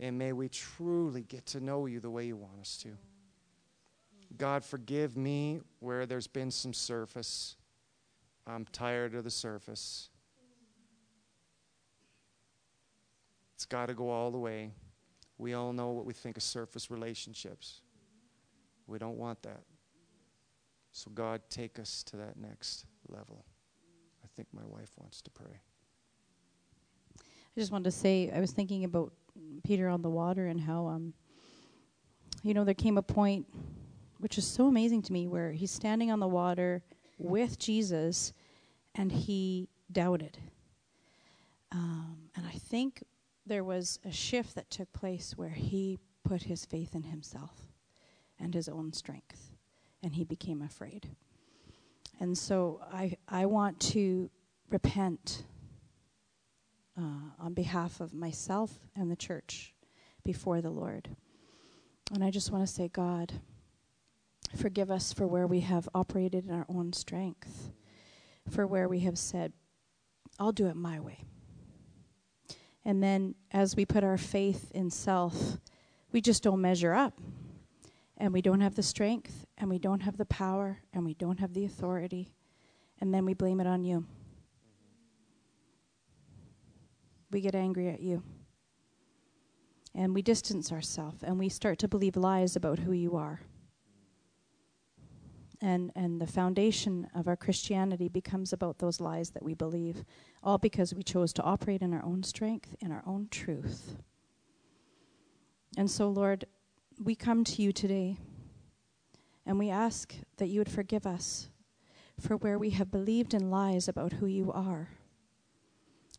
And 0.00 0.18
may 0.18 0.32
we 0.32 0.48
truly 0.48 1.22
get 1.22 1.46
to 1.46 1.60
know 1.60 1.86
you 1.86 2.00
the 2.00 2.10
way 2.10 2.26
you 2.26 2.36
want 2.36 2.60
us 2.60 2.76
to. 2.78 2.90
God, 4.36 4.64
forgive 4.64 5.16
me 5.16 5.60
where 5.80 6.06
there's 6.06 6.26
been 6.26 6.50
some 6.50 6.72
surface. 6.72 7.56
I'm 8.46 8.66
tired 8.72 9.14
of 9.14 9.24
the 9.24 9.30
surface. 9.30 10.10
It's 13.54 13.66
got 13.66 13.86
to 13.86 13.94
go 13.94 14.10
all 14.10 14.30
the 14.30 14.38
way. 14.38 14.70
We 15.36 15.54
all 15.54 15.72
know 15.72 15.90
what 15.90 16.04
we 16.04 16.12
think 16.12 16.36
of 16.36 16.42
surface 16.42 16.90
relationships. 16.90 17.80
We 18.88 18.98
don't 18.98 19.18
want 19.18 19.42
that. 19.42 19.60
So, 20.92 21.10
God, 21.14 21.42
take 21.50 21.78
us 21.78 22.02
to 22.04 22.16
that 22.16 22.38
next 22.38 22.86
level. 23.06 23.44
I 24.24 24.26
think 24.34 24.48
my 24.52 24.64
wife 24.64 24.90
wants 24.96 25.20
to 25.22 25.30
pray. 25.30 25.60
I 27.20 27.60
just 27.60 27.70
wanted 27.70 27.84
to 27.84 27.90
say, 27.90 28.32
I 28.34 28.40
was 28.40 28.50
thinking 28.50 28.84
about 28.84 29.12
Peter 29.62 29.88
on 29.88 30.00
the 30.00 30.08
water 30.08 30.46
and 30.46 30.58
how, 30.58 30.86
um, 30.86 31.12
you 32.42 32.54
know, 32.54 32.64
there 32.64 32.74
came 32.74 32.96
a 32.96 33.02
point, 33.02 33.46
which 34.18 34.38
is 34.38 34.46
so 34.46 34.66
amazing 34.66 35.02
to 35.02 35.12
me, 35.12 35.28
where 35.28 35.52
he's 35.52 35.70
standing 35.70 36.10
on 36.10 36.18
the 36.18 36.26
water 36.26 36.82
with 37.18 37.58
Jesus 37.58 38.32
and 38.94 39.12
he 39.12 39.68
doubted. 39.92 40.38
Um, 41.72 42.30
and 42.34 42.46
I 42.46 42.52
think 42.52 43.04
there 43.44 43.64
was 43.64 43.98
a 44.04 44.10
shift 44.10 44.54
that 44.54 44.70
took 44.70 44.90
place 44.92 45.34
where 45.36 45.50
he 45.50 45.98
put 46.24 46.42
his 46.42 46.64
faith 46.64 46.94
in 46.94 47.02
himself 47.02 47.67
and 48.40 48.54
his 48.54 48.68
own 48.68 48.92
strength, 48.92 49.52
and 50.02 50.14
he 50.14 50.24
became 50.24 50.62
afraid. 50.62 51.08
And 52.20 52.36
so 52.36 52.80
I, 52.92 53.16
I 53.28 53.46
want 53.46 53.78
to 53.80 54.30
repent 54.70 55.44
uh, 56.98 57.30
on 57.38 57.54
behalf 57.54 58.00
of 58.00 58.12
myself 58.12 58.78
and 58.96 59.10
the 59.10 59.16
church 59.16 59.74
before 60.24 60.60
the 60.60 60.70
Lord. 60.70 61.08
And 62.12 62.24
I 62.24 62.30
just 62.30 62.50
want 62.50 62.66
to 62.66 62.72
say, 62.72 62.88
God, 62.88 63.40
forgive 64.56 64.90
us 64.90 65.12
for 65.12 65.26
where 65.26 65.46
we 65.46 65.60
have 65.60 65.88
operated 65.94 66.46
in 66.46 66.52
our 66.52 66.66
own 66.68 66.92
strength, 66.92 67.70
for 68.50 68.66
where 68.66 68.88
we 68.88 69.00
have 69.00 69.18
said, 69.18 69.52
I'll 70.38 70.52
do 70.52 70.66
it 70.66 70.76
my 70.76 71.00
way. 71.00 71.24
And 72.84 73.02
then 73.02 73.34
as 73.52 73.76
we 73.76 73.84
put 73.84 74.04
our 74.04 74.16
faith 74.16 74.72
in 74.74 74.90
self, 74.90 75.58
we 76.10 76.20
just 76.20 76.42
don't 76.42 76.60
measure 76.60 76.94
up. 76.94 77.20
And 78.20 78.32
we 78.32 78.42
don't 78.42 78.60
have 78.60 78.74
the 78.74 78.82
strength, 78.82 79.46
and 79.56 79.70
we 79.70 79.78
don't 79.78 80.00
have 80.00 80.16
the 80.16 80.26
power, 80.26 80.80
and 80.92 81.04
we 81.04 81.14
don't 81.14 81.38
have 81.38 81.54
the 81.54 81.64
authority. 81.64 82.34
And 83.00 83.14
then 83.14 83.24
we 83.24 83.32
blame 83.32 83.60
it 83.60 83.66
on 83.66 83.84
you. 83.84 84.04
We 87.30 87.40
get 87.40 87.54
angry 87.54 87.88
at 87.88 88.00
you. 88.00 88.24
And 89.94 90.14
we 90.14 90.22
distance 90.22 90.72
ourselves, 90.72 91.22
and 91.22 91.38
we 91.38 91.48
start 91.48 91.78
to 91.78 91.88
believe 91.88 92.16
lies 92.16 92.56
about 92.56 92.80
who 92.80 92.92
you 92.92 93.16
are. 93.16 93.40
And, 95.60 95.90
and 95.96 96.20
the 96.20 96.26
foundation 96.26 97.08
of 97.14 97.26
our 97.26 97.36
Christianity 97.36 98.08
becomes 98.08 98.52
about 98.52 98.78
those 98.78 99.00
lies 99.00 99.30
that 99.30 99.44
we 99.44 99.54
believe, 99.54 100.04
all 100.42 100.58
because 100.58 100.94
we 100.94 101.02
chose 101.02 101.32
to 101.34 101.42
operate 101.42 101.82
in 101.82 101.92
our 101.92 102.04
own 102.04 102.22
strength, 102.22 102.76
in 102.80 102.92
our 102.92 103.02
own 103.06 103.28
truth. 103.30 103.96
And 105.76 105.90
so, 105.90 106.08
Lord, 106.08 106.44
we 107.02 107.14
come 107.14 107.44
to 107.44 107.62
you 107.62 107.72
today 107.72 108.16
and 109.46 109.58
we 109.58 109.70
ask 109.70 110.14
that 110.36 110.48
you 110.48 110.60
would 110.60 110.70
forgive 110.70 111.06
us 111.06 111.48
for 112.20 112.36
where 112.36 112.58
we 112.58 112.70
have 112.70 112.90
believed 112.90 113.32
in 113.32 113.50
lies 113.50 113.88
about 113.88 114.14
who 114.14 114.26
you 114.26 114.52
are 114.52 114.90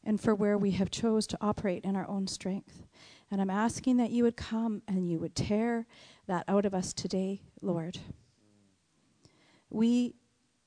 and 0.05 0.19
for 0.21 0.33
where 0.33 0.57
we 0.57 0.71
have 0.71 0.89
chose 0.89 1.27
to 1.27 1.37
operate 1.41 1.83
in 1.83 1.95
our 1.95 2.07
own 2.07 2.25
strength. 2.25 2.85
And 3.29 3.41
I'm 3.41 3.49
asking 3.49 3.97
that 3.97 4.11
you 4.11 4.23
would 4.23 4.37
come 4.37 4.81
and 4.87 5.09
you 5.09 5.19
would 5.19 5.35
tear 5.35 5.85
that 6.27 6.45
out 6.47 6.65
of 6.65 6.73
us 6.73 6.93
today, 6.93 7.41
Lord. 7.61 7.99
We 9.69 10.15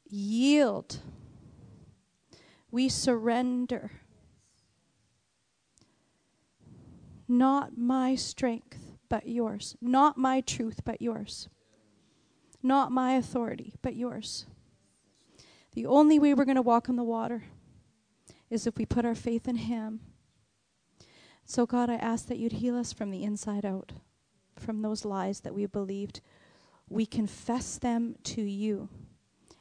yield. 0.09 0.99
We 2.71 2.89
surrender. 2.89 3.91
Not 7.27 7.79
my 7.79 8.15
strength, 8.15 8.92
but 9.13 9.29
yours. 9.29 9.77
Not 9.83 10.17
my 10.17 10.41
truth, 10.41 10.81
but 10.87 11.03
yours. 11.03 11.51
Not 12.63 12.91
my 12.91 13.13
authority, 13.13 13.75
but 13.83 13.95
yours. 13.95 14.47
The 15.75 15.85
only 15.85 16.19
way 16.19 16.33
we're 16.33 16.47
going 16.47 16.57
to 16.57 16.63
walk 16.63 16.89
on 16.89 16.97
the 16.97 17.05
water 17.05 17.45
is 18.49 18.67
if 18.67 18.79
we 18.79 18.87
put 18.87 19.05
our 19.05 19.15
faith 19.15 19.47
in 19.47 19.57
Him. 19.57 20.01
So, 21.45 21.67
God, 21.67 21.91
I 21.91 21.97
ask 21.97 22.27
that 22.29 22.39
you'd 22.39 22.53
heal 22.53 22.75
us 22.75 22.95
from 22.95 23.11
the 23.11 23.23
inside 23.23 23.67
out, 23.67 23.93
from 24.59 24.81
those 24.81 25.05
lies 25.05 25.41
that 25.41 25.55
we 25.55 25.67
believed. 25.67 26.23
We 26.89 27.05
confess 27.05 27.77
them 27.77 28.15
to 28.25 28.41
you, 28.41 28.89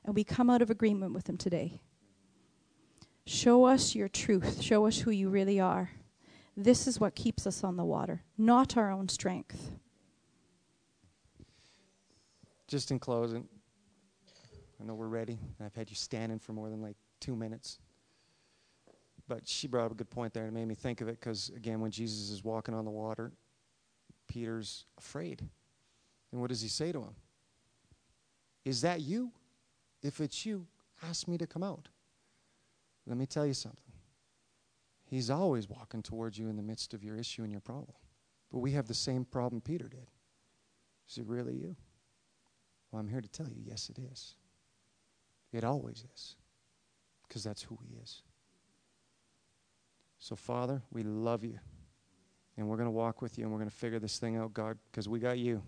and 0.05 0.15
we 0.15 0.23
come 0.23 0.49
out 0.49 0.61
of 0.61 0.69
agreement 0.69 1.11
with 1.13 1.25
them 1.25 1.37
today. 1.37 1.81
Show 3.25 3.65
us 3.65 3.95
your 3.95 4.07
truth. 4.07 4.61
Show 4.61 4.85
us 4.85 4.99
who 4.99 5.11
you 5.11 5.27
really 5.27 5.59
are. 5.59 5.89
This 6.55 6.87
is 6.87 6.99
what 6.99 7.15
keeps 7.15 7.47
us 7.47 7.63
on 7.63 7.77
the 7.77 7.85
water, 7.85 8.23
not 8.37 8.77
our 8.77 8.91
own 8.91 9.07
strength. 9.07 9.71
Just 12.67 12.91
in 12.91 12.99
closing, 12.99 13.47
I 14.79 14.85
know 14.85 14.93
we're 14.93 15.07
ready. 15.07 15.39
I've 15.63 15.75
had 15.75 15.89
you 15.89 15.95
standing 15.95 16.39
for 16.39 16.53
more 16.53 16.69
than 16.69 16.81
like 16.81 16.95
two 17.19 17.35
minutes. 17.35 17.79
But 19.27 19.47
she 19.47 19.67
brought 19.67 19.85
up 19.85 19.91
a 19.91 19.95
good 19.95 20.09
point 20.09 20.33
there 20.33 20.43
and 20.43 20.55
it 20.55 20.59
made 20.59 20.67
me 20.67 20.75
think 20.75 21.01
of 21.01 21.07
it 21.07 21.19
because, 21.19 21.51
again, 21.55 21.79
when 21.79 21.91
Jesus 21.91 22.29
is 22.29 22.43
walking 22.43 22.73
on 22.73 22.83
the 22.83 22.91
water, 22.91 23.31
Peter's 24.27 24.85
afraid. 24.97 25.47
And 26.31 26.41
what 26.41 26.49
does 26.49 26.61
he 26.61 26.67
say 26.67 26.91
to 26.91 26.99
him? 26.99 27.15
Is 28.65 28.81
that 28.81 29.01
you? 29.01 29.31
If 30.01 30.19
it's 30.19 30.45
you, 30.45 30.65
ask 31.03 31.27
me 31.27 31.37
to 31.37 31.47
come 31.47 31.63
out. 31.63 31.87
Let 33.05 33.17
me 33.17 33.25
tell 33.25 33.45
you 33.45 33.53
something. 33.53 33.90
He's 35.11 35.29
always 35.29 35.67
walking 35.67 36.01
towards 36.01 36.39
you 36.39 36.47
in 36.47 36.55
the 36.55 36.63
midst 36.63 36.93
of 36.93 37.03
your 37.03 37.17
issue 37.17 37.43
and 37.43 37.51
your 37.51 37.59
problem. 37.59 37.93
But 38.49 38.59
we 38.59 38.71
have 38.71 38.87
the 38.87 38.93
same 38.93 39.25
problem 39.25 39.59
Peter 39.61 39.89
did. 39.89 40.09
Is 41.09 41.17
it 41.17 41.25
really 41.27 41.53
you? 41.53 41.75
Well, 42.89 43.01
I'm 43.01 43.09
here 43.09 43.19
to 43.19 43.27
tell 43.27 43.49
you, 43.49 43.61
yes, 43.61 43.89
it 43.89 43.99
is. 43.99 44.35
It 45.51 45.65
always 45.65 46.05
is. 46.15 46.37
Because 47.27 47.43
that's 47.43 47.61
who 47.61 47.77
he 47.85 47.97
is. 48.01 48.21
So, 50.17 50.37
Father, 50.37 50.81
we 50.91 51.03
love 51.03 51.43
you. 51.43 51.59
And 52.55 52.69
we're 52.69 52.77
going 52.77 52.87
to 52.87 52.91
walk 52.91 53.21
with 53.21 53.37
you 53.37 53.43
and 53.43 53.51
we're 53.51 53.59
going 53.59 53.69
to 53.69 53.75
figure 53.75 53.99
this 53.99 54.17
thing 54.17 54.37
out, 54.37 54.53
God, 54.53 54.77
because 54.91 55.09
we 55.09 55.19
got 55.19 55.37
you. 55.37 55.61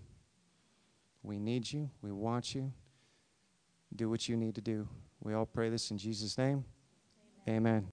We 1.22 1.38
need 1.38 1.70
you. 1.70 1.90
We 2.00 2.12
want 2.12 2.54
you. 2.54 2.72
Do 3.94 4.08
what 4.08 4.26
you 4.26 4.38
need 4.38 4.54
to 4.54 4.62
do. 4.62 4.88
We 5.22 5.34
all 5.34 5.46
pray 5.46 5.68
this 5.68 5.90
in 5.90 5.98
Jesus' 5.98 6.38
name. 6.38 6.64
Amen. 7.46 7.58
Amen. 7.58 7.92